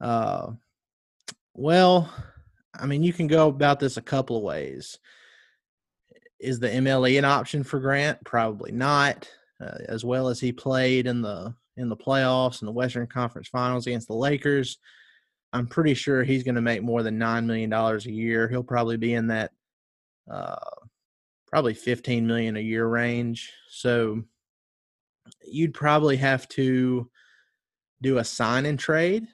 Uh, 0.00 0.52
well, 1.54 2.12
I 2.78 2.86
mean, 2.86 3.02
you 3.02 3.12
can 3.12 3.26
go 3.26 3.48
about 3.48 3.80
this 3.80 3.96
a 3.96 4.02
couple 4.02 4.36
of 4.36 4.44
ways. 4.44 4.98
Is 6.38 6.60
the 6.60 6.68
MLE 6.68 7.18
an 7.18 7.24
option 7.24 7.64
for 7.64 7.80
Grant? 7.80 8.22
Probably 8.24 8.70
not. 8.70 9.28
Uh, 9.60 9.78
as 9.88 10.04
well 10.04 10.28
as 10.28 10.38
he 10.38 10.52
played 10.52 11.06
in 11.06 11.20
the 11.20 11.52
in 11.76 11.88
the 11.88 11.96
playoffs 11.96 12.60
and 12.60 12.68
the 12.68 12.72
Western 12.72 13.06
Conference 13.06 13.48
Finals 13.48 13.86
against 13.86 14.08
the 14.08 14.14
Lakers, 14.14 14.78
I'm 15.52 15.66
pretty 15.66 15.94
sure 15.94 16.22
he's 16.22 16.42
going 16.42 16.54
to 16.54 16.60
make 16.60 16.82
more 16.82 17.02
than 17.02 17.18
nine 17.18 17.46
million 17.46 17.70
dollars 17.70 18.06
a 18.06 18.12
year. 18.12 18.48
He'll 18.48 18.62
probably 18.62 18.96
be 18.96 19.14
in 19.14 19.28
that 19.28 19.52
uh, 20.30 20.56
probably 21.46 21.74
15 21.74 22.26
million 22.26 22.56
a 22.56 22.60
year 22.60 22.86
range. 22.86 23.52
So 23.70 24.22
you'd 25.44 25.74
probably 25.74 26.16
have 26.16 26.48
to 26.50 27.10
do 28.02 28.18
a 28.18 28.24
sign 28.24 28.66
and 28.66 28.78
trade 28.78 29.26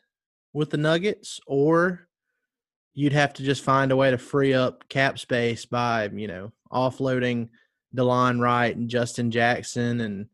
with 0.52 0.70
the 0.70 0.76
Nuggets, 0.76 1.40
or 1.46 2.08
you'd 2.94 3.12
have 3.12 3.34
to 3.34 3.42
just 3.42 3.62
find 3.62 3.90
a 3.92 3.96
way 3.96 4.10
to 4.10 4.18
free 4.18 4.54
up 4.54 4.88
cap 4.88 5.18
space 5.18 5.66
by 5.66 6.08
you 6.14 6.28
know 6.28 6.52
offloading 6.72 7.48
Delon 7.94 8.40
Wright 8.40 8.74
and 8.74 8.88
Justin 8.88 9.30
Jackson 9.30 10.00
and 10.00 10.26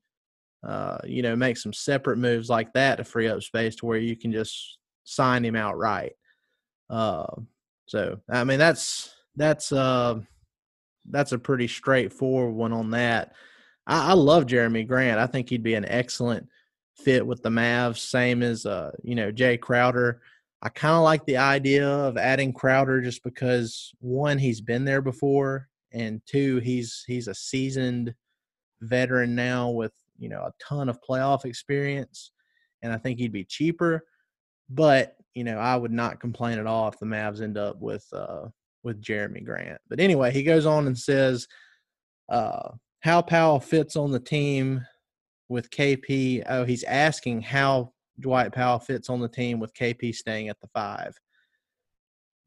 uh, 0.67 0.99
you 1.05 1.23
know 1.23 1.37
make 1.37 1.57
some 1.57 1.73
separate 1.73 2.19
moves 2.19 2.49
like 2.49 2.73
that 2.75 2.97
to 2.97 3.05
free 3.05 3.29
up 3.29 3.43
space 3.43 3.77
to 3.77 3.87
where 3.87 3.99
you 3.99 4.17
can 4.17 4.33
just 4.33 4.79
sign 5.05 5.45
him 5.45 5.57
outright. 5.57 6.13
Uh, 6.89 7.27
so 7.87 8.21
I 8.29 8.45
mean 8.45 8.59
that's 8.59 9.15
that's 9.37 9.73
uh 9.73 10.21
that's 11.09 11.33
a 11.33 11.39
pretty 11.39 11.67
straightforward 11.67 12.55
one 12.55 12.73
on 12.73 12.91
that. 12.91 13.33
I, 13.87 14.11
I 14.11 14.13
love 14.13 14.47
Jerami 14.47 14.87
Grant. 14.87 15.19
I 15.19 15.27
think 15.27 15.49
he'd 15.49 15.63
be 15.63 15.75
an 15.75 15.87
excellent 15.87 16.47
fit 16.97 17.27
with 17.27 17.43
the 17.43 17.49
Mavs, 17.49 17.99
same 17.99 18.43
as 18.43 18.67
uh, 18.67 18.93
you 19.03 19.15
know, 19.15 19.33
Jae 19.33 19.61
Crowder. 19.61 20.21
I 20.63 20.69
kind 20.69 20.95
of 20.95 21.03
like 21.03 21.25
the 21.25 21.39
idea 21.39 21.89
of 21.89 22.19
adding 22.19 22.53
Crowder 22.53 23.01
just 23.01 23.25
because 23.25 23.93
one, 24.01 24.39
he's 24.39 24.61
been 24.61 24.85
there 24.85 25.01
before, 25.01 25.69
and 25.93 26.21
two, 26.27 26.59
he's 26.59 27.05
he's 27.07 27.29
a 27.29 27.35
seasoned 27.35 28.15
veteran 28.81 29.35
now 29.35 29.71
with 29.71 29.93
you 30.19 30.29
know 30.29 30.43
a 30.43 30.53
ton 30.63 30.89
of 30.89 31.01
playoff 31.03 31.45
experience, 31.45 32.33
and 32.83 32.93
I 32.93 32.97
think 32.99 33.19
he'd 33.19 33.33
be 33.33 33.45
cheaper. 33.45 34.05
But 34.69 35.17
you 35.35 35.45
know, 35.45 35.59
I 35.59 35.77
would 35.77 35.93
not 35.93 36.21
complain 36.21 36.59
at 36.59 36.67
all 36.67 36.89
if 36.89 36.99
the 36.99 37.07
Mavs 37.07 37.41
end 37.41 37.59
up 37.59 37.81
with 37.81 38.07
uh, 38.13 38.47
with 38.83 39.03
Jerami 39.03 39.45
Grant. 39.45 39.81
But 39.89 40.01
anyway, 40.01 40.33
he 40.33 40.43
goes 40.43 40.67
on 40.67 40.87
and 40.87 40.99
says 40.99 41.47
uh, 42.29 42.71
how 43.01 43.23
Powell 43.23 43.61
fits 43.61 43.97
on 43.97 44.11
the 44.11 44.21
team 44.21 44.85
with 45.49 45.71
KP. 45.71 46.45
Oh, 46.49 46.65
he's 46.65 46.85
asking 46.85 47.43
how 47.43 47.93
Dwight 48.21 48.53
Powell 48.53 48.79
fits 48.79 49.11
on 49.11 49.21
the 49.21 49.29
team 49.29 49.59
with 49.59 49.75
KP 49.75 50.15
staying 50.15 50.49
at 50.49 50.61
the 50.61 50.69
five. 50.69 51.17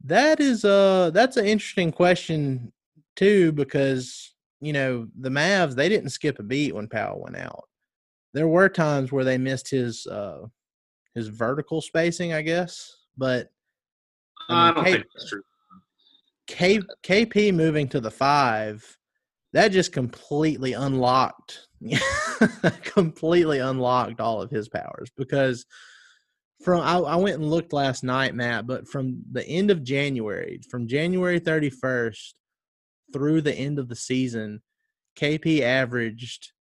That 0.06 0.40
is 0.40 0.66
uh 0.66 1.12
that's 1.14 1.38
an 1.38 1.46
interesting 1.46 1.92
question 1.92 2.74
too 3.16 3.52
because 3.52 4.34
you 4.62 4.74
know 4.74 5.08
the 5.20 5.30
Mavs 5.30 5.76
they 5.76 5.90
didn't 5.90 6.10
skip 6.10 6.40
a 6.40 6.44
beat 6.44 6.76
when 6.76 6.88
Powell 6.88 7.22
went 7.22 7.38
out. 7.38 7.66
There 8.34 8.48
were 8.48 8.70
times 8.70 9.12
where 9.12 9.24
they 9.24 9.38
missed 9.38 9.70
his 9.70 10.08
uh 10.08 10.46
his 11.16 11.28
vertical 11.28 11.82
spacing, 11.82 12.34
I 12.34 12.42
guess, 12.42 12.96
but 13.18 13.50
I, 14.50 14.66
mean, 14.66 14.76
don't 14.76 14.86
K- 14.86 14.92
think 14.94 15.06
that's 15.16 15.30
true. 15.30 15.44
K, 16.48 16.80
KP 17.04 17.54
moving 17.54 17.88
to 17.90 18.02
the 18.02 18.12
five, 18.12 18.98
that 19.54 19.70
just 19.70 19.94
completely 19.94 20.74
unlocked, 20.74 21.68
completely 22.84 23.60
unlocked 23.60 24.20
all 24.20 24.42
of 24.42 24.50
his 24.50 24.68
powers 24.68 25.10
because 25.16 25.66
from 26.64 26.82
I, 26.82 26.98
I 26.98 27.16
went 27.16 27.38
and 27.38 27.50
looked 27.50 27.74
last 27.74 28.04
night, 28.04 28.36
Matt, 28.36 28.68
but 28.68 28.88
from 28.88 29.22
the 29.32 29.46
end 29.48 29.70
of 29.70 29.84
January, 29.84 30.60
from 30.70 30.88
January 30.88 31.40
31st 31.40 32.34
through 33.14 33.42
the 33.42 33.54
end 33.54 33.80
of 33.80 33.88
the 33.88 33.96
season, 33.96 34.62
KP 35.18 35.62
averaged 35.62 36.52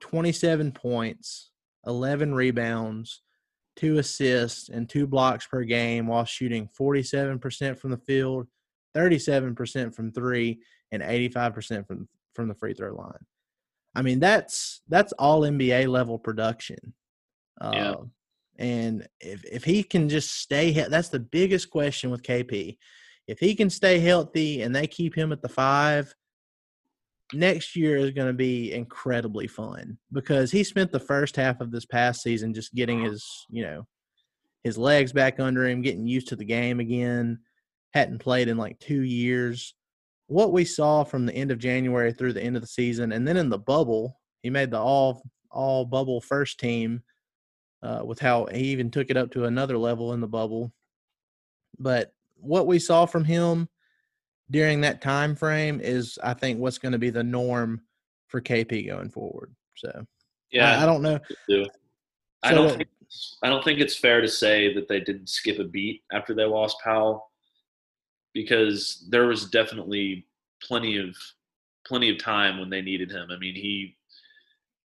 27 0.00 0.72
points, 0.72 1.50
11 1.86 2.34
rebounds, 2.34 3.22
two 3.76 3.98
assists, 3.98 4.68
and 4.68 4.88
two 4.88 5.06
blocks 5.06 5.46
per 5.46 5.62
game 5.62 6.06
while 6.06 6.24
shooting 6.24 6.68
47% 6.78 7.78
from 7.78 7.90
the 7.90 7.98
field, 7.98 8.48
37% 8.96 9.94
from 9.94 10.12
three, 10.12 10.60
and 10.90 11.02
85% 11.02 11.86
from 11.86 12.08
from 12.34 12.48
the 12.48 12.54
free 12.54 12.72
throw 12.72 12.94
line. 12.94 13.26
I 13.94 14.02
mean, 14.02 14.20
that's 14.20 14.80
that's 14.88 15.12
all 15.14 15.42
NBA 15.42 15.88
level 15.88 16.18
production. 16.18 16.94
Yeah. 17.60 17.90
Uh, 17.90 18.04
and 18.58 19.08
if 19.20 19.44
if 19.44 19.64
he 19.64 19.82
can 19.82 20.08
just 20.08 20.32
stay, 20.40 20.70
that's 20.72 21.08
the 21.08 21.20
biggest 21.20 21.70
question 21.70 22.10
with 22.10 22.22
KP. 22.22 22.78
If 23.28 23.38
he 23.38 23.54
can 23.54 23.68
stay 23.68 24.00
healthy 24.00 24.62
and 24.62 24.74
they 24.74 24.86
keep 24.86 25.14
him 25.14 25.32
at 25.32 25.42
the 25.42 25.50
five, 25.50 26.14
next 27.34 27.76
year 27.76 27.98
is 27.98 28.10
going 28.12 28.26
to 28.26 28.32
be 28.32 28.72
incredibly 28.72 29.46
fun 29.46 29.98
because 30.12 30.50
he 30.50 30.64
spent 30.64 30.90
the 30.90 30.98
first 30.98 31.36
half 31.36 31.60
of 31.60 31.70
this 31.70 31.84
past 31.84 32.22
season 32.22 32.54
just 32.54 32.74
getting 32.74 33.02
his, 33.02 33.24
you 33.50 33.62
know, 33.62 33.86
his 34.64 34.78
legs 34.78 35.12
back 35.12 35.38
under 35.38 35.66
him, 35.66 35.82
getting 35.82 36.06
used 36.06 36.28
to 36.28 36.36
the 36.36 36.44
game 36.44 36.80
again. 36.80 37.38
Hadn't 37.92 38.18
played 38.18 38.48
in 38.48 38.56
like 38.56 38.78
two 38.78 39.02
years. 39.02 39.74
What 40.26 40.52
we 40.52 40.64
saw 40.64 41.04
from 41.04 41.26
the 41.26 41.34
end 41.34 41.50
of 41.50 41.58
January 41.58 42.12
through 42.12 42.32
the 42.32 42.42
end 42.42 42.56
of 42.56 42.62
the 42.62 42.68
season, 42.68 43.12
and 43.12 43.26
then 43.26 43.36
in 43.36 43.48
the 43.48 43.58
bubble, 43.58 44.18
he 44.42 44.50
made 44.50 44.70
the 44.70 44.78
all 44.78 45.22
all 45.50 45.84
bubble 45.84 46.20
first 46.20 46.58
team. 46.60 47.02
Uh, 47.80 48.00
with 48.04 48.18
how 48.18 48.44
he 48.46 48.64
even 48.64 48.90
took 48.90 49.08
it 49.08 49.16
up 49.16 49.30
to 49.30 49.44
another 49.44 49.78
level 49.78 50.12
in 50.12 50.20
the 50.20 50.26
bubble, 50.26 50.72
but 51.78 52.12
what 52.40 52.66
we 52.66 52.78
saw 52.78 53.06
from 53.06 53.24
him 53.24 53.68
during 54.50 54.80
that 54.80 55.02
time 55.02 55.34
frame 55.34 55.80
is 55.80 56.18
I 56.22 56.34
think 56.34 56.58
what's 56.58 56.78
going 56.78 56.92
to 56.92 56.98
be 56.98 57.10
the 57.10 57.24
norm 57.24 57.82
for 58.28 58.40
KP 58.40 58.86
going 58.86 59.10
forward. 59.10 59.54
So 59.76 60.06
Yeah, 60.50 60.78
I, 60.78 60.82
I 60.82 60.86
don't 60.86 61.02
know. 61.02 61.18
do. 61.48 61.66
I 62.42 62.52
don't 62.52 62.76
think 62.76 62.88
I 63.42 63.48
don't 63.48 63.64
think 63.64 63.80
it's 63.80 63.96
fair 63.96 64.20
to 64.20 64.28
say 64.28 64.72
that 64.74 64.86
they 64.88 65.00
didn't 65.00 65.28
skip 65.28 65.58
a 65.58 65.64
beat 65.64 66.02
after 66.12 66.34
they 66.34 66.44
lost 66.44 66.76
Powell 66.84 67.30
because 68.34 69.06
there 69.08 69.26
was 69.26 69.46
definitely 69.46 70.26
plenty 70.62 70.98
of 70.98 71.16
plenty 71.86 72.10
of 72.10 72.22
time 72.22 72.58
when 72.58 72.68
they 72.68 72.82
needed 72.82 73.10
him. 73.10 73.28
I 73.30 73.38
mean, 73.38 73.54
he 73.54 73.96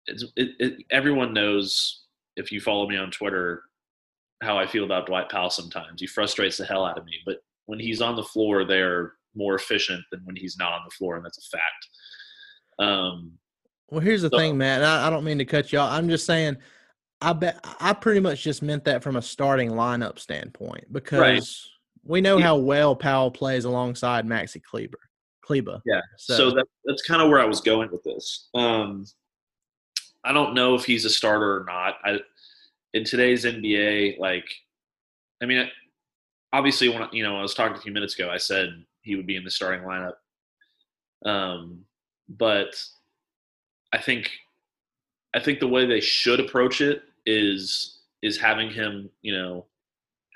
it's, 0.07 0.25
it, 0.37 0.51
it, 0.59 0.85
everyone 0.91 1.33
knows 1.33 2.03
if 2.37 2.51
you 2.51 2.61
follow 2.61 2.89
me 2.89 2.97
on 2.97 3.11
Twitter 3.11 3.63
how 4.43 4.57
I 4.59 4.67
feel 4.67 4.85
about 4.85 5.07
Dwight 5.07 5.29
Powell 5.29 5.51
sometimes. 5.51 6.01
He 6.01 6.07
frustrates 6.07 6.57
the 6.59 6.65
hell 6.65 6.85
out 6.85 6.99
of 6.99 7.05
me, 7.05 7.15
but 7.27 7.39
when 7.67 7.79
he's 7.79 8.01
on 8.01 8.17
the 8.17 8.23
floor, 8.23 8.65
they're 8.65 9.15
more 9.35 9.55
efficient 9.55 10.03
than 10.11 10.21
when 10.25 10.37
he's 10.37 10.57
not 10.59 10.73
on 10.73 10.81
the 10.85 10.91
floor, 10.95 11.17
and 11.17 11.25
that's 11.25 11.39
a 11.39 11.57
fact. 11.57 11.89
Um, 12.79 13.33
Well, 13.91 14.01
here's 14.01 14.23
the 14.23 14.31
So- 14.31 14.39
thing, 14.39 14.59
Matt. 14.59 14.83
I, 14.85 15.07
I 15.07 15.11
don't 15.11 15.25
mean 15.25 15.39
to 15.39 15.45
cut 15.45 15.73
you 15.73 15.79
off. 15.79 15.93
I'm 15.93 16.09
just 16.09 16.27
saying. 16.27 16.57
I 17.21 17.33
bet 17.33 17.59
I 17.81 17.95
pretty 17.95 18.21
much 18.21 18.45
just 18.45 18.63
meant 18.63 18.85
that 18.85 19.03
from 19.03 19.17
a 19.17 19.23
starting 19.23 19.71
lineup 19.73 20.21
standpoint 20.21 20.85
because 20.93 21.69
we 22.05 22.21
know 22.21 22.37
Yeah. 22.39 22.45
how 22.45 22.57
well 22.59 22.95
Powell 22.95 23.33
plays 23.33 23.65
alongside 23.65 24.25
Maxi 24.25 24.63
Kleber. 24.63 25.01
Kleba. 25.45 25.81
Yeah. 25.85 26.01
So, 26.17 26.37
So, 26.37 26.51
that, 26.53 26.67
that's 26.85 27.03
kind 27.03 27.21
of 27.21 27.29
where 27.29 27.41
I 27.41 27.45
was 27.45 27.61
going 27.61 27.91
with 27.91 28.05
this. 28.05 28.51
Um, 28.55 29.05
I 30.23 30.33
don't 30.33 30.55
know 30.55 30.77
if 30.77 30.85
he's 30.85 31.05
a 31.07 31.11
starter 31.11 31.61
or 31.61 31.65
not. 31.65 31.97
I, 32.05 32.21
in 32.95 33.05
today's 33.05 33.45
NBA, 33.45 34.19
like, 34.19 34.47
I 35.43 35.47
mean, 35.47 35.69
obviously, 36.53 36.89
when 36.89 37.07
you 37.13 37.23
know, 37.23 37.37
I 37.37 37.43
was 37.43 37.55
talking 37.55 37.77
a 37.77 37.81
few 37.81 37.93
minutes 37.93 38.15
ago, 38.15 38.31
I 38.31 38.39
said 38.39 38.85
he 39.03 39.17
would 39.17 39.27
be 39.27 39.37
in 39.37 39.45
the 39.45 39.51
starting 39.51 39.87
lineup. 39.87 40.15
Um, 41.25 41.85
but 42.29 42.81
I 43.93 43.99
think, 43.99 44.31
I 45.35 45.41
think 45.41 45.61
the 45.61 45.69
way 45.69 45.87
they 45.87 46.01
should 46.01 46.41
approach 46.41 46.81
it 46.81 47.03
is 47.27 48.01
is 48.23 48.39
having 48.39 48.71
him, 48.71 49.11
you 49.23 49.33
know, 49.33 49.67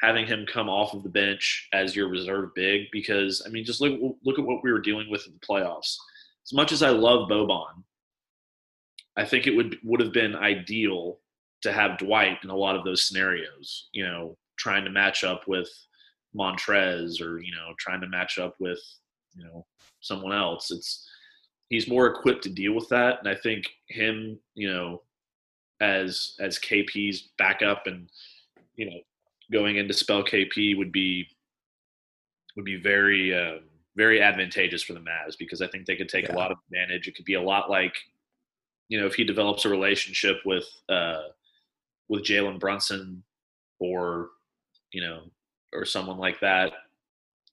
having 0.02 0.26
him 0.26 0.44
come 0.46 0.68
off 0.68 0.94
of 0.94 1.02
the 1.02 1.08
bench 1.08 1.68
as 1.72 1.96
your 1.96 2.08
reserve 2.08 2.54
big 2.54 2.82
because 2.92 3.42
I 3.46 3.48
mean 3.48 3.64
just 3.64 3.80
look 3.80 3.98
look 4.24 4.38
at 4.38 4.44
what 4.44 4.62
we 4.62 4.72
were 4.72 4.80
dealing 4.80 5.10
with 5.10 5.26
in 5.26 5.32
the 5.32 5.46
playoffs. 5.46 5.96
As 6.44 6.52
much 6.52 6.72
as 6.72 6.82
I 6.82 6.90
love 6.90 7.28
Boban, 7.28 7.84
I 9.16 9.24
think 9.24 9.46
it 9.46 9.56
would 9.56 9.78
would 9.84 10.00
have 10.00 10.12
been 10.12 10.34
ideal 10.34 11.18
to 11.62 11.72
have 11.72 11.98
Dwight 11.98 12.38
in 12.42 12.50
a 12.50 12.56
lot 12.56 12.76
of 12.76 12.84
those 12.84 13.02
scenarios, 13.02 13.88
you 13.92 14.04
know, 14.04 14.36
trying 14.56 14.84
to 14.84 14.90
match 14.90 15.24
up 15.24 15.46
with 15.48 15.68
Montrezl 16.36 17.20
or 17.20 17.40
you 17.40 17.52
know 17.54 17.74
trying 17.78 18.00
to 18.00 18.08
match 18.08 18.38
up 18.38 18.54
with 18.58 18.80
you 19.36 19.44
know 19.44 19.66
someone 20.00 20.32
else. 20.32 20.70
It's 20.70 21.08
he's 21.68 21.88
more 21.88 22.06
equipped 22.06 22.42
to 22.44 22.50
deal 22.50 22.74
with 22.74 22.88
that, 22.88 23.18
and 23.20 23.28
I 23.28 23.34
think 23.34 23.66
him, 23.88 24.38
you 24.54 24.72
know, 24.72 25.02
as 25.80 26.34
as 26.40 26.58
KP's 26.58 27.30
backup 27.38 27.86
and 27.86 28.08
you 28.76 28.86
know 28.86 28.98
going 29.50 29.76
into 29.76 29.92
spell 29.94 30.24
KP 30.24 30.76
would 30.78 30.92
be 30.92 31.26
would 32.56 32.64
be 32.64 32.76
very 32.80 33.34
uh, 33.34 33.58
very 33.96 34.22
advantageous 34.22 34.82
for 34.82 34.94
the 34.94 35.00
Mavs 35.00 35.36
because 35.38 35.60
I 35.60 35.66
think 35.68 35.86
they 35.86 35.96
could 35.96 36.08
take 36.08 36.26
Yeah. 36.28 36.34
a 36.34 36.36
lot 36.36 36.50
of 36.50 36.58
advantage. 36.66 37.08
It 37.08 37.14
could 37.14 37.24
be 37.26 37.34
a 37.34 37.42
lot 37.42 37.70
like 37.70 37.94
you 38.88 38.98
know 38.98 39.06
if 39.06 39.14
he 39.14 39.24
develops 39.24 39.64
a 39.64 39.68
relationship 39.68 40.38
with 40.44 40.64
uh, 40.88 41.24
with 42.08 42.24
Jalen 42.24 42.58
Brunson 42.58 43.22
or 43.78 44.30
you 44.92 45.02
know 45.02 45.22
or 45.72 45.84
someone 45.84 46.18
like 46.18 46.40
that, 46.40 46.72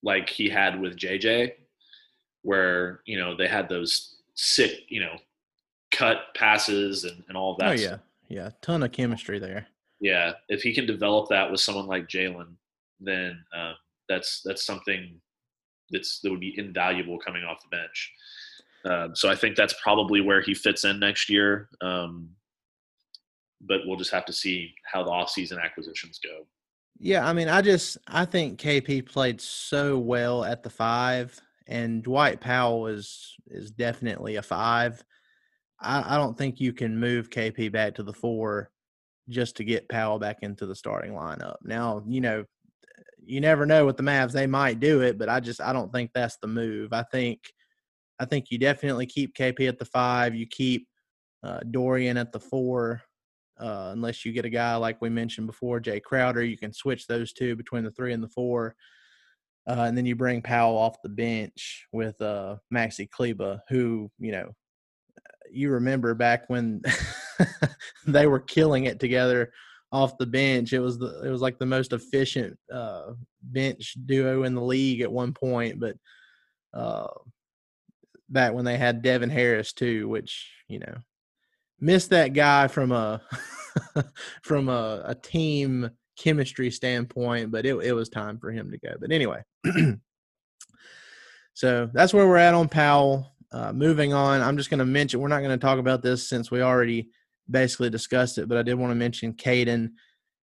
like 0.03 0.29
he 0.29 0.49
had 0.49 0.79
with 0.79 0.97
JJ, 0.97 1.53
where 2.41 3.01
you 3.05 3.17
know 3.17 3.35
they 3.35 3.47
had 3.47 3.69
those 3.69 4.15
sick 4.35 4.81
you 4.89 5.01
know 5.01 5.15
cut 5.91 6.33
passes 6.35 7.03
and, 7.03 7.23
and 7.27 7.37
all 7.37 7.55
that. 7.57 7.69
oh 7.69 7.71
yeah, 7.73 7.97
yeah, 8.27 8.49
ton 8.61 8.83
of 8.83 8.91
chemistry 8.91 9.39
there. 9.39 9.67
Yeah, 9.99 10.33
if 10.47 10.61
he 10.61 10.73
can 10.73 10.85
develop 10.85 11.29
that 11.29 11.51
with 11.51 11.59
someone 11.59 11.87
like 11.87 12.07
Jalen, 12.07 12.53
then 12.99 13.43
um, 13.55 13.75
that's 14.07 14.41
that's 14.43 14.65
something 14.65 15.19
that's 15.91 16.19
that 16.21 16.31
would 16.31 16.39
be 16.39 16.57
invaluable 16.57 17.17
coming 17.19 17.43
off 17.43 17.61
the 17.61 17.75
bench. 17.75 18.13
Um, 18.85 19.15
so 19.15 19.29
I 19.29 19.35
think 19.35 19.55
that's 19.55 19.75
probably 19.81 20.21
where 20.21 20.41
he 20.41 20.53
fits 20.53 20.85
in 20.85 20.99
next 20.99 21.29
year. 21.29 21.69
Um, 21.81 22.29
but 23.61 23.81
we'll 23.85 23.97
just 23.97 24.11
have 24.11 24.25
to 24.25 24.33
see 24.33 24.73
how 24.85 25.03
the 25.03 25.11
offseason 25.11 25.63
acquisitions 25.63 26.19
go. 26.23 26.45
Yeah, 26.99 27.27
I 27.27 27.33
mean, 27.33 27.47
I 27.47 27.61
just 27.61 27.97
I 28.07 28.25
think 28.25 28.59
KP 28.59 29.05
played 29.05 29.39
so 29.39 29.97
well 29.97 30.43
at 30.43 30.63
the 30.63 30.69
five, 30.69 31.39
and 31.67 32.03
Dwight 32.03 32.41
Powell 32.41 32.87
is 32.87 33.35
is 33.47 33.71
definitely 33.71 34.35
a 34.35 34.41
five. 34.41 35.03
I, 35.79 36.15
I 36.15 36.17
don't 36.17 36.37
think 36.37 36.59
you 36.59 36.73
can 36.73 36.99
move 36.99 37.29
KP 37.29 37.71
back 37.71 37.95
to 37.95 38.03
the 38.03 38.13
four 38.13 38.69
just 39.29 39.55
to 39.57 39.63
get 39.63 39.87
Powell 39.87 40.19
back 40.19 40.39
into 40.41 40.65
the 40.65 40.75
starting 40.75 41.13
lineup. 41.13 41.55
Now, 41.63 42.03
you 42.05 42.19
know, 42.19 42.43
you 43.23 43.39
never 43.39 43.65
know 43.65 43.85
with 43.85 43.95
the 43.95 44.03
Mavs; 44.03 44.33
they 44.33 44.47
might 44.47 44.81
do 44.81 45.01
it, 45.01 45.17
but 45.17 45.29
I 45.29 45.39
just 45.39 45.61
I 45.61 45.71
don't 45.71 45.93
think 45.93 46.11
that's 46.13 46.37
the 46.37 46.47
move. 46.47 46.91
I 46.91 47.03
think 47.03 47.39
I 48.19 48.25
think 48.25 48.51
you 48.51 48.57
definitely 48.57 49.05
keep 49.05 49.35
KP 49.35 49.69
at 49.69 49.79
the 49.79 49.85
five. 49.85 50.35
You 50.35 50.47
keep 50.47 50.87
uh, 51.43 51.61
Dorian 51.71 52.17
at 52.17 52.33
the 52.33 52.39
four 52.41 53.03
uh, 53.59 53.89
unless 53.91 54.25
you 54.25 54.31
get 54.31 54.45
a 54.45 54.49
guy 54.49 54.75
like 54.75 55.01
we 55.01 55.09
mentioned 55.09 55.47
before, 55.47 55.79
Jae 55.79 56.01
Crowder. 56.01 56.43
You 56.43 56.57
can 56.57 56.73
switch 56.73 57.07
those 57.07 57.33
two 57.33 57.55
between 57.55 57.83
the 57.83 57.91
three 57.91 58.13
and 58.13 58.23
the 58.23 58.29
four. 58.29 58.75
Uh, 59.67 59.83
and 59.87 59.97
then 59.97 60.05
you 60.05 60.15
bring 60.15 60.41
Powell 60.41 60.77
off 60.77 61.01
the 61.03 61.09
bench 61.09 61.85
with 61.91 62.19
uh, 62.21 62.55
Maxi 62.73 63.09
Kleber, 63.09 63.61
who, 63.69 64.09
you 64.17 64.31
know, 64.31 64.51
you 65.51 65.69
remember 65.71 66.13
back 66.13 66.45
when 66.47 66.81
they 68.07 68.27
were 68.27 68.39
killing 68.39 68.85
it 68.85 68.99
together 68.99 69.51
off 69.91 70.17
the 70.17 70.25
bench. 70.25 70.73
It 70.73 70.79
was 70.79 70.97
the 70.97 71.21
it 71.25 71.29
was 71.29 71.41
like 71.41 71.59
the 71.59 71.65
most 71.65 71.93
efficient 71.93 72.57
uh, 72.73 73.13
bench 73.41 73.95
duo 74.05 74.43
in 74.43 74.55
the 74.55 74.61
league 74.61 75.01
at 75.01 75.11
one 75.11 75.33
point. 75.33 75.79
But 75.79 75.95
uh, 76.73 77.07
back 78.29 78.53
when 78.53 78.65
they 78.65 78.77
had 78.77 79.01
Devin 79.01 79.29
Harris 79.29 79.73
too, 79.73 80.07
which 80.07 80.51
you 80.67 80.79
know 80.79 80.95
missed 81.81 82.09
that 82.11 82.33
guy 82.33 82.67
from 82.67 82.91
a 82.91 83.21
from 84.43 84.69
a, 84.69 85.03
a 85.05 85.15
team 85.15 85.89
chemistry 86.17 86.69
standpoint, 86.69 87.51
but 87.51 87.65
it, 87.65 87.75
it 87.75 87.93
was 87.93 88.09
time 88.09 88.37
for 88.37 88.51
him 88.51 88.71
to 88.71 88.77
go. 88.77 88.93
But 88.99 89.11
anyway, 89.11 89.41
so 91.53 91.89
that's 91.93 92.13
where 92.13 92.27
we're 92.27 92.37
at 92.37 92.53
on 92.53 92.69
Powell. 92.69 93.31
Uh, 93.51 93.73
moving 93.73 94.13
on, 94.13 94.41
I'm 94.41 94.57
just 94.57 94.69
going 94.69 94.79
to 94.79 94.85
mention 94.85 95.19
we're 95.19 95.27
not 95.27 95.41
going 95.41 95.57
to 95.57 95.65
talk 95.65 95.79
about 95.79 96.03
this 96.03 96.29
since 96.29 96.51
we 96.51 96.61
already 96.61 97.09
basically 97.49 97.89
discussed 97.89 98.37
it, 98.37 98.47
but 98.47 98.57
I 98.57 98.63
did 98.63 98.75
want 98.75 98.91
to 98.91 98.95
mention 98.95 99.33
Caden. 99.33 99.89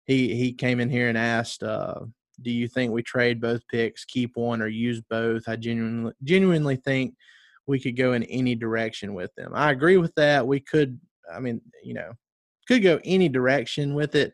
He 0.06 0.36
he 0.36 0.54
came 0.54 0.80
in 0.80 0.90
here 0.90 1.10
and 1.10 1.18
asked, 1.18 1.62
uh, 1.62 2.00
"Do 2.42 2.52
you 2.52 2.68
think 2.68 2.92
we 2.92 3.04
trade 3.04 3.42
both 3.42 3.62
picks, 3.68 4.06
keep 4.06 4.36
one, 4.36 4.62
or 4.62 4.68
use 4.68 5.02
both?" 5.10 5.44
I 5.48 5.56
genuinely 5.56 6.14
genuinely 6.24 6.78
think 6.78 7.16
we 7.68 7.80
could 7.80 7.98
go 7.98 8.14
in 8.14 8.24
any 8.24 8.56
direction 8.56 9.14
with 9.14 9.34
them. 9.36 9.52
I 9.56 9.72
agree 9.72 9.98
with 9.98 10.14
that. 10.16 10.46
We 10.48 10.60
could 10.60 11.00
I 11.34 11.40
mean, 11.40 11.62
you 11.84 11.94
know, 11.94 12.12
could 12.68 12.84
go 12.84 13.00
any 13.04 13.30
direction 13.30 13.94
with 13.94 14.16
it. 14.16 14.34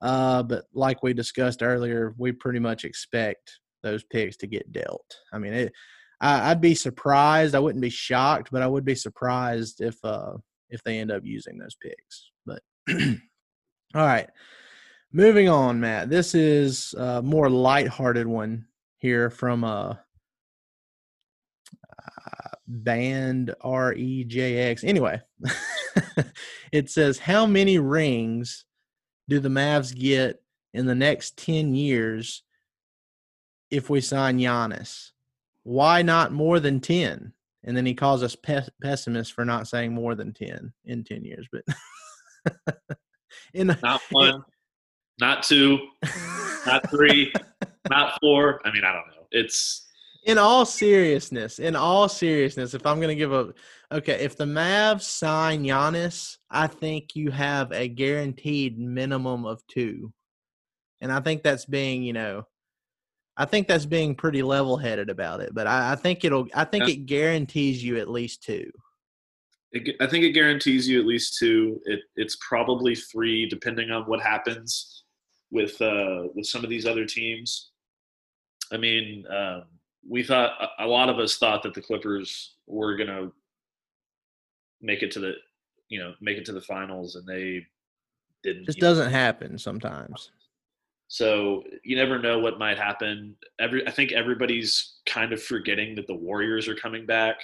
Uh, 0.00 0.42
but 0.42 0.64
like 0.72 1.02
we 1.02 1.12
discussed 1.12 1.62
earlier, 1.62 2.14
we 2.18 2.32
pretty 2.32 2.58
much 2.58 2.84
expect 2.84 3.58
those 3.82 4.02
picks 4.04 4.36
to 4.38 4.46
get 4.46 4.72
dealt. 4.72 5.14
I 5.32 5.38
mean, 5.38 5.52
it, 5.52 5.72
I, 6.20 6.50
I'd 6.50 6.60
be 6.60 6.74
surprised. 6.74 7.54
I 7.54 7.58
wouldn't 7.58 7.82
be 7.82 7.90
shocked, 7.90 8.50
but 8.50 8.62
I 8.62 8.66
would 8.66 8.84
be 8.84 8.94
surprised 8.94 9.80
if 9.80 9.96
uh, 10.04 10.32
if 10.70 10.82
they 10.84 10.98
end 10.98 11.10
up 11.10 11.24
using 11.24 11.58
those 11.58 11.76
picks. 11.82 12.30
But 12.46 12.62
all 12.90 14.06
right, 14.06 14.28
moving 15.12 15.48
on, 15.48 15.80
Matt. 15.80 16.08
This 16.08 16.34
is 16.34 16.94
a 16.94 17.22
more 17.22 17.50
lighthearted 17.50 18.26
one 18.26 18.66
here 18.98 19.30
from 19.30 19.64
uh 19.64 19.94
band 22.70 23.54
R 23.60 23.92
E 23.94 24.24
J 24.24 24.70
X. 24.70 24.84
Anyway, 24.84 25.20
it 26.72 26.90
says 26.90 27.18
how 27.18 27.46
many 27.46 27.78
rings 27.78 28.64
do 29.28 29.40
the 29.40 29.48
Mavs 29.48 29.94
get 29.94 30.42
in 30.72 30.86
the 30.86 30.94
next 30.94 31.36
10 31.38 31.74
years 31.74 32.42
if 33.70 33.90
we 33.90 34.00
sign 34.00 34.38
Giannis? 34.38 35.10
Why 35.62 36.02
not 36.02 36.32
more 36.32 36.60
than 36.60 36.80
10? 36.80 37.32
And 37.64 37.76
then 37.76 37.84
he 37.84 37.94
calls 37.94 38.22
us 38.22 38.34
pe- 38.36 38.62
pessimists 38.82 39.32
for 39.32 39.44
not 39.44 39.68
saying 39.68 39.92
more 39.92 40.14
than 40.14 40.32
10 40.32 40.72
in 40.84 41.04
10 41.04 41.24
years. 41.24 41.46
But 41.52 42.66
in 43.54 43.66
Not 43.82 44.00
one, 44.10 44.42
not 45.20 45.42
two, 45.42 45.78
not 46.66 46.88
three, 46.90 47.32
not 47.90 48.18
four. 48.20 48.60
I 48.64 48.72
mean, 48.72 48.84
I 48.84 48.92
don't 48.92 49.08
know. 49.08 49.26
It's 49.30 49.86
in 50.24 50.38
all 50.38 50.66
seriousness, 50.66 51.58
in 51.58 51.74
all 51.74 52.08
seriousness, 52.08 52.74
if 52.74 52.84
I'm 52.86 52.96
going 52.96 53.08
to 53.08 53.14
give 53.14 53.32
a 53.32 53.52
okay, 53.92 54.20
if 54.20 54.36
the 54.36 54.44
Mavs 54.44 55.02
sign 55.02 55.64
Giannis, 55.64 56.36
I 56.50 56.66
think 56.66 57.16
you 57.16 57.30
have 57.30 57.72
a 57.72 57.88
guaranteed 57.88 58.78
minimum 58.78 59.46
of 59.46 59.66
two, 59.66 60.12
and 61.00 61.10
I 61.10 61.20
think 61.20 61.42
that's 61.42 61.64
being, 61.64 62.02
you 62.02 62.12
know, 62.12 62.44
I 63.36 63.46
think 63.46 63.68
that's 63.68 63.86
being 63.86 64.14
pretty 64.14 64.42
level-headed 64.42 65.08
about 65.08 65.40
it. 65.40 65.54
But 65.54 65.66
I, 65.66 65.92
I 65.92 65.96
think 65.96 66.24
it'll, 66.24 66.46
I 66.54 66.64
think 66.64 66.88
it 66.88 67.06
guarantees 67.06 67.82
you 67.82 67.96
at 67.96 68.10
least 68.10 68.42
two. 68.42 68.70
it, 69.72 69.96
I 70.00 70.06
think 70.06 70.24
it 70.24 70.32
guarantees 70.32 70.88
you 70.88 71.00
at 71.00 71.06
least 71.06 71.38
two. 71.38 71.80
It, 71.84 72.00
it's 72.16 72.36
probably 72.46 72.94
three, 72.94 73.48
depending 73.48 73.90
on 73.90 74.02
what 74.04 74.20
happens 74.20 75.04
with 75.50 75.80
uh, 75.80 76.24
with 76.34 76.46
some 76.46 76.64
of 76.64 76.70
these 76.70 76.86
other 76.86 77.04
teams. 77.04 77.70
I 78.72 78.76
mean, 78.76 79.24
um, 79.30 79.64
we 80.08 80.22
thought 80.22 80.52
a- 80.78 80.86
lot 80.86 81.08
of 81.08 81.18
us 81.18 81.36
thought 81.36 81.62
that 81.62 81.74
the 81.74 81.82
Clippers 81.82 82.54
were 82.66 82.96
gonna 82.96 83.30
make 84.80 85.02
it 85.02 85.10
to 85.12 85.20
the, 85.20 85.34
you 85.88 85.98
know, 86.00 86.14
make 86.20 86.38
it 86.38 86.44
to 86.46 86.52
the 86.52 86.60
finals, 86.60 87.16
and 87.16 87.26
they 87.26 87.66
didn't. 88.42 88.64
Just 88.66 88.78
you 88.78 88.82
know. 88.82 88.88
doesn't 88.88 89.10
happen 89.12 89.58
sometimes. 89.58 90.30
So 91.08 91.64
you 91.84 91.96
never 91.96 92.18
know 92.18 92.38
what 92.38 92.58
might 92.58 92.78
happen. 92.78 93.36
Every 93.58 93.86
I 93.86 93.90
think 93.90 94.12
everybody's 94.12 95.00
kind 95.06 95.32
of 95.32 95.42
forgetting 95.42 95.94
that 95.96 96.06
the 96.06 96.14
Warriors 96.14 96.68
are 96.68 96.74
coming 96.76 97.04
back. 97.04 97.36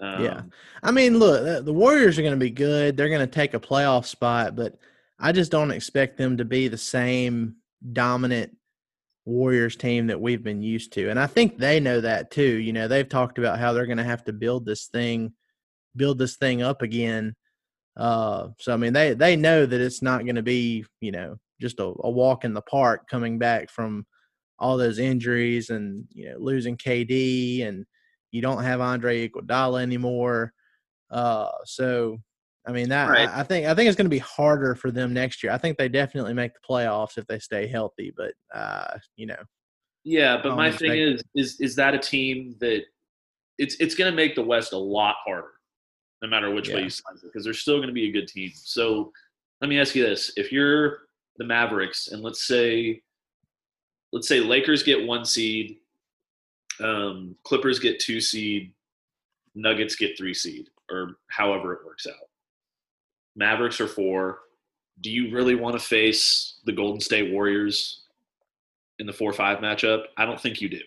Um, 0.00 0.22
Yeah. 0.24 0.42
I 0.82 0.90
mean, 0.90 1.18
look, 1.18 1.42
the- 1.44 1.62
the 1.62 1.72
Warriors 1.72 2.18
are 2.18 2.22
going 2.22 2.34
to 2.34 2.38
be 2.44 2.50
good. 2.50 2.96
They're 2.96 3.08
going 3.08 3.26
to 3.26 3.26
take 3.26 3.54
a 3.54 3.60
playoff 3.60 4.04
spot, 4.06 4.54
but 4.56 4.76
I 5.18 5.32
just 5.32 5.50
don't 5.50 5.70
expect 5.70 6.18
them 6.18 6.36
to 6.36 6.44
be 6.44 6.68
the 6.68 6.76
same 6.76 7.56
dominant 7.92 8.56
Warriors 9.24 9.76
team 9.76 10.08
that 10.08 10.20
we've 10.20 10.42
been 10.42 10.62
used 10.62 10.92
to. 10.94 11.08
And 11.08 11.18
I 11.18 11.26
think 11.26 11.58
they 11.58 11.80
know 11.80 12.00
that 12.00 12.30
too. 12.30 12.42
You 12.42 12.72
know, 12.72 12.88
they've 12.88 13.08
talked 13.08 13.38
about 13.38 13.58
how 13.58 13.72
they're 13.72 13.86
going 13.86 13.98
to 13.98 14.04
have 14.04 14.24
to 14.24 14.32
build 14.32 14.66
this 14.66 14.86
thing, 14.86 15.32
build 15.96 16.18
this 16.18 16.36
thing 16.36 16.62
up 16.62 16.82
again. 16.82 17.34
Uh, 17.96 18.48
so 18.58 18.74
I 18.74 18.76
mean, 18.76 18.92
they 18.92 19.14
they 19.14 19.36
know 19.36 19.64
that 19.64 19.80
it's 19.80 20.02
not 20.02 20.24
going 20.24 20.34
to 20.36 20.42
be, 20.42 20.84
you 21.00 21.12
know, 21.12 21.36
just 21.60 21.80
a, 21.80 21.92
a 22.00 22.10
walk 22.10 22.44
in 22.44 22.52
the 22.52 22.62
park 22.62 23.08
coming 23.08 23.38
back 23.38 23.70
from 23.70 24.04
all 24.58 24.76
those 24.76 24.98
injuries 24.98 25.70
and 25.70 26.06
you 26.12 26.30
know 26.30 26.38
losing 26.38 26.76
KD 26.76 27.66
and 27.66 27.84
you 28.30 28.42
don't 28.42 28.62
have 28.62 28.80
Andre 28.80 29.28
Iguodala 29.28 29.82
anymore. 29.82 30.52
Uh, 31.10 31.50
so 31.64 32.18
I 32.66 32.72
mean 32.72 32.88
that 32.88 33.10
Right. 33.10 33.28
I, 33.28 33.42
think 33.42 33.66
I 33.66 33.74
think 33.74 33.88
it's 33.88 33.96
going 33.96 34.06
to 34.06 34.10
be 34.10 34.18
harder 34.18 34.74
for 34.74 34.90
them 34.90 35.12
next 35.12 35.42
year. 35.42 35.52
I 35.52 35.58
think 35.58 35.76
they 35.76 35.88
definitely 35.88 36.34
make 36.34 36.52
the 36.54 36.60
playoffs 36.68 37.18
if 37.18 37.26
they 37.26 37.38
stay 37.38 37.66
healthy, 37.66 38.12
but 38.16 38.32
uh, 38.54 38.98
you 39.16 39.26
know, 39.26 39.42
Yeah, 40.04 40.40
but 40.42 40.56
my 40.56 40.70
thing 40.70 40.98
is, 40.98 41.22
is 41.34 41.60
is 41.60 41.76
that 41.76 41.94
a 41.94 41.98
team 41.98 42.56
that 42.60 42.84
it's 43.58 43.76
it's 43.76 43.94
going 43.94 44.10
to 44.10 44.16
make 44.16 44.34
the 44.34 44.42
West 44.42 44.72
a 44.72 44.78
lot 44.78 45.16
harder, 45.24 45.52
no 46.22 46.28
matter 46.28 46.50
which 46.50 46.68
way 46.68 46.84
you 46.84 46.90
slice 46.90 47.22
it, 47.22 47.26
because 47.26 47.44
they're 47.44 47.52
still 47.52 47.76
going 47.76 47.88
to 47.88 47.94
be 47.94 48.08
a 48.08 48.12
good 48.12 48.28
team. 48.28 48.50
So 48.54 49.12
let 49.60 49.68
me 49.68 49.78
ask 49.78 49.94
you 49.94 50.04
this: 50.04 50.32
If 50.36 50.50
you're 50.50 51.00
the 51.36 51.44
Mavericks, 51.44 52.08
and 52.08 52.22
let's 52.22 52.46
say, 52.46 53.02
let's 54.12 54.28
say 54.28 54.40
Lakers 54.40 54.82
get 54.82 55.06
one 55.06 55.24
seed, 55.24 55.76
um, 56.82 57.36
Clippers 57.44 57.78
get 57.78 58.00
two 58.00 58.20
seed, 58.20 58.72
Nuggets 59.54 59.96
get 59.96 60.16
three 60.16 60.34
seed, 60.34 60.70
or 60.90 61.16
however 61.28 61.74
it 61.74 61.84
works 61.84 62.06
out. 62.06 62.14
Mavericks 63.36 63.80
are 63.80 63.88
four. 63.88 64.38
Do 65.00 65.10
you 65.10 65.32
really 65.34 65.54
want 65.54 65.74
to 65.78 65.84
face 65.84 66.60
the 66.64 66.72
Golden 66.72 67.00
State 67.00 67.32
Warriors 67.32 68.02
in 68.98 69.06
the 69.06 69.12
four 69.12 69.32
five 69.32 69.58
matchup? 69.58 70.04
I 70.16 70.24
don't 70.24 70.40
think 70.40 70.60
you 70.60 70.68
do. 70.68 70.80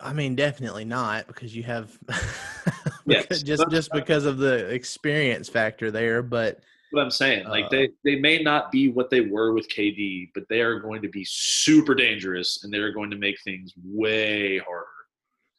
I 0.00 0.12
mean, 0.12 0.34
definitely 0.34 0.84
not 0.84 1.26
because 1.28 1.54
you 1.54 1.62
have 1.64 1.96
Yes. 3.06 3.42
just 3.42 3.64
just 3.70 3.90
because 3.92 4.24
of 4.24 4.38
the 4.38 4.66
experience 4.68 5.48
factor 5.48 5.90
there. 5.90 6.22
But 6.22 6.60
what 6.92 7.02
I'm 7.02 7.10
saying. 7.10 7.46
Like 7.46 7.66
Uh, 7.66 7.68
they 7.70 7.88
they 8.04 8.16
may 8.16 8.42
not 8.42 8.72
be 8.72 8.88
what 8.88 9.10
they 9.10 9.20
were 9.20 9.52
with 9.52 9.68
KD, 9.68 10.30
but 10.34 10.44
they 10.48 10.60
are 10.60 10.78
going 10.80 11.02
to 11.02 11.08
be 11.08 11.24
super 11.24 11.94
dangerous 11.94 12.64
and 12.64 12.72
they're 12.72 12.92
going 12.92 13.10
to 13.10 13.16
make 13.16 13.40
things 13.42 13.72
way 13.84 14.58
harder. 14.58 14.86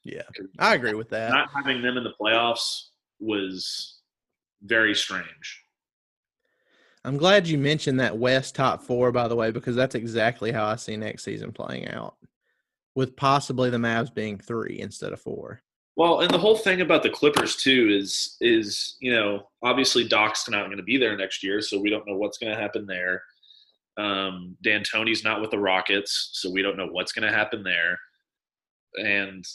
yeah, 0.03 0.23
I 0.59 0.73
agree 0.75 0.93
with 0.93 1.09
that. 1.09 1.29
Not 1.31 1.49
having 1.55 1.81
them 1.81 1.97
in 1.97 2.03
the 2.03 2.13
playoffs 2.19 2.87
was 3.19 3.92
very 4.63 4.95
strange. 4.95 5.63
I'm 7.05 7.17
glad 7.17 7.47
you 7.47 7.57
mentioned 7.57 7.99
that 7.99 8.17
West 8.17 8.55
top 8.55 8.81
four, 8.81 9.11
by 9.11 9.27
the 9.27 9.35
way, 9.35 9.51
because 9.51 9.75
that's 9.75 9.95
exactly 9.95 10.51
how 10.51 10.65
I 10.65 10.77
see 10.77 10.95
next 10.95 11.23
season 11.23 11.51
playing 11.51 11.89
out, 11.89 12.15
with 12.95 13.15
possibly 13.15 13.69
the 13.69 13.77
Mavs 13.77 14.13
being 14.13 14.37
three 14.37 14.79
instead 14.79 15.11
of 15.11 15.19
four. 15.19 15.61
Well, 15.95 16.21
and 16.21 16.31
the 16.33 16.39
whole 16.39 16.57
thing 16.57 16.81
about 16.81 17.03
the 17.03 17.09
Clippers 17.09 17.55
too 17.55 17.89
is 17.91 18.37
is 18.41 18.95
you 18.99 19.13
know 19.13 19.49
obviously 19.61 20.07
Doc's 20.07 20.49
not 20.49 20.65
going 20.65 20.77
to 20.77 20.83
be 20.83 20.97
there 20.97 21.15
next 21.17 21.43
year, 21.43 21.61
so 21.61 21.79
we 21.79 21.89
don't 21.89 22.07
know 22.07 22.17
what's 22.17 22.37
going 22.37 22.53
to 22.53 22.59
happen 22.59 22.85
there. 22.87 23.21
Um, 23.97 24.57
D'Antoni's 24.63 25.23
not 25.23 25.39
with 25.39 25.51
the 25.51 25.59
Rockets, 25.59 26.29
so 26.33 26.49
we 26.49 26.63
don't 26.63 26.77
know 26.77 26.87
what's 26.87 27.11
going 27.11 27.29
to 27.29 27.37
happen 27.37 27.63
there. 27.63 27.99
And 28.95 29.45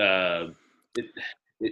uh, 0.00 0.48
it, 0.96 1.06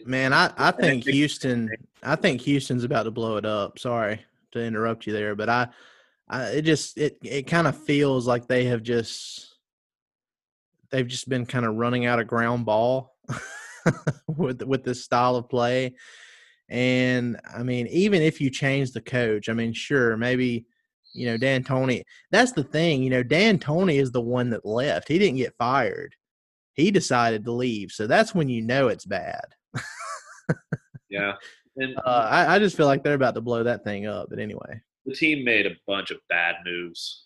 Man, 0.04 0.32
I, 0.32 0.52
I 0.56 0.70
think 0.70 1.04
Houston. 1.04 1.70
I 2.02 2.14
think 2.16 2.42
Houston's 2.42 2.84
about 2.84 3.04
to 3.04 3.10
blow 3.10 3.36
it 3.36 3.46
up. 3.46 3.78
Sorry 3.78 4.20
to 4.52 4.62
interrupt 4.62 5.06
you 5.06 5.12
there, 5.12 5.34
but 5.34 5.48
I, 5.48 5.68
I 6.28 6.44
it 6.48 6.62
just 6.62 6.98
it 6.98 7.18
it 7.22 7.46
kind 7.46 7.66
of 7.66 7.76
feels 7.76 8.26
like 8.26 8.46
they 8.46 8.64
have 8.64 8.82
just 8.82 9.56
they've 10.90 11.06
just 11.06 11.28
been 11.28 11.46
kind 11.46 11.64
of 11.64 11.76
running 11.76 12.06
out 12.06 12.20
of 12.20 12.26
ground 12.26 12.66
ball 12.66 13.16
with 14.26 14.62
with 14.62 14.84
this 14.84 15.04
style 15.04 15.36
of 15.36 15.48
play. 15.48 15.94
And 16.68 17.40
I 17.56 17.62
mean, 17.62 17.86
even 17.86 18.20
if 18.20 18.42
you 18.42 18.50
change 18.50 18.92
the 18.92 19.00
coach, 19.00 19.48
I 19.48 19.54
mean, 19.54 19.72
sure, 19.72 20.18
maybe 20.18 20.66
you 21.14 21.26
know 21.26 21.38
D'Antoni. 21.38 22.02
That's 22.30 22.52
the 22.52 22.64
thing, 22.64 23.02
you 23.02 23.08
know, 23.08 23.22
D'Antoni 23.22 23.98
is 23.98 24.12
the 24.12 24.20
one 24.20 24.50
that 24.50 24.66
left. 24.66 25.08
He 25.08 25.18
didn't 25.18 25.38
get 25.38 25.56
fired. 25.56 26.14
He 26.74 26.90
decided 26.90 27.44
to 27.44 27.52
leave, 27.52 27.90
so 27.90 28.06
that's 28.06 28.34
when 28.34 28.50
you 28.50 28.60
know 28.62 28.88
it's 28.88 29.06
bad. 29.06 29.46
Yeah, 31.10 31.32
and 31.76 31.96
Uh, 31.98 32.28
I, 32.30 32.56
I 32.56 32.58
just 32.58 32.76
feel 32.76 32.86
like 32.86 33.02
they're 33.02 33.14
about 33.14 33.34
to 33.34 33.40
blow 33.40 33.62
that 33.62 33.84
thing 33.84 34.06
up. 34.06 34.28
But 34.30 34.38
anyway, 34.38 34.80
the 35.06 35.14
team 35.14 35.44
made 35.44 35.66
a 35.66 35.76
bunch 35.86 36.10
of 36.10 36.18
bad 36.28 36.56
moves 36.64 37.24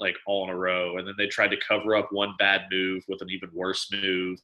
like 0.00 0.16
all 0.26 0.44
in 0.44 0.50
a 0.50 0.56
row 0.56 0.96
and 0.98 1.06
then 1.06 1.14
they 1.16 1.28
tried 1.28 1.50
to 1.52 1.56
cover 1.68 1.94
up 1.94 2.08
one 2.10 2.34
bad 2.38 2.62
move 2.72 3.04
with 3.08 3.22
an 3.22 3.30
even 3.30 3.48
worse 3.54 3.88
move 3.92 4.36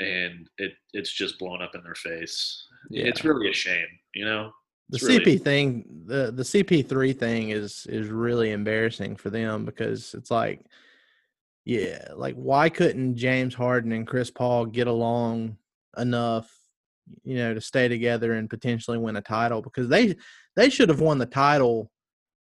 and 0.00 0.50
it 0.58 0.72
it's 0.92 1.10
just 1.10 1.38
blown 1.38 1.62
up 1.62 1.74
in 1.74 1.82
their 1.82 1.94
face 1.94 2.66
Yeah. 2.90 3.04
it's 3.04 3.24
really 3.24 3.48
a 3.48 3.52
shame 3.54 3.86
you 4.14 4.24
know 4.26 4.50
the 4.90 4.96
It's 4.96 5.04
really- 5.04 5.24
CP 5.38 5.42
thing, 5.42 5.84
the 6.04 6.30
the 6.32 6.42
CP 6.42 6.86
three 6.86 7.14
thing 7.14 7.48
is 7.50 7.86
is 7.88 8.08
really 8.08 8.50
embarrassing 8.50 9.16
for 9.16 9.30
them 9.30 9.64
because 9.64 10.12
it's 10.12 10.30
like, 10.30 10.60
yeah, 11.64 12.08
like 12.14 12.34
why 12.34 12.68
couldn't 12.68 13.16
James 13.16 13.54
Harden 13.54 13.92
and 13.92 14.06
Chris 14.06 14.30
Paul 14.30 14.66
get 14.66 14.86
along 14.86 15.56
enough, 15.98 16.50
you 17.22 17.36
know, 17.36 17.54
to 17.54 17.60
stay 17.60 17.88
together 17.88 18.32
and 18.32 18.50
potentially 18.50 18.98
win 18.98 19.16
a 19.16 19.22
title? 19.22 19.62
Because 19.62 19.88
they 19.88 20.16
they 20.56 20.70
should 20.70 20.88
have 20.88 21.00
won 21.00 21.18
the 21.18 21.26
title 21.26 21.90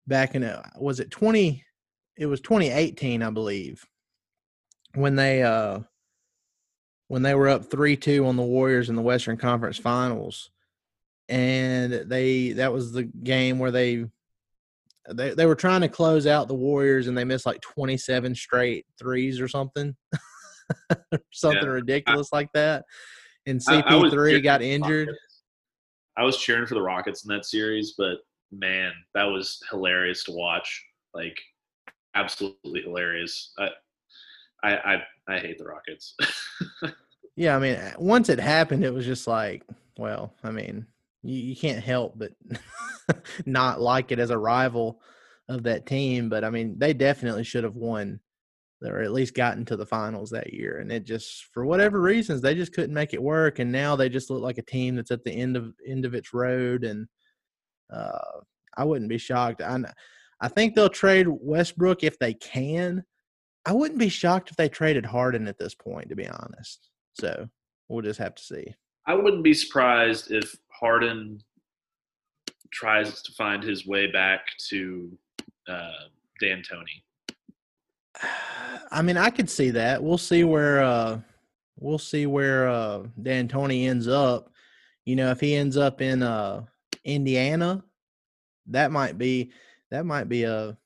back 0.06 0.34
in 0.34 0.42
uh, 0.44 0.62
was 0.78 1.00
it 1.00 1.10
twenty? 1.10 1.64
It 2.16 2.26
was 2.26 2.40
twenty 2.40 2.70
eighteen, 2.70 3.22
I 3.22 3.30
believe, 3.30 3.84
when 4.94 5.16
they 5.16 5.42
uh 5.42 5.80
when 7.08 7.22
they 7.22 7.34
were 7.34 7.48
up 7.48 7.70
three 7.70 7.96
two 7.96 8.26
on 8.26 8.36
the 8.36 8.42
Warriors 8.42 8.88
in 8.88 8.96
the 8.96 9.02
Western 9.02 9.36
Conference 9.36 9.78
Finals 9.78 10.50
and 11.28 11.92
they 11.92 12.52
that 12.52 12.72
was 12.72 12.92
the 12.92 13.04
game 13.04 13.58
where 13.58 13.70
they 13.70 14.04
they 15.10 15.30
they 15.34 15.46
were 15.46 15.54
trying 15.54 15.80
to 15.80 15.88
close 15.88 16.26
out 16.26 16.48
the 16.48 16.54
Warriors 16.54 17.08
and 17.08 17.16
they 17.16 17.24
missed 17.24 17.46
like 17.46 17.60
27 17.62 18.34
straight 18.34 18.86
threes 18.98 19.40
or 19.40 19.48
something. 19.48 19.94
something 21.32 21.62
Yeah. 21.62 21.68
ridiculous 21.68 22.28
like 22.32 22.48
that. 22.54 22.84
And 23.46 23.60
I- 23.68 23.80
I 23.80 23.94
was 23.96 24.12
CP3 24.12 24.30
cheering 24.30 24.42
got 24.42 24.62
injured. 24.62 25.10
I 26.16 26.24
was 26.24 26.36
cheering 26.38 26.66
for 26.66 26.74
the 26.74 26.82
rockets 26.82 27.24
in 27.24 27.34
that 27.34 27.44
series 27.44 27.94
but 27.98 28.18
man 28.52 28.92
that 29.14 29.24
was 29.24 29.60
hilarious 29.70 30.22
to 30.24 30.32
watch 30.32 30.84
like 31.12 31.40
absolutely 32.14 32.82
hilarious 32.82 33.52
i 33.58 33.68
i 34.62 34.76
i, 34.94 35.02
I 35.28 35.38
hate 35.40 35.58
the 35.58 35.64
rockets 35.64 36.14
Yeah, 37.36 37.56
I 37.56 37.58
mean, 37.58 37.76
once 37.98 38.28
it 38.28 38.38
happened, 38.38 38.84
it 38.84 38.94
was 38.94 39.04
just 39.04 39.26
like, 39.26 39.64
well, 39.98 40.32
I 40.44 40.52
mean, 40.52 40.86
you, 41.24 41.34
you 41.36 41.56
can't 41.56 41.82
help 41.82 42.16
but 42.16 42.30
not 43.44 43.80
like 43.80 44.12
it 44.12 44.20
as 44.20 44.30
a 44.30 44.38
rival 44.38 45.00
of 45.48 45.64
that 45.64 45.84
team. 45.84 46.28
But 46.28 46.44
I 46.44 46.50
mean, 46.50 46.78
they 46.78 46.92
definitely 46.92 47.42
should 47.42 47.64
have 47.64 47.74
won 47.74 48.20
or 48.84 49.02
at 49.02 49.12
least 49.12 49.34
gotten 49.34 49.64
to 49.66 49.76
the 49.76 49.86
finals 49.86 50.30
that 50.30 50.52
year. 50.52 50.78
And 50.78 50.92
it 50.92 51.04
just, 51.04 51.46
for 51.52 51.64
whatever 51.64 52.00
reasons, 52.00 52.40
they 52.40 52.54
just 52.54 52.72
couldn't 52.72 52.94
make 52.94 53.14
it 53.14 53.22
work. 53.22 53.58
And 53.58 53.72
now 53.72 53.96
they 53.96 54.08
just 54.08 54.30
look 54.30 54.42
like 54.42 54.58
a 54.58 54.62
team 54.62 54.96
that's 54.96 55.10
at 55.10 55.24
the 55.24 55.32
end 55.32 55.56
of 55.56 55.72
end 55.86 56.04
of 56.04 56.14
its 56.14 56.34
road. 56.34 56.84
And 56.84 57.06
uh, 57.92 58.40
I 58.76 58.84
wouldn't 58.84 59.08
be 59.08 59.18
shocked. 59.18 59.62
I, 59.62 59.78
I 60.40 60.48
think 60.48 60.74
they'll 60.74 60.88
trade 60.88 61.26
Westbrook 61.28 62.02
if 62.02 62.18
they 62.18 62.34
can. 62.34 63.04
I 63.66 63.72
wouldn't 63.72 63.98
be 63.98 64.08
shocked 64.08 64.50
if 64.50 64.56
they 64.56 64.68
traded 64.68 65.06
Harden 65.06 65.48
at 65.48 65.58
this 65.58 65.74
point, 65.74 66.08
to 66.10 66.16
be 66.16 66.28
honest. 66.28 66.90
So 67.14 67.48
we'll 67.88 68.02
just 68.02 68.18
have 68.18 68.34
to 68.34 68.42
see. 68.42 68.74
I 69.06 69.14
wouldn't 69.14 69.44
be 69.44 69.54
surprised 69.54 70.30
if 70.32 70.54
Harden 70.70 71.40
tries 72.72 73.22
to 73.22 73.32
find 73.32 73.62
his 73.62 73.86
way 73.86 74.10
back 74.10 74.40
to 74.68 75.16
uh, 75.68 76.08
D'Antoni. 76.40 77.02
I 78.90 79.02
mean, 79.02 79.16
I 79.16 79.30
could 79.30 79.50
see 79.50 79.70
that. 79.70 80.02
We'll 80.02 80.18
see 80.18 80.44
where 80.44 80.82
uh 80.82 81.20
we'll 81.78 81.98
see 81.98 82.26
where 82.26 82.68
uh 82.68 83.04
D'Antoni 83.20 83.88
ends 83.88 84.08
up. 84.08 84.50
You 85.04 85.16
know, 85.16 85.30
if 85.30 85.40
he 85.40 85.54
ends 85.54 85.76
up 85.76 86.00
in 86.00 86.22
uh 86.22 86.64
Indiana, 87.04 87.84
that 88.68 88.90
might 88.90 89.18
be 89.18 89.52
that 89.90 90.06
might 90.06 90.28
be 90.28 90.44
a 90.44 90.76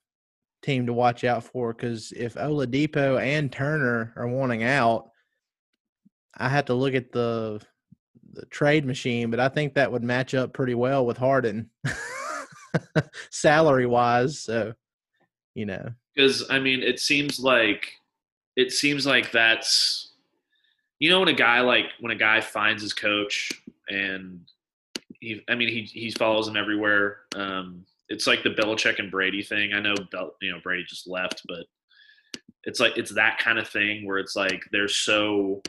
team 0.62 0.86
to 0.86 0.92
watch 0.92 1.24
out 1.24 1.44
for 1.44 1.72
because 1.72 2.12
if 2.12 2.34
Oladipo 2.34 3.20
and 3.20 3.52
Turner 3.52 4.12
are 4.16 4.28
wanting 4.28 4.64
out, 4.64 5.10
I 6.36 6.48
have 6.48 6.66
to 6.66 6.74
look 6.74 6.94
at 6.94 7.12
the 7.12 7.60
the 8.32 8.46
trade 8.46 8.84
machine, 8.84 9.30
but 9.30 9.40
I 9.40 9.48
think 9.48 9.74
that 9.74 9.90
would 9.90 10.02
match 10.02 10.34
up 10.34 10.52
pretty 10.52 10.74
well 10.74 11.04
with 11.04 11.16
Harden, 11.16 11.70
salary 13.30 13.86
wise. 13.86 14.40
So, 14.40 14.74
you 15.54 15.66
know, 15.66 15.90
Because 16.18 16.50
I 16.50 16.58
mean, 16.58 16.82
it 16.82 16.98
seems 16.98 17.38
like 17.38 17.92
it 18.56 18.72
seems 18.72 19.06
like 19.06 19.30
that's 19.30 20.14
you 20.98 21.10
know 21.10 21.20
when 21.20 21.28
a 21.28 21.32
guy 21.32 21.60
like 21.60 21.86
when 22.00 22.10
a 22.10 22.16
guy 22.16 22.40
finds 22.40 22.82
his 22.82 22.92
coach 22.92 23.52
and 23.88 24.40
he 25.20 25.44
I 25.48 25.54
mean 25.54 25.68
he 25.68 25.82
he 25.82 26.10
follows 26.10 26.48
him 26.48 26.56
everywhere. 26.56 27.18
Um, 27.36 27.86
it's 28.08 28.26
like 28.26 28.42
the 28.42 28.50
Belichick 28.50 28.98
and 28.98 29.12
Brady 29.12 29.44
thing. 29.44 29.74
I 29.74 29.80
know 29.80 29.94
Bel, 30.10 30.34
you 30.42 30.50
know 30.50 30.58
Brady 30.60 30.82
just 30.88 31.06
left, 31.06 31.42
but 31.46 31.66
it's 32.64 32.80
like 32.80 32.98
it's 32.98 33.12
that 33.12 33.38
kind 33.38 33.60
of 33.60 33.68
thing 33.68 34.04
where 34.04 34.18
it's 34.18 34.34
like 34.34 34.64
they're 34.72 34.88
so 34.88 35.62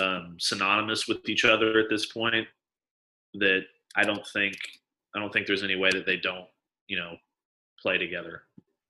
um, 0.00 0.36
synonymous 0.38 1.08
with 1.08 1.28
each 1.28 1.44
other 1.44 1.78
at 1.78 1.90
this 1.90 2.06
point 2.06 2.48
that 3.34 3.64
I 3.96 4.04
don't 4.04 4.26
think 4.28 4.56
I 5.14 5.18
don't 5.20 5.30
think 5.30 5.46
there's 5.46 5.62
any 5.62 5.76
way 5.76 5.90
that 5.92 6.06
they 6.06 6.16
don't 6.16 6.46
you 6.86 6.96
know 6.96 7.16
play 7.82 7.98
together. 7.98 8.44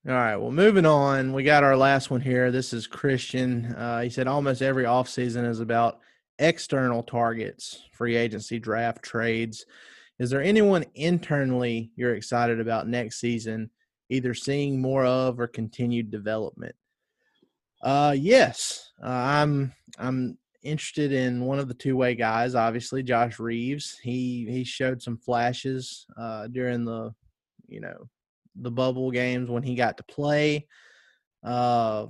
All 0.09 0.15
right. 0.15 0.37
Well, 0.37 0.51
moving 0.51 0.87
on, 0.87 1.35
we 1.35 1.43
got 1.43 1.63
our 1.63 1.77
last 1.77 2.11
one 2.11 2.23
here. 2.23 2.51
This 2.51 2.73
is 2.73 2.87
Christian. 2.87 3.67
Uh, 3.67 4.01
he 4.01 4.09
said 4.09 4.27
almost 4.27 4.63
every 4.63 4.85
offseason 4.85 5.47
is 5.47 5.61
about 5.61 6.01
external 6.39 7.03
targets, 7.03 7.83
free 7.93 8.17
agency, 8.17 8.59
draft, 8.59 9.03
trades. 9.03 9.67
Is 10.19 10.31
there 10.31 10.43
anyone 10.43 10.87
internally 10.95 11.93
you're 11.97 12.15
excited 12.15 12.61
about 12.61 12.89
next 12.89 13.21
season, 13.21 13.69
either 14.09 14.33
seeing 14.33 14.81
more 14.81 15.05
of 15.05 15.39
or 15.39 15.47
continued 15.47 16.11
development? 16.11 16.75
Uh, 17.83 18.15
yes, 18.17 18.93
uh, 19.03 19.09
I'm. 19.09 19.73
I'm 19.99 20.39
interested 20.63 21.13
in 21.13 21.45
one 21.45 21.59
of 21.59 21.69
the 21.69 21.75
two 21.75 21.97
way 21.97 22.15
guys. 22.15 22.55
Obviously, 22.55 23.03
Josh 23.03 23.39
Reaves. 23.39 23.99
He 24.03 24.47
he 24.49 24.65
showed 24.65 25.03
some 25.03 25.19
flashes 25.19 26.07
uh, 26.19 26.47
during 26.47 26.87
the, 26.87 27.13
you 27.67 27.81
know, 27.81 28.09
the 28.57 28.71
bubble 28.71 29.11
games 29.11 29.51
when 29.51 29.63
he 29.63 29.75
got 29.75 29.97
to 29.97 30.03
play. 30.05 30.67
Uh, 31.43 32.07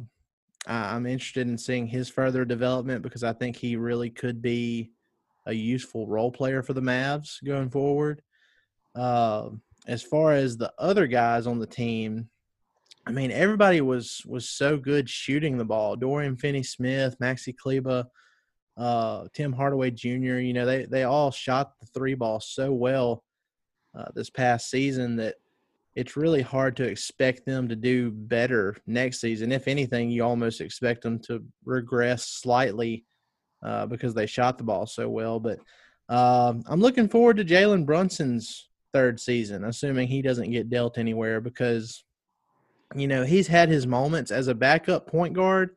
I'm 0.67 1.07
interested 1.07 1.49
in 1.49 1.57
seeing 1.57 1.87
his 1.87 2.09
further 2.09 2.45
development 2.45 3.03
because 3.03 3.25
I 3.25 3.33
think 3.33 3.57
he 3.57 3.77
really 3.77 4.11
could 4.11 4.43
be 4.43 4.91
a 5.47 5.53
useful 5.53 6.07
role 6.07 6.31
player 6.31 6.63
for 6.63 6.75
the 6.75 6.83
Mavs 6.83 7.43
going 7.45 7.71
forward. 7.71 8.23
Uh, 8.95 9.51
as 9.87 10.03
far 10.03 10.33
as 10.33 10.57
the 10.57 10.73
other 10.79 11.07
guys 11.07 11.47
on 11.47 11.59
the 11.59 11.67
team, 11.67 12.29
I 13.07 13.13
mean, 13.13 13.31
everybody 13.31 13.81
was 13.81 14.23
was 14.27 14.49
so 14.49 14.77
good 14.77 15.09
shooting 15.09 15.57
the 15.57 15.65
ball. 15.65 15.97
Dorian 15.97 16.37
Finney-Smith, 16.37 17.17
Maxi 17.19 17.57
Kleber, 17.57 18.05
uh, 18.77 19.27
Tim 19.33 19.53
Hardaway 19.53 19.91
Jr. 19.91 20.39
You 20.39 20.53
know, 20.53 20.67
they 20.67 20.85
they 20.85 21.05
all 21.05 21.31
shot 21.31 21.73
the 21.81 21.87
three 21.87 22.15
ball 22.15 22.41
so 22.41 22.73
well 22.73 23.25
uh, 23.97 24.07
this 24.15 24.29
past 24.29 24.71
season 24.71 25.17
that 25.17 25.37
it's 25.97 26.17
really 26.17 26.43
hard 26.43 26.77
to 26.77 26.85
expect 26.85 27.45
them 27.45 27.69
to 27.69 27.77
do 27.77 28.11
better 28.11 28.77
next 28.87 29.21
season. 29.21 29.53
If 29.53 29.69
anything, 29.69 30.11
you 30.11 30.25
almost 30.25 30.61
expect 30.61 31.03
them 31.03 31.19
to 31.21 31.45
regress 31.65 32.27
slightly 32.27 33.05
uh, 33.63 33.87
because 33.87 34.15
they 34.15 34.27
shot 34.27 34.57
the 34.57 34.65
ball 34.65 34.87
so 34.87 35.09
well. 35.09 35.41
But 35.41 35.59
um, 36.09 36.63
I'm 36.67 36.81
looking 36.81 37.09
forward 37.09 37.37
to 37.39 37.45
Jalen 37.45 37.87
Brunson's 37.87 38.69
third 38.93 39.21
season, 39.21 39.65
assuming 39.65 40.09
he 40.09 40.23
doesn't 40.23 40.51
get 40.51 40.71
dealt 40.71 40.99
anywhere 40.99 41.41
because 41.41 42.05
you 42.95 43.07
know, 43.07 43.25
he's 43.25 43.47
had 43.47 43.69
his 43.69 43.87
moments 43.87 44.31
as 44.31 44.49
a 44.49 44.55
backup 44.55 45.07
point 45.07 45.35
guard. 45.35 45.77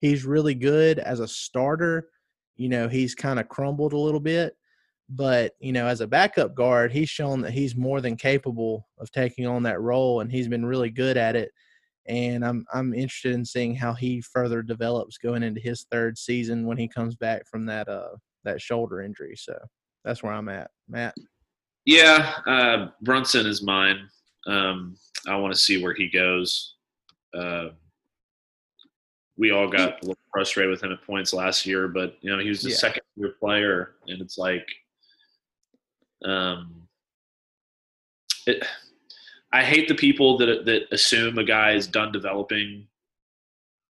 He's 0.00 0.24
really 0.24 0.54
good 0.54 0.98
as 0.98 1.20
a 1.20 1.28
starter. 1.28 2.08
You 2.56 2.68
know, 2.68 2.88
he's 2.88 3.14
kind 3.14 3.40
of 3.40 3.48
crumbled 3.48 3.92
a 3.92 3.98
little 3.98 4.20
bit, 4.20 4.56
but 5.08 5.52
you 5.60 5.72
know, 5.72 5.86
as 5.86 6.00
a 6.00 6.06
backup 6.06 6.54
guard, 6.54 6.92
he's 6.92 7.10
shown 7.10 7.40
that 7.42 7.52
he's 7.52 7.76
more 7.76 8.00
than 8.00 8.16
capable 8.16 8.88
of 8.98 9.10
taking 9.10 9.46
on 9.46 9.62
that 9.64 9.80
role, 9.80 10.20
and 10.20 10.30
he's 10.30 10.48
been 10.48 10.64
really 10.64 10.90
good 10.90 11.16
at 11.16 11.36
it. 11.36 11.50
And 12.06 12.44
I'm 12.44 12.64
I'm 12.72 12.92
interested 12.94 13.32
in 13.32 13.44
seeing 13.44 13.74
how 13.74 13.94
he 13.94 14.20
further 14.22 14.62
develops 14.62 15.18
going 15.18 15.42
into 15.42 15.60
his 15.60 15.86
third 15.90 16.18
season 16.18 16.66
when 16.66 16.78
he 16.78 16.88
comes 16.88 17.14
back 17.14 17.46
from 17.46 17.66
that 17.66 17.88
uh 17.88 18.08
that 18.44 18.60
shoulder 18.60 19.02
injury. 19.02 19.36
So 19.36 19.56
that's 20.04 20.22
where 20.22 20.32
I'm 20.32 20.48
at, 20.48 20.70
Matt. 20.88 21.14
Yeah, 21.84 22.34
uh, 22.46 22.88
Brunson 23.02 23.46
is 23.46 23.62
mine. 23.62 24.08
Um, 24.46 24.96
I 25.28 25.36
want 25.36 25.52
to 25.54 25.60
see 25.60 25.82
where 25.82 25.94
he 25.94 26.08
goes. 26.08 26.74
Uh, 27.34 27.68
we 29.36 29.50
all 29.50 29.68
got 29.68 30.02
a 30.02 30.06
little 30.06 30.16
frustrated 30.32 30.70
with 30.70 30.82
him 30.82 30.92
at 30.92 31.02
points 31.02 31.32
last 31.32 31.66
year, 31.66 31.88
but 31.88 32.16
you 32.20 32.30
know 32.30 32.38
he 32.42 32.48
was 32.48 32.64
a 32.64 32.70
Yeah. 32.70 32.76
second 32.76 33.02
year 33.16 33.34
player, 33.40 33.94
and 34.08 34.20
it's 34.20 34.38
like, 34.38 34.66
um, 36.24 36.88
it. 38.46 38.64
I 39.54 39.62
hate 39.62 39.86
the 39.88 39.94
people 39.94 40.38
that 40.38 40.64
that 40.64 40.82
assume 40.92 41.38
a 41.38 41.44
guy 41.44 41.72
is 41.72 41.86
done 41.86 42.12
developing 42.12 42.86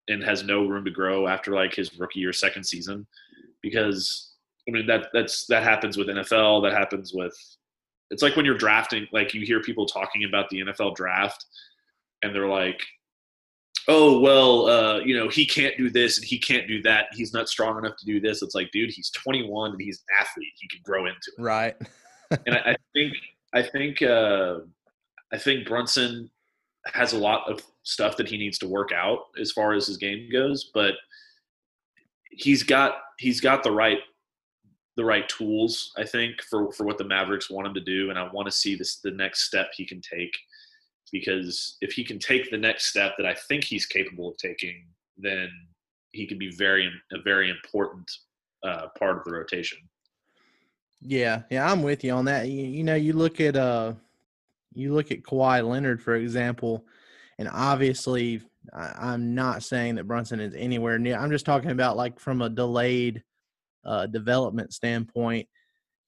and 0.09 0.23
has 0.25 0.43
no 0.43 0.67
room 0.67 0.85
to 0.85 0.91
grow 0.91 1.29
after 1.29 1.53
like 1.53 1.75
his 1.75 1.99
rookie 1.99 2.25
or 2.27 2.33
second 2.33 2.65
season, 2.65 3.07
because 3.63 4.33
I 4.69 4.73
mean 4.73 4.87
that 4.87 5.09
that's 5.13 5.47
that 5.47 5.63
happens 5.63 5.97
with 5.97 6.09
NFL, 6.09 6.63
that 6.65 6.73
happens 6.73 7.13
with 7.15 7.37
it's 8.13 8.23
like 8.23 8.37
when 8.37 8.45
you're 8.45 8.57
drafting 8.57 9.09
like 9.13 9.35
you 9.35 9.45
hear 9.45 9.61
people 9.61 9.87
talking 9.87 10.25
about 10.25 10.49
the 10.51 10.61
nfl 10.61 10.95
draft 10.95 11.45
and 12.23 12.33
they're 12.33 12.47
like 12.47 12.81
oh 13.89 14.21
well 14.21 14.67
uh, 14.69 14.99
you 15.01 15.17
know 15.17 15.29
he 15.29 15.45
can't 15.45 15.77
do 15.77 15.91
this 15.91 16.19
and 16.19 16.27
he 16.27 16.39
can't 16.39 16.69
do 16.69 16.81
that 16.83 17.07
he's 17.13 17.33
not 17.33 17.49
strong 17.49 17.79
enough 17.79 17.97
to 17.99 18.07
do 18.07 18.21
this 18.21 18.43
it's 18.43 18.55
like 18.55 18.71
dude 18.71 18.91
he's 18.91 19.11
21 19.11 19.73
and 19.73 19.81
he's 19.81 20.05
an 20.09 20.17
athlete 20.21 20.53
he 20.61 20.69
can 20.69 20.81
grow 20.85 21.07
into 21.07 21.33
it 21.37 21.43
Right. 21.43 21.75
And 22.47 22.55
I, 22.57 22.73
I 22.73 22.77
think 22.95 23.15
i 23.55 23.63
think 23.63 24.03
uh, 24.03 24.61
i 25.33 25.39
think 25.39 25.67
brunson 25.67 26.31
has 26.87 27.13
a 27.13 27.19
lot 27.19 27.49
of 27.51 27.61
stuff 27.85 28.17
that 28.17 28.29
he 28.29 28.37
needs 28.37 28.59
to 28.59 28.69
work 28.69 28.91
out 28.93 29.27
as 29.41 29.53
far 29.53 29.73
as 29.73 29.87
his 29.87 29.97
game 29.97 30.29
goes 30.31 30.71
but 30.75 30.95
he's 32.31 32.63
got 32.63 32.95
he's 33.19 33.41
got 33.41 33.63
the 33.63 33.71
right 33.71 33.99
the 34.97 35.05
right 35.05 35.29
tools, 35.29 35.93
I 35.97 36.05
think, 36.05 36.43
for 36.43 36.73
for 36.73 36.85
what 36.85 36.99
the 36.99 37.05
Mavericks 37.05 37.51
want 37.51 37.67
him 37.67 37.75
to 37.75 37.81
do, 37.81 38.11
and 38.11 38.19
I 38.19 38.29
want 38.31 38.47
to 38.47 38.53
see 38.53 38.75
this 38.75 38.97
the 38.97 39.11
next 39.11 39.45
step 39.45 39.71
he 39.75 39.87
can 39.87 40.01
take. 40.01 40.37
Because 41.11 41.77
if 41.81 41.93
he 41.93 42.05
can 42.05 42.19
take 42.19 42.51
the 42.51 42.59
next 42.59 42.87
step 42.87 43.15
that 43.19 43.27
I 43.27 43.35
think 43.35 43.65
he's 43.65 43.85
capable 43.85 44.31
of 44.31 44.37
taking, 44.39 44.87
then 45.19 45.51
he 46.13 46.27
can 46.27 46.39
be 46.39 46.51
very 46.51 46.91
a 47.13 47.21
very 47.23 47.51
important 47.51 48.11
uh, 48.63 48.89
part 48.99 49.19
of 49.19 49.25
the 49.25 49.33
rotation. 49.33 49.79
Yeah, 51.05 51.43
yeah, 51.51 51.71
I'm 51.71 51.83
with 51.83 52.05
you 52.05 52.13
on 52.13 52.27
that. 52.27 52.49
You, 52.49 52.65
you 52.65 52.85
know, 52.85 52.95
you 52.95 53.13
look 53.13 53.41
at 53.41 53.57
uh, 53.57 53.95
you 54.73 54.95
look 54.95 55.11
at 55.11 55.23
Kawhi 55.23 55.67
Leonard, 55.69 56.01
for 56.01 56.15
example, 56.15 56.87
and 57.39 57.49
obviously, 57.53 58.41
I, 58.73 58.93
I'm 58.99 59.35
not 59.35 59.65
saying 59.65 59.97
that 59.97 60.07
Brunson 60.07 60.39
is 60.39 60.55
anywhere 60.55 60.99
near. 60.99 61.19
I'm 61.19 61.31
just 61.31 61.45
talking 61.47 61.73
about 61.73 61.97
like 61.97 62.21
from 62.21 62.41
a 62.41 62.49
delayed 62.49 63.23
uh, 63.85 64.07
development 64.07 64.73
standpoint. 64.73 65.49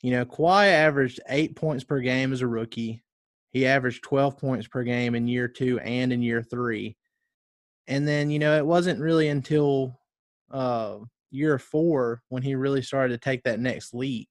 You 0.03 0.13
know, 0.13 0.25
Kawhi 0.25 0.67
averaged 0.69 1.21
eight 1.29 1.57
points 1.57 1.83
per 1.83 1.99
game 2.01 2.33
as 2.33 2.43
a 2.43 2.47
rookie. 2.47 3.03
He 3.51 3.67
averaged 3.67 4.05
12 4.05 4.39
points 4.39 4.67
per 4.69 4.83
game 4.83 5.15
in 5.15 5.27
year 5.27 5.49
two 5.49 5.79
and 5.81 6.13
in 6.13 6.23
year 6.23 6.43
three. 6.43 6.97
And 7.87 8.07
then, 8.07 8.31
you 8.31 8.39
know, 8.39 8.57
it 8.57 8.67
wasn't 8.67 9.01
really 9.01 9.29
until 9.29 9.99
uh, 10.51 10.99
year 11.31 11.59
four 11.59 12.23
when 12.29 12.43
he 12.43 12.55
really 12.55 12.83
started 12.83 13.15
to 13.15 13.25
take 13.25 13.43
that 13.45 13.61
next 13.61 13.95
leap 13.95 14.29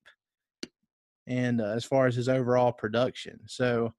and 1.28 1.61
uh, 1.61 1.65
as 1.76 1.86
far 1.86 2.07
as 2.07 2.15
his 2.15 2.28
overall 2.30 2.71
production. 2.71 3.39
So, 3.47 3.93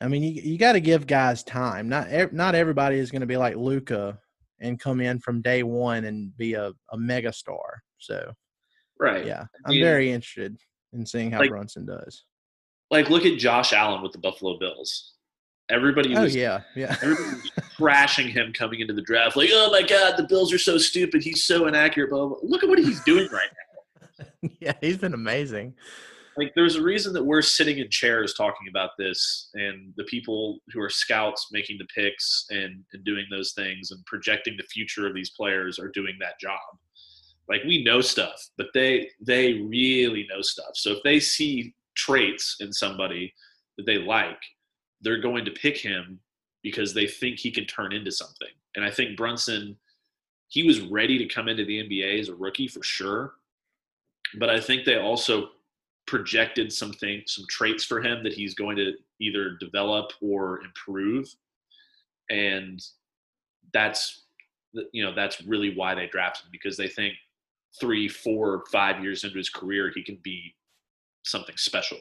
I 0.00 0.08
mean, 0.08 0.22
you 0.22 0.40
you 0.42 0.58
got 0.58 0.72
to 0.72 0.80
give 0.80 1.06
guys 1.06 1.42
time. 1.42 1.88
Not 1.88 2.08
ev- 2.08 2.32
not 2.32 2.54
everybody 2.54 2.98
is 2.98 3.10
going 3.10 3.20
to 3.22 3.26
be 3.26 3.36
like 3.36 3.56
Luka 3.56 4.18
and 4.60 4.78
come 4.80 5.00
in 5.00 5.18
from 5.20 5.40
day 5.42 5.62
one 5.62 6.04
and 6.04 6.36
be 6.36 6.54
a, 6.54 6.72
a 6.92 6.98
mega 6.98 7.32
star. 7.32 7.82
So, 7.98 8.32
Right. 8.98 9.24
yeah, 9.26 9.44
I'm 9.64 9.70
mean, 9.72 9.82
very 9.82 10.10
interested 10.10 10.56
in 10.92 11.06
seeing 11.06 11.30
how 11.30 11.40
like- 11.40 11.50
Brunson 11.50 11.86
does. 11.86 12.24
Like 12.90 13.10
look 13.10 13.26
at 13.26 13.38
Josh 13.38 13.72
Allen 13.74 14.02
with 14.02 14.12
the 14.12 14.18
Buffalo 14.18 14.58
Bills. 14.58 15.12
Everybody 15.70 16.16
Oh 16.16 16.22
was 16.22 16.34
yeah, 16.34 16.62
yeah, 16.74 16.96
everybody 17.02 17.28
was 17.34 17.50
trashing 17.78 18.30
him 18.30 18.54
coming 18.54 18.80
into 18.80 18.94
the 18.94 19.02
draft. 19.02 19.36
Like, 19.36 19.50
oh 19.52 19.70
my 19.70 19.82
God, 19.82 20.16
the 20.16 20.22
Bills 20.26 20.50
are 20.54 20.58
so 20.58 20.78
stupid. 20.78 21.22
He's 21.22 21.44
so 21.44 21.66
inaccurate. 21.66 22.08
Blah, 22.08 22.28
blah. 22.28 22.38
Look 22.42 22.62
at 22.62 22.68
what 22.70 22.78
he's 22.78 23.02
doing 23.04 23.28
right 23.30 23.50
now. 24.20 24.48
yeah. 24.60 24.72
He's 24.80 24.96
been 24.96 25.12
amazing. 25.12 25.74
Like 26.38 26.52
there's 26.54 26.76
a 26.76 26.82
reason 26.82 27.12
that 27.12 27.24
we're 27.24 27.42
sitting 27.42 27.78
in 27.78 27.90
chairs 27.90 28.32
talking 28.34 28.68
about 28.68 28.90
this 28.96 29.50
and 29.54 29.92
the 29.96 30.04
people 30.04 30.60
who 30.72 30.80
are 30.80 30.88
scouts 30.88 31.48
making 31.50 31.78
the 31.78 31.86
picks 31.92 32.46
and, 32.50 32.84
and 32.92 33.04
doing 33.04 33.26
those 33.28 33.52
things 33.52 33.90
and 33.90 34.04
projecting 34.06 34.56
the 34.56 34.62
future 34.62 35.06
of 35.06 35.14
these 35.14 35.30
players 35.30 35.78
are 35.78 35.88
doing 35.88 36.16
that 36.20 36.38
job. 36.40 36.60
Like 37.48 37.64
we 37.64 37.82
know 37.82 38.00
stuff 38.00 38.50
but 38.56 38.68
they 38.72 39.10
they 39.20 39.54
really 39.54 40.26
know 40.30 40.40
stuff. 40.40 40.70
So 40.74 40.92
if 40.92 41.02
they 41.02 41.18
see 41.18 41.74
traits 41.96 42.56
in 42.60 42.72
somebody 42.72 43.34
that 43.76 43.86
they 43.86 43.98
like 43.98 44.40
they're 45.00 45.20
going 45.20 45.44
to 45.44 45.50
pick 45.50 45.76
him 45.76 46.20
because 46.62 46.94
they 46.94 47.06
think 47.06 47.38
he 47.38 47.50
can 47.50 47.64
turn 47.64 47.92
into 47.92 48.12
something. 48.12 48.48
And 48.76 48.84
i 48.84 48.90
think 48.90 49.16
brunson 49.16 49.76
he 50.48 50.62
was 50.62 50.80
ready 50.82 51.18
to 51.18 51.26
come 51.26 51.48
into 51.48 51.64
the 51.64 51.82
nba 51.82 52.20
as 52.20 52.28
a 52.28 52.34
rookie 52.34 52.68
for 52.68 52.82
sure 52.82 53.32
but 54.38 54.48
i 54.48 54.60
think 54.60 54.84
they 54.84 54.98
also 54.98 55.48
projected 56.08 56.72
some 56.72 56.92
things, 56.92 57.34
some 57.34 57.44
traits 57.50 57.84
for 57.84 58.00
him 58.00 58.24
that 58.24 58.32
he's 58.32 58.54
going 58.54 58.76
to 58.76 58.94
either 59.20 59.56
develop 59.60 60.10
or 60.22 60.62
improve, 60.62 61.28
and 62.30 62.82
that's 63.74 64.24
you 64.92 65.04
know 65.04 65.14
that's 65.14 65.42
really 65.42 65.76
why 65.76 65.94
they 65.94 66.06
drafted 66.06 66.46
him 66.46 66.50
because 66.50 66.76
they 66.78 66.88
think 66.88 67.12
three, 67.78 68.08
four, 68.08 68.64
five 68.72 69.02
years 69.02 69.22
into 69.22 69.36
his 69.36 69.50
career 69.50 69.92
he 69.94 70.02
can 70.02 70.18
be 70.22 70.54
something 71.24 71.56
special. 71.58 71.98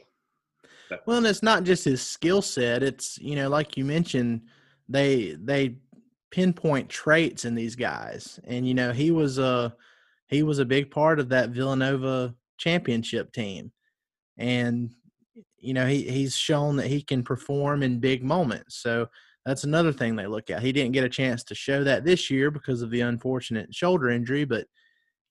Well, 1.05 1.17
and 1.17 1.27
it's 1.27 1.43
not 1.43 1.63
just 1.63 1.83
his 1.83 2.01
skill 2.01 2.41
set. 2.41 2.81
It's 2.81 3.17
you 3.17 3.35
know, 3.35 3.49
like 3.49 3.75
you 3.75 3.83
mentioned, 3.83 4.43
they 4.87 5.35
they 5.37 5.75
pinpoint 6.31 6.87
traits 6.87 7.43
in 7.43 7.55
these 7.55 7.75
guys, 7.75 8.39
and 8.45 8.65
you 8.65 8.73
know, 8.73 8.93
he 8.93 9.11
was 9.11 9.37
a 9.37 9.75
he 10.29 10.43
was 10.43 10.59
a 10.59 10.65
big 10.65 10.91
part 10.91 11.19
of 11.19 11.27
that 11.29 11.49
Villanova 11.49 12.33
championship 12.57 13.33
team, 13.33 13.71
and 14.37 14.91
you 15.59 15.73
know, 15.73 15.85
he 15.85 16.03
he's 16.03 16.35
shown 16.35 16.75
that 16.77 16.87
he 16.87 17.01
can 17.01 17.23
perform 17.23 17.83
in 17.83 17.99
big 17.99 18.23
moments. 18.23 18.81
So 18.81 19.07
that's 19.45 19.63
another 19.63 19.91
thing 19.91 20.15
they 20.15 20.27
look 20.27 20.49
at. 20.49 20.61
He 20.61 20.71
didn't 20.71 20.91
get 20.91 21.03
a 21.03 21.09
chance 21.09 21.43
to 21.45 21.55
show 21.55 21.83
that 21.83 22.05
this 22.05 22.29
year 22.29 22.51
because 22.51 22.81
of 22.81 22.91
the 22.91 23.01
unfortunate 23.01 23.73
shoulder 23.73 24.09
injury, 24.09 24.45
but 24.45 24.65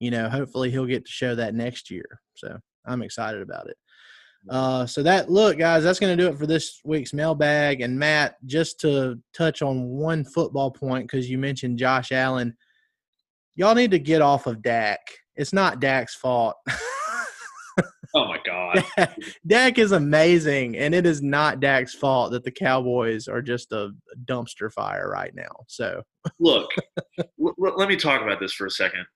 you 0.01 0.11
know, 0.11 0.29
hopefully 0.29 0.71
he'll 0.71 0.87
get 0.87 1.05
to 1.07 1.13
show 1.13 1.35
that 1.35 1.55
next 1.55 1.91
year. 1.91 2.05
So 2.35 2.59
I'm 2.87 3.03
excited 3.03 3.41
about 3.41 3.69
it. 3.69 3.77
Uh, 4.49 4.87
so 4.87 5.03
that 5.03 5.31
look, 5.31 5.59
guys, 5.59 5.83
that's 5.83 5.99
going 5.99 6.17
to 6.17 6.23
do 6.23 6.31
it 6.31 6.39
for 6.39 6.47
this 6.47 6.81
week's 6.85 7.13
mailbag. 7.13 7.81
And 7.81 7.99
Matt, 7.99 8.37
just 8.47 8.79
to 8.81 9.19
touch 9.33 9.63
on 9.63 9.89
one 9.89 10.25
football 10.25 10.71
point, 10.71 11.05
because 11.05 11.29
you 11.29 11.39
mentioned 11.39 11.79
Josh 11.79 12.13
Allen, 12.13 12.57
y'all 13.57 13.75
need 13.75 13.91
to 13.91 13.99
get 13.99 14.23
off 14.23 14.47
of 14.47 14.63
Dak. 14.63 15.01
It's 15.35 15.53
not 15.53 15.81
Dak's 15.81 16.15
fault. 16.15 16.57
Oh 18.17 18.29
my 18.29 18.39
god. 18.47 18.56
Dak 19.47 19.79
is 19.79 19.93
amazing, 19.93 20.77
and 20.77 20.95
it 20.95 21.07
is 21.07 21.23
not 21.23 21.61
Dak's 21.61 21.95
fault 21.95 22.33
that 22.33 22.45
the 22.45 22.51
Cowboys 22.51 23.29
are 23.29 23.43
just 23.43 23.73
a 23.73 23.91
dumpster 24.25 24.73
fire 24.73 25.11
right 25.11 25.35
now. 25.35 25.65
So 25.69 26.03
Look, 26.41 26.71
l- 27.19 27.55
let 27.57 27.89
me 27.89 27.97
talk 27.97 28.23
about 28.23 28.41
this 28.41 28.53
for 28.53 28.67
a 28.67 28.71
second. 28.71 29.07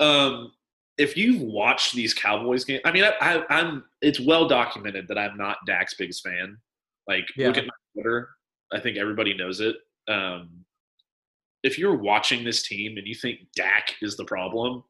Um, 0.00 0.52
if 0.98 1.16
you've 1.16 1.42
watched 1.42 1.94
these 1.94 2.14
Cowboys 2.14 2.64
games, 2.64 2.82
I 2.84 2.92
mean, 2.92 3.04
I, 3.04 3.12
I, 3.20 3.42
I'm. 3.50 3.84
It's 4.02 4.20
well 4.20 4.48
documented 4.48 5.08
that 5.08 5.18
I'm 5.18 5.36
not 5.36 5.58
Dak's 5.66 5.94
biggest 5.94 6.22
fan. 6.22 6.58
Like, 7.06 7.26
look 7.36 7.56
at 7.56 7.66
my 7.66 7.70
Twitter. 7.94 8.30
I 8.72 8.80
think 8.80 8.96
everybody 8.96 9.34
knows 9.34 9.60
it. 9.60 9.76
Um, 10.08 10.64
if 11.62 11.78
you're 11.78 11.96
watching 11.96 12.44
this 12.44 12.62
team 12.62 12.96
and 12.96 13.06
you 13.06 13.14
think 13.14 13.40
Dak 13.54 13.94
is 14.02 14.16
the 14.16 14.24
problem, 14.24 14.84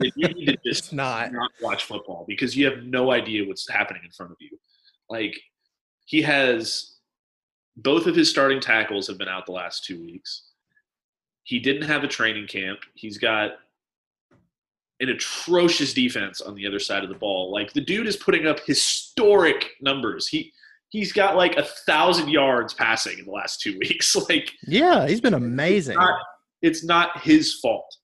you 0.00 0.28
need 0.28 0.46
to 0.46 0.56
just 0.64 0.92
not. 0.92 1.32
not 1.32 1.50
watch 1.60 1.84
football 1.84 2.24
because 2.28 2.56
you 2.56 2.64
have 2.66 2.84
no 2.84 3.10
idea 3.12 3.46
what's 3.46 3.68
happening 3.68 4.02
in 4.04 4.10
front 4.10 4.32
of 4.32 4.38
you. 4.40 4.50
Like 5.08 5.38
he 6.06 6.22
has 6.22 6.96
both 7.76 8.06
of 8.06 8.14
his 8.14 8.28
starting 8.28 8.60
tackles 8.60 9.06
have 9.06 9.18
been 9.18 9.28
out 9.28 9.46
the 9.46 9.52
last 9.52 9.84
two 9.84 10.00
weeks. 10.02 10.48
He 11.44 11.58
didn't 11.58 11.82
have 11.88 12.04
a 12.04 12.08
training 12.08 12.46
camp. 12.46 12.80
He's 12.94 13.18
got 13.18 13.52
an 15.00 15.08
atrocious 15.08 15.94
defense 15.94 16.40
on 16.40 16.54
the 16.54 16.66
other 16.66 16.78
side 16.78 17.02
of 17.02 17.08
the 17.08 17.14
ball. 17.16 17.50
Like 17.52 17.72
the 17.72 17.80
dude 17.80 18.06
is 18.06 18.16
putting 18.16 18.46
up 18.46 18.60
historic 18.66 19.70
numbers. 19.80 20.28
He 20.28 20.52
he's 20.90 21.12
got 21.12 21.36
like 21.36 21.56
a 21.56 21.64
thousand 21.86 22.28
yards 22.28 22.74
passing 22.74 23.18
in 23.18 23.24
the 23.24 23.30
last 23.30 23.60
two 23.60 23.78
weeks. 23.80 24.14
Like 24.28 24.52
Yeah, 24.66 25.06
he's 25.08 25.20
been 25.20 25.34
amazing. 25.34 25.96
not, 25.96 26.20
it's 26.62 26.84
not 26.84 27.20
his 27.22 27.54
fault. 27.60 27.96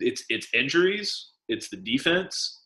It, 0.00 0.06
it's 0.06 0.24
it's 0.28 0.48
injuries. 0.54 1.30
It's 1.48 1.68
the 1.68 1.76
defense, 1.76 2.62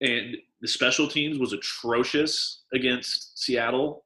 and 0.00 0.36
the 0.60 0.68
special 0.68 1.08
teams 1.08 1.38
was 1.38 1.52
atrocious 1.52 2.62
against 2.72 3.38
Seattle. 3.38 4.04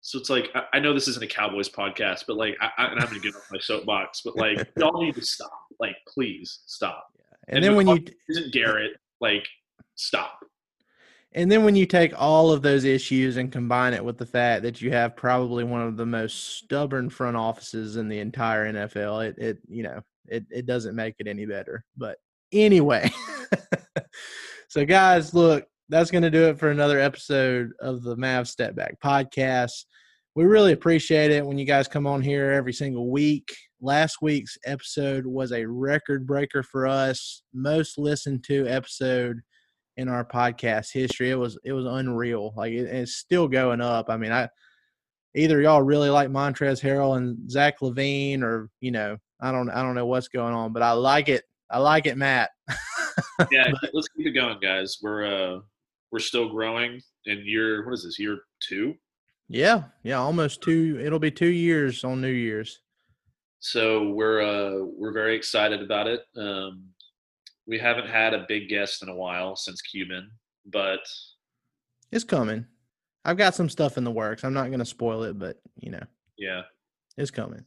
So 0.00 0.18
it's 0.18 0.30
like 0.30 0.50
I, 0.54 0.64
I 0.74 0.80
know 0.80 0.92
this 0.92 1.08
isn't 1.08 1.24
a 1.24 1.26
Cowboys 1.28 1.68
podcast, 1.68 2.24
but 2.26 2.36
like 2.36 2.56
I, 2.60 2.70
I, 2.78 2.86
and 2.86 3.00
I'm 3.00 3.06
gonna 3.06 3.20
get 3.20 3.34
off 3.34 3.48
my 3.50 3.58
soapbox, 3.58 4.22
but 4.24 4.36
like 4.36 4.66
y'all 4.76 5.02
need 5.02 5.14
to 5.14 5.24
stop. 5.24 5.52
Like 5.80 5.96
please 6.08 6.60
stop. 6.66 7.06
And 7.48 7.62
then 7.62 7.76
when 7.76 7.88
you 7.88 8.04
Isn't 8.28 8.52
Garrett 8.52 8.96
like 9.20 9.46
stop? 9.96 10.44
and 11.34 11.50
then 11.50 11.64
when 11.64 11.74
you 11.74 11.84
take 11.84 12.12
all 12.16 12.52
of 12.52 12.62
those 12.62 12.84
issues 12.84 13.36
and 13.36 13.50
combine 13.50 13.92
it 13.92 14.04
with 14.04 14.18
the 14.18 14.26
fact 14.26 14.62
that 14.62 14.80
you 14.80 14.92
have 14.92 15.16
probably 15.16 15.64
one 15.64 15.82
of 15.82 15.96
the 15.96 16.06
most 16.06 16.58
stubborn 16.58 17.10
front 17.10 17.36
offices 17.36 17.96
in 17.96 18.08
the 18.08 18.20
entire 18.20 18.72
NFL, 18.72 19.28
it 19.28 19.38
it 19.38 19.58
you 19.68 19.82
know 19.82 20.00
it 20.28 20.44
it 20.50 20.66
doesn't 20.66 20.96
make 20.96 21.14
it 21.18 21.26
any 21.26 21.46
better. 21.46 21.84
But 21.96 22.18
anyway, 22.52 23.10
so 24.68 24.84
guys, 24.84 25.34
look, 25.34 25.66
that's 25.88 26.10
going 26.10 26.22
to 26.22 26.30
do 26.30 26.48
it 26.48 26.58
for 26.58 26.70
another 26.70 26.98
episode 26.98 27.70
of 27.80 28.02
the 28.02 28.16
Mav 28.16 28.48
Step 28.48 28.74
Back 28.74 28.98
podcast. 29.00 29.84
We 30.34 30.44
really 30.44 30.72
appreciate 30.72 31.30
it 31.30 31.46
when 31.46 31.58
you 31.58 31.64
guys 31.64 31.86
come 31.86 32.06
on 32.06 32.20
here 32.20 32.50
every 32.50 32.72
single 32.72 33.10
week. 33.10 33.54
Last 33.80 34.16
week's 34.20 34.58
episode 34.64 35.26
was 35.26 35.52
a 35.52 35.64
record 35.64 36.26
breaker 36.26 36.62
for 36.62 36.86
us, 36.86 37.42
most 37.52 37.98
listened 37.98 38.42
to 38.44 38.66
episode 38.66 39.40
in 39.96 40.08
our 40.08 40.24
podcast 40.24 40.92
history. 40.92 41.30
It 41.30 41.36
was 41.36 41.58
it 41.64 41.72
was 41.72 41.86
unreal. 41.86 42.52
Like 42.56 42.72
it, 42.72 42.86
it's 42.86 43.16
still 43.16 43.46
going 43.46 43.80
up. 43.80 44.10
I 44.10 44.16
mean, 44.16 44.32
I 44.32 44.48
either 45.34 45.60
y'all 45.60 45.82
really 45.82 46.10
like 46.10 46.30
Montrezl 46.30 46.82
Harrell 46.82 47.16
and 47.16 47.50
Zach 47.50 47.80
LaVine, 47.80 48.42
or 48.42 48.70
you 48.80 48.90
know, 48.90 49.16
I 49.40 49.50
don't 49.52 49.70
I 49.70 49.82
don't 49.82 49.94
know 49.94 50.06
what's 50.06 50.28
going 50.28 50.54
on, 50.54 50.72
but 50.72 50.82
I 50.82 50.92
like 50.92 51.28
it. 51.28 51.44
I 51.70 51.78
like 51.78 52.06
it, 52.06 52.16
Matt. 52.16 52.50
Yeah, 53.52 53.70
let's 53.92 54.08
keep 54.08 54.26
it 54.26 54.32
going, 54.32 54.58
guys. 54.60 54.98
We're 55.02 55.24
uh 55.26 55.60
we're 56.10 56.18
still 56.18 56.48
growing, 56.48 57.00
and 57.26 57.44
year 57.46 57.84
what 57.84 57.94
is 57.94 58.02
this? 58.04 58.18
Year 58.18 58.38
two. 58.60 58.94
yeah, 59.48 59.84
yeah, 60.02 60.18
almost 60.18 60.62
two. 60.62 61.00
It'll 61.00 61.18
be 61.20 61.30
two 61.30 61.48
years 61.50 62.02
on 62.04 62.20
New 62.20 62.28
Year's. 62.28 62.80
So 63.60 64.08
we're 64.10 64.42
uh, 64.42 64.84
we're 64.96 65.12
very 65.12 65.36
excited 65.36 65.80
about 65.82 66.06
it. 66.08 66.22
Um, 66.36 66.84
we 67.66 67.78
haven't 67.78 68.08
had 68.08 68.34
a 68.34 68.44
big 68.48 68.68
guest 68.68 69.02
in 69.02 69.08
a 69.08 69.14
while 69.14 69.54
since 69.56 69.80
Cuban, 69.80 70.30
but 70.66 71.00
It's 72.12 72.24
coming. 72.24 72.66
I've 73.24 73.38
got 73.38 73.54
some 73.54 73.68
stuff 73.70 73.96
in 73.96 74.04
the 74.04 74.10
works. 74.10 74.44
I'm 74.44 74.54
not 74.54 74.66
going 74.66 74.80
to 74.80 74.84
spoil 74.84 75.22
it, 75.22 75.38
but 75.38 75.60
you 75.80 75.90
know, 75.90 76.02
yeah, 76.36 76.62
It's 77.16 77.30
coming. 77.30 77.64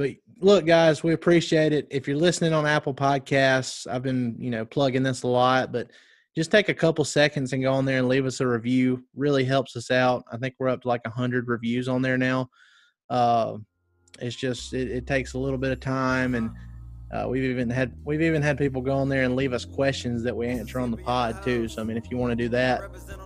But 0.00 0.12
look, 0.38 0.64
guys, 0.64 1.02
we 1.02 1.12
appreciate 1.12 1.74
it. 1.74 1.86
If 1.90 2.08
you're 2.08 2.16
listening 2.16 2.54
on 2.54 2.64
Apple 2.64 2.94
Podcasts, 2.94 3.86
I've 3.86 4.02
been, 4.02 4.34
you 4.38 4.48
know, 4.48 4.64
plugging 4.64 5.02
this 5.02 5.24
a 5.24 5.28
lot, 5.28 5.72
but 5.72 5.90
just 6.34 6.50
take 6.50 6.70
a 6.70 6.74
couple 6.74 7.04
seconds 7.04 7.52
and 7.52 7.62
go 7.62 7.74
on 7.74 7.84
there 7.84 7.98
and 7.98 8.08
leave 8.08 8.24
us 8.24 8.40
a 8.40 8.46
review. 8.46 9.04
Really 9.14 9.44
helps 9.44 9.76
us 9.76 9.90
out. 9.90 10.24
I 10.32 10.38
think 10.38 10.54
we're 10.58 10.70
up 10.70 10.80
to 10.80 10.88
like 10.88 11.04
100 11.04 11.48
reviews 11.48 11.86
on 11.86 12.00
there 12.00 12.16
now. 12.16 12.48
Uh, 13.10 13.58
it's 14.20 14.36
just 14.36 14.72
it, 14.72 14.90
it 14.90 15.06
takes 15.06 15.34
a 15.34 15.38
little 15.38 15.58
bit 15.58 15.70
of 15.70 15.80
time, 15.80 16.34
and 16.34 16.50
uh, 17.12 17.26
we've 17.28 17.42
even 17.42 17.68
had 17.68 17.92
we've 18.04 18.22
even 18.22 18.40
had 18.40 18.56
people 18.56 18.80
go 18.80 18.96
on 18.96 19.08
there 19.08 19.24
and 19.24 19.34
leave 19.34 19.52
us 19.52 19.64
questions 19.64 20.22
that 20.22 20.36
we 20.36 20.46
answer 20.46 20.78
on 20.78 20.90
the 20.90 20.96
pod 20.96 21.42
too. 21.42 21.66
So 21.66 21.82
I 21.82 21.84
mean, 21.84 21.96
if 21.96 22.10
you 22.10 22.16
want 22.16 22.30
to 22.30 22.36
do 22.36 22.48
that, 22.50 22.82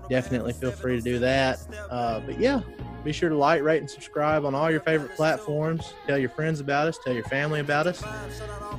definitely 0.09 0.55
feel 0.55 0.72
free 0.72 0.97
to 0.97 1.03
do 1.03 1.18
that. 1.18 1.61
Uh, 1.91 2.20
but 2.20 2.41
yeah, 2.41 2.62
be 3.05 3.12
sure 3.12 3.28
to 3.28 3.37
like, 3.37 3.62
rate, 3.62 3.80
and 3.80 3.91
subscribe 3.91 4.47
on 4.47 4.55
all 4.55 4.70
your 4.70 4.80
favorite 4.80 5.14
platforms. 5.14 5.93
Tell 6.07 6.16
your 6.16 6.30
friends 6.30 6.61
about 6.61 6.89
us. 6.89 6.99
Tell 7.05 7.12
your 7.12 7.24
family 7.24 7.61
about 7.61 7.87
us. 7.87 8.03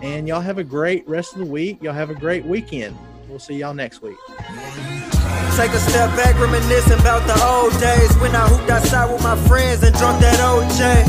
And 0.01 0.27
y'all 0.27 0.41
have 0.41 0.57
a 0.57 0.63
great 0.63 1.07
rest 1.07 1.33
of 1.33 1.39
the 1.39 1.45
week. 1.45 1.83
Y'all 1.83 1.93
have 1.93 2.09
a 2.09 2.15
great 2.15 2.43
weekend. 2.43 2.97
We'll 3.29 3.37
see 3.39 3.57
y'all 3.57 3.75
next 3.75 4.01
week. 4.01 4.17
Take 5.55 5.71
a 5.71 5.79
step 5.79 6.09
back, 6.17 6.39
reminiscing 6.39 6.99
about 6.99 7.25
the 7.27 7.39
old 7.45 7.79
days 7.79 8.13
when 8.17 8.35
I 8.35 8.47
hooped 8.47 8.69
outside 8.69 9.11
with 9.11 9.21
my 9.21 9.35
friends 9.47 9.83
and 9.83 9.95
drunk 9.95 10.19
that 10.21 10.39
OJ. 10.39 11.03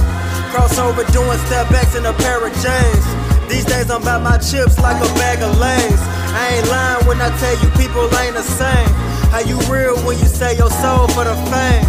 Crossover 0.53 1.11
doing 1.13 1.39
step 1.47 1.69
backs 1.71 1.97
in 1.97 2.05
a 2.05 2.13
pair 2.13 2.47
of 2.47 2.53
J's. 2.53 3.16
These 3.49 3.65
days 3.65 3.91
I'm 3.91 4.03
about 4.03 4.23
my 4.23 4.39
chips 4.39 4.79
like 4.79 4.97
a 4.97 5.11
bag 5.15 5.43
of 5.43 5.59
lays. 5.59 6.03
I 6.35 6.59
ain't 6.59 6.69
lying 6.69 7.07
when 7.07 7.21
I 7.21 7.31
tell 7.39 7.57
you 7.63 7.69
people 7.79 8.05
ain't 8.19 8.35
the 8.35 8.43
same. 8.43 8.91
How 9.31 9.41
you 9.41 9.59
real 9.73 9.97
when 10.07 10.19
you 10.19 10.27
say 10.27 10.57
your 10.57 10.71
soul 10.71 11.09
for 11.09 11.25
the 11.25 11.37
fame? 11.51 11.87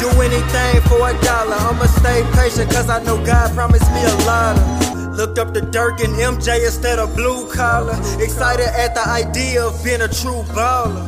Do 0.00 0.08
anything 0.20 0.82
for 0.88 1.08
a 1.08 1.14
dollar. 1.22 1.56
I'ma 1.56 1.86
stay 1.86 2.22
patient 2.34 2.70
cause 2.70 2.90
I 2.90 3.02
know 3.04 3.22
God 3.24 3.54
promised 3.54 3.90
me 3.92 4.02
a 4.04 4.16
lot 4.26 4.58
of. 4.58 5.16
Looked 5.16 5.38
up 5.38 5.54
to 5.54 5.60
Dirk 5.60 6.00
and 6.00 6.14
MJ 6.14 6.64
instead 6.64 6.98
of 6.98 7.14
blue 7.14 7.48
collar. 7.52 7.94
Excited 8.20 8.66
at 8.66 8.94
the 8.94 9.08
idea 9.08 9.64
of 9.64 9.82
being 9.84 10.00
a 10.00 10.08
true 10.08 10.42
baller. 10.52 11.06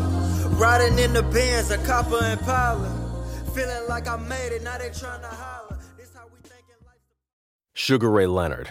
Riding 0.58 0.98
in 0.98 1.12
the 1.12 1.22
Benz, 1.22 1.70
a 1.70 1.78
copper 1.78 2.18
and 2.22 2.38
Impala. 2.38 2.88
Feeling 3.52 3.88
like 3.88 4.06
I 4.06 4.16
made 4.16 4.52
it, 4.52 4.62
now 4.62 4.78
they 4.78 4.90
trying 4.90 5.20
to 5.22 5.28
holler. 5.28 5.76
This 5.98 6.14
how 6.14 6.24
we 6.32 6.38
thinking 6.40 6.76
life. 6.86 7.00
Sugar 7.74 8.10
Ray 8.10 8.26
Leonard, 8.26 8.70